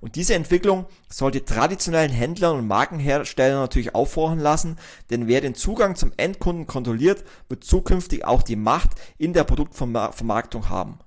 Und 0.00 0.16
diese 0.16 0.34
Entwicklung 0.34 0.84
sollte 1.08 1.44
traditionellen 1.44 2.12
Händlern 2.12 2.58
und 2.58 2.66
Markenherstellern 2.66 3.60
natürlich 3.60 3.94
aufhorchen 3.94 4.40
lassen, 4.40 4.76
denn 5.08 5.26
wer 5.26 5.40
den 5.40 5.54
Zugang 5.54 5.96
zum 5.96 6.12
Endkunden 6.18 6.66
kontrolliert, 6.66 7.24
wird 7.48 7.64
zukünftig 7.64 8.24
auch 8.26 8.42
die 8.42 8.56
Macht 8.56 8.90
in 9.16 9.32
der 9.32 9.44
Produktvermarktung 9.44 10.68
haben. 10.68 10.98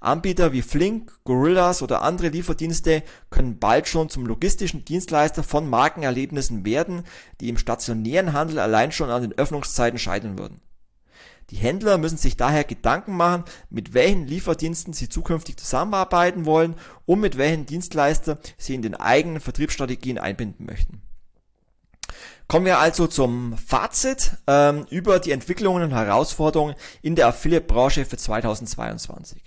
Anbieter 0.00 0.52
wie 0.52 0.62
Flink, 0.62 1.12
Gorillas 1.24 1.82
oder 1.82 2.02
andere 2.02 2.28
Lieferdienste 2.28 3.02
können 3.30 3.58
bald 3.58 3.88
schon 3.88 4.08
zum 4.08 4.26
logistischen 4.26 4.84
Dienstleister 4.84 5.42
von 5.42 5.68
Markenerlebnissen 5.68 6.64
werden, 6.64 7.04
die 7.40 7.48
im 7.48 7.58
stationären 7.58 8.32
Handel 8.32 8.58
allein 8.58 8.92
schon 8.92 9.10
an 9.10 9.22
den 9.22 9.32
Öffnungszeiten 9.32 9.98
scheitern 9.98 10.38
würden 10.38 10.60
die 11.50 11.56
Händler 11.56 11.98
müssen 11.98 12.16
sich 12.16 12.36
daher 12.36 12.64
Gedanken 12.64 13.16
machen, 13.16 13.44
mit 13.70 13.94
welchen 13.94 14.26
Lieferdiensten 14.26 14.92
sie 14.92 15.08
zukünftig 15.08 15.56
zusammenarbeiten 15.56 16.44
wollen 16.44 16.74
und 17.04 17.20
mit 17.20 17.38
welchen 17.38 17.66
Dienstleister 17.66 18.38
sie 18.58 18.74
in 18.74 18.82
den 18.82 18.94
eigenen 18.94 19.40
Vertriebsstrategien 19.40 20.18
einbinden 20.18 20.66
möchten. 20.66 21.02
Kommen 22.48 22.66
wir 22.66 22.78
also 22.78 23.06
zum 23.06 23.56
Fazit 23.58 24.32
ähm, 24.46 24.86
über 24.90 25.18
die 25.18 25.32
Entwicklungen 25.32 25.82
und 25.82 25.90
Herausforderungen 25.92 26.76
in 27.02 27.16
der 27.16 27.28
Affiliate-Branche 27.28 28.04
für 28.04 28.16
2022. 28.16 29.45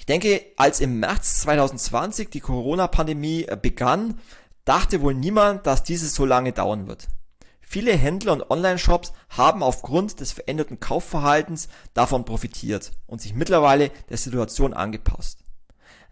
Ich 0.00 0.06
denke, 0.06 0.46
als 0.56 0.80
im 0.80 0.98
März 0.98 1.42
2020 1.42 2.30
die 2.30 2.40
Corona-Pandemie 2.40 3.44
äh, 3.44 3.58
begann, 3.60 4.18
dachte 4.64 5.02
wohl 5.02 5.12
niemand, 5.12 5.66
dass 5.66 5.82
dieses 5.82 6.14
so 6.14 6.24
lange 6.24 6.52
dauern 6.52 6.86
wird. 6.86 7.06
Viele 7.60 7.92
Händler 7.92 8.32
und 8.32 8.50
Online-Shops 8.50 9.12
haben 9.28 9.62
aufgrund 9.62 10.20
des 10.20 10.32
veränderten 10.32 10.80
Kaufverhaltens 10.80 11.68
davon 11.92 12.24
profitiert 12.24 12.92
und 13.06 13.20
sich 13.20 13.34
mittlerweile 13.34 13.90
der 14.08 14.16
Situation 14.16 14.72
angepasst. 14.72 15.44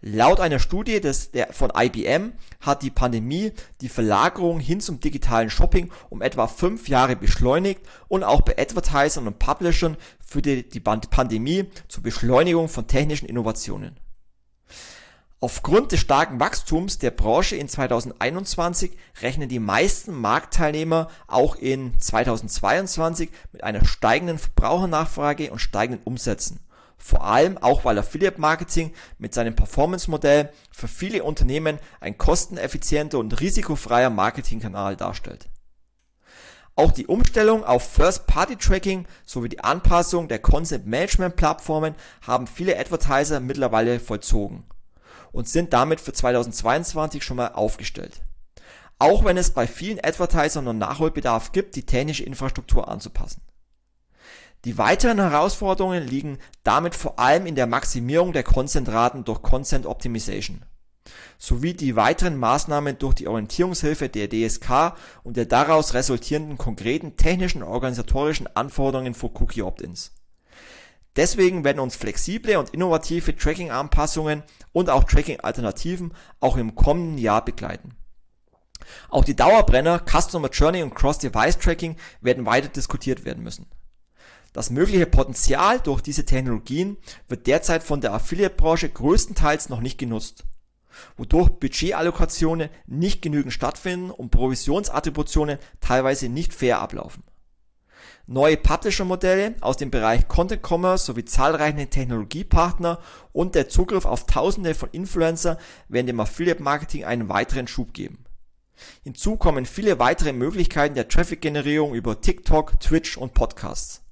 Laut 0.01 0.39
einer 0.39 0.59
Studie 0.59 1.01
des, 1.01 1.31
der, 1.31 1.51
von 1.51 1.73
IBM 1.75 2.31
hat 2.61 2.83
die 2.83 2.89
Pandemie 2.89 3.51
die 3.81 3.89
Verlagerung 3.89 4.61
hin 4.61 4.79
zum 4.79 5.01
digitalen 5.01 5.49
Shopping 5.49 5.91
um 6.09 6.21
etwa 6.21 6.47
fünf 6.47 6.87
Jahre 6.87 7.17
beschleunigt 7.17 7.81
und 8.07 8.23
auch 8.23 8.41
bei 8.41 8.57
Advertisern 8.57 9.27
und 9.27 9.39
Publishern 9.39 9.97
führte 10.25 10.63
die 10.63 10.79
Pandemie 10.79 11.65
zur 11.89 12.03
Beschleunigung 12.03 12.69
von 12.69 12.87
technischen 12.87 13.27
Innovationen. 13.27 13.97
Aufgrund 15.41 15.91
des 15.91 16.01
starken 16.01 16.39
Wachstums 16.39 16.97
der 16.97 17.11
Branche 17.11 17.55
in 17.55 17.67
2021 17.69 18.91
rechnen 19.21 19.47
die 19.47 19.59
meisten 19.59 20.13
Marktteilnehmer 20.13 21.09
auch 21.27 21.55
in 21.55 21.97
2022 21.99 23.29
mit 23.51 23.63
einer 23.63 23.85
steigenden 23.85 24.37
Verbrauchernachfrage 24.37 25.51
und 25.51 25.59
steigenden 25.59 26.03
Umsätzen. 26.03 26.59
Vor 27.01 27.23
allem 27.23 27.57
auch, 27.57 27.85
weil 27.85 27.97
Affiliate 27.97 28.39
Marketing 28.39 28.93
mit 29.17 29.33
seinem 29.33 29.55
Performance-Modell 29.55 30.51
für 30.69 30.89
viele 30.89 31.23
Unternehmen 31.23 31.79
ein 32.01 32.17
kosteneffizienter 32.17 33.17
und 33.17 33.39
risikofreier 33.39 34.09
Marketingkanal 34.09 34.97
darstellt. 34.97 35.49
Auch 36.75 36.91
die 36.91 37.07
Umstellung 37.07 37.63
auf 37.63 37.89
First-Party-Tracking 37.91 39.07
sowie 39.25 39.49
die 39.49 39.63
Anpassung 39.63 40.27
der 40.27 40.39
Content-Management-Plattformen 40.39 41.95
haben 42.25 42.47
viele 42.47 42.77
Advertiser 42.77 43.39
mittlerweile 43.39 43.99
vollzogen 43.99 44.65
und 45.31 45.47
sind 45.47 45.73
damit 45.73 46.01
für 46.01 46.13
2022 46.13 47.23
schon 47.23 47.37
mal 47.37 47.53
aufgestellt. 47.53 48.21
Auch 48.97 49.23
wenn 49.23 49.37
es 49.37 49.51
bei 49.51 49.67
vielen 49.67 50.03
Advertisern 50.03 50.65
noch 50.65 50.73
Nachholbedarf 50.73 51.53
gibt, 51.53 51.75
die 51.75 51.85
technische 51.85 52.23
Infrastruktur 52.23 52.89
anzupassen. 52.89 53.41
Die 54.65 54.77
weiteren 54.77 55.19
Herausforderungen 55.19 56.05
liegen 56.05 56.37
damit 56.63 56.95
vor 56.95 57.17
allem 57.19 57.45
in 57.45 57.55
der 57.55 57.67
Maximierung 57.67 58.33
der 58.33 58.43
Content-Raten 58.43 59.23
durch 59.23 59.41
Content 59.41 59.85
Optimization 59.85 60.65
sowie 61.37 61.73
die 61.73 61.95
weiteren 61.95 62.37
Maßnahmen 62.37 62.99
durch 62.99 63.15
die 63.15 63.27
Orientierungshilfe 63.27 64.09
der 64.09 64.29
DSK 64.29 64.93
und 65.23 65.37
der 65.37 65.45
daraus 65.45 65.93
resultierenden 65.93 66.57
konkreten 66.57 67.15
technischen 67.17 67.63
und 67.63 67.69
organisatorischen 67.69 68.47
Anforderungen 68.55 69.13
für 69.13 69.31
Cookie 69.39 69.63
Opt-ins. 69.63 70.11
Deswegen 71.15 71.63
werden 71.63 71.79
uns 71.79 71.95
flexible 71.95 72.57
und 72.57 72.69
innovative 72.69 73.35
Tracking-Anpassungen 73.35 74.43
und 74.73 74.89
auch 74.89 75.05
Tracking-Alternativen 75.05 76.13
auch 76.39 76.57
im 76.57 76.75
kommenden 76.75 77.17
Jahr 77.17 77.43
begleiten. 77.43 77.95
Auch 79.09 79.23
die 79.23 79.35
Dauerbrenner 79.35 80.03
Customer 80.05 80.49
Journey 80.49 80.83
und 80.83 80.95
Cross-Device 80.95 81.57
Tracking 81.57 81.97
werden 82.21 82.45
weiter 82.45 82.69
diskutiert 82.69 83.25
werden 83.25 83.43
müssen. 83.43 83.65
Das 84.53 84.69
mögliche 84.69 85.05
Potenzial 85.05 85.79
durch 85.79 86.01
diese 86.01 86.25
Technologien 86.25 86.97
wird 87.27 87.47
derzeit 87.47 87.83
von 87.83 88.01
der 88.01 88.13
Affiliate-Branche 88.13 88.89
größtenteils 88.89 89.69
noch 89.69 89.81
nicht 89.81 89.97
genutzt, 89.97 90.45
wodurch 91.17 91.49
Budgetallokationen 91.49 92.69
nicht 92.87 93.21
genügend 93.21 93.53
stattfinden 93.53 94.11
und 94.11 94.31
Provisionsattributionen 94.31 95.59
teilweise 95.81 96.29
nicht 96.29 96.53
fair 96.53 96.79
ablaufen 96.79 97.23
neue 98.29 98.57
Publisher-Modelle 98.57 99.55
aus 99.59 99.77
dem 99.77 99.89
Bereich 99.89 100.27
Content 100.27 100.61
Commerce 100.63 101.05
sowie 101.05 101.25
zahlreiche 101.25 101.89
Technologiepartner 101.89 102.99
und 103.33 103.55
der 103.55 103.69
Zugriff 103.69 104.05
auf 104.05 104.27
tausende 104.27 104.75
von 104.75 104.89
Influencer 104.91 105.57
werden 105.87 106.05
dem 106.07 106.19
Affiliate-Marketing 106.19 107.05
einen 107.05 107.27
weiteren 107.27 107.67
Schub 107.67 107.91
geben. 107.93 108.25
Hinzu 109.03 109.35
kommen 109.35 109.65
viele 109.65 109.97
weitere 109.97 110.31
Möglichkeiten 110.31 110.95
der 110.95 111.07
Traffic-Generierung 111.07 111.95
über 111.95 112.21
TikTok, 112.21 112.79
Twitch 112.79 113.17
und 113.17 113.33
Podcasts. 113.33 114.03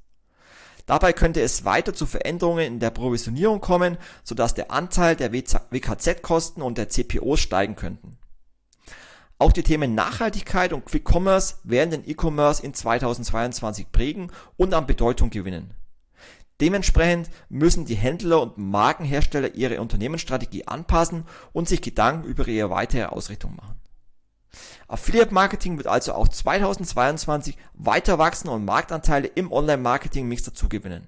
Dabei 0.88 1.12
könnte 1.12 1.42
es 1.42 1.66
weiter 1.66 1.94
zu 1.94 2.06
Veränderungen 2.06 2.66
in 2.66 2.80
der 2.80 2.92
Provisionierung 2.92 3.60
kommen, 3.60 3.98
sodass 4.24 4.54
der 4.54 4.72
Anteil 4.72 5.18
der 5.18 5.34
WKZ-Kosten 5.34 6.62
und 6.62 6.78
der 6.78 6.88
CPOs 6.90 7.42
steigen 7.42 7.76
könnten. 7.76 8.18
Auch 9.38 9.52
die 9.52 9.64
Themen 9.64 9.94
Nachhaltigkeit 9.94 10.72
und 10.72 10.86
Quick 10.86 11.08
Commerce 11.14 11.56
werden 11.64 11.92
den 11.92 12.10
E-Commerce 12.10 12.64
in 12.64 12.74
2022 12.74 13.92
prägen 13.92 14.32
und 14.56 14.74
an 14.74 14.88
Bedeutung 14.88 15.30
gewinnen. 15.30 15.74
Dementsprechend 16.62 17.30
müssen 17.50 17.86
die 17.86 17.96
Händler 17.96 18.42
und 18.42 18.58
Markenhersteller 18.58 19.56
ihre 19.56 19.82
Unternehmensstrategie 19.82 20.68
anpassen 20.68 21.26
und 21.52 21.68
sich 21.68 21.82
Gedanken 21.82 22.28
über 22.28 22.48
ihre 22.48 22.70
weitere 22.70 23.04
Ausrichtung 23.04 23.56
machen. 23.58 23.76
Affiliate 24.88 25.34
Marketing 25.34 25.78
wird 25.78 25.88
also 25.88 26.14
auch 26.14 26.28
2022 26.28 27.58
weiter 27.74 28.18
wachsen 28.18 28.50
und 28.50 28.66
Marktanteile 28.66 29.28
im 29.28 29.52
Online-Marketing-Mix 29.52 30.44
dazugewinnen. 30.44 31.08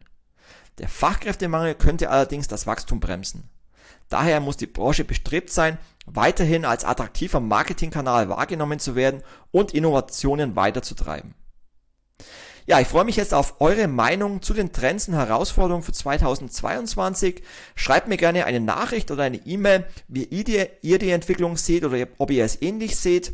Der 0.78 0.90
Fachkräftemangel 0.90 1.76
könnte 1.76 2.10
allerdings 2.10 2.48
das 2.48 2.68
Wachstum 2.68 3.00
bremsen. 3.00 3.50
Daher 4.08 4.40
muss 4.40 4.58
die 4.58 4.68
Branche 4.68 5.04
bestrebt 5.04 5.52
sein, 5.52 5.78
weiterhin 6.06 6.66
als 6.66 6.84
attraktiver 6.84 7.40
Marketingkanal 7.40 8.30
wahrgenommen 8.30 8.80
zu 8.80 8.96
werden 8.96 9.22
und 9.52 9.74
Innovationen 9.74 10.56
weiterzutreiben. 10.56 11.36
Ja, 12.70 12.80
ich 12.80 12.88
freue 12.88 13.04
mich 13.04 13.16
jetzt 13.16 13.34
auf 13.34 13.62
eure 13.62 13.88
Meinung 13.88 14.44
zu 14.44 14.54
den 14.54 14.72
Trends 14.72 15.08
und 15.08 15.16
Herausforderungen 15.16 15.82
für 15.82 15.92
2022. 15.92 17.42
Schreibt 17.74 18.08
mir 18.08 18.18
gerne 18.18 18.46
eine 18.46 18.60
Nachricht 18.60 19.10
oder 19.10 19.24
eine 19.24 19.38
E-Mail, 19.38 19.88
wie 20.08 20.26
ihr 20.26 21.00
die 21.00 21.10
Entwicklung 21.10 21.58
seht 21.58 21.84
oder 21.84 22.06
ob 22.20 22.30
ihr 22.30 22.46
es 22.46 22.62
ähnlich 22.62 22.96
seht 22.96 23.34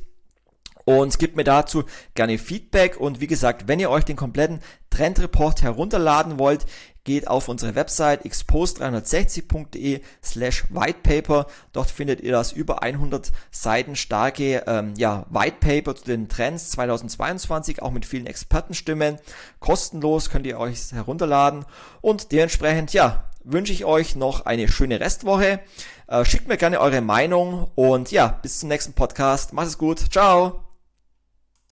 und 0.85 1.19
gebt 1.19 1.35
mir 1.35 1.43
dazu 1.43 1.83
gerne 2.13 2.37
Feedback 2.37 2.97
und 2.97 3.19
wie 3.19 3.27
gesagt, 3.27 3.67
wenn 3.67 3.81
ihr 3.81 3.89
euch 3.89 4.05
den 4.05 4.15
kompletten 4.15 4.61
Trendreport 4.89 5.63
herunterladen 5.63 6.39
wollt, 6.39 6.65
geht 7.05 7.27
auf 7.27 7.47
unsere 7.47 7.75
Website 7.75 8.25
expose360.de 8.25 10.01
slash 10.21 10.65
whitepaper. 10.69 11.47
Dort 11.71 11.89
findet 11.89 12.19
ihr 12.19 12.33
das 12.33 12.51
über 12.51 12.83
100 12.83 13.31
Seiten 13.51 13.95
starke 13.95 14.63
ähm, 14.67 14.93
ja, 14.97 15.25
Whitepaper 15.29 15.95
zu 15.95 16.03
den 16.03 16.27
Trends 16.27 16.71
2022, 16.71 17.81
auch 17.81 17.91
mit 17.91 18.05
vielen 18.05 18.27
Expertenstimmen. 18.27 19.19
Kostenlos 19.59 20.29
könnt 20.29 20.45
ihr 20.45 20.59
euch 20.59 20.91
herunterladen 20.91 21.65
und 22.01 22.33
dementsprechend, 22.33 22.91
ja, 22.91 23.23
wünsche 23.45 23.73
ich 23.73 23.85
euch 23.85 24.15
noch 24.15 24.45
eine 24.45 24.67
schöne 24.67 24.99
Restwoche. 24.99 25.59
Äh, 26.07 26.25
schickt 26.25 26.47
mir 26.47 26.57
gerne 26.57 26.79
eure 26.79 27.01
Meinung 27.01 27.71
und 27.75 28.11
ja, 28.11 28.27
bis 28.41 28.59
zum 28.59 28.69
nächsten 28.69 28.93
Podcast. 28.93 29.53
Macht 29.53 29.67
es 29.67 29.77
gut. 29.77 29.99
Ciao. 30.11 30.64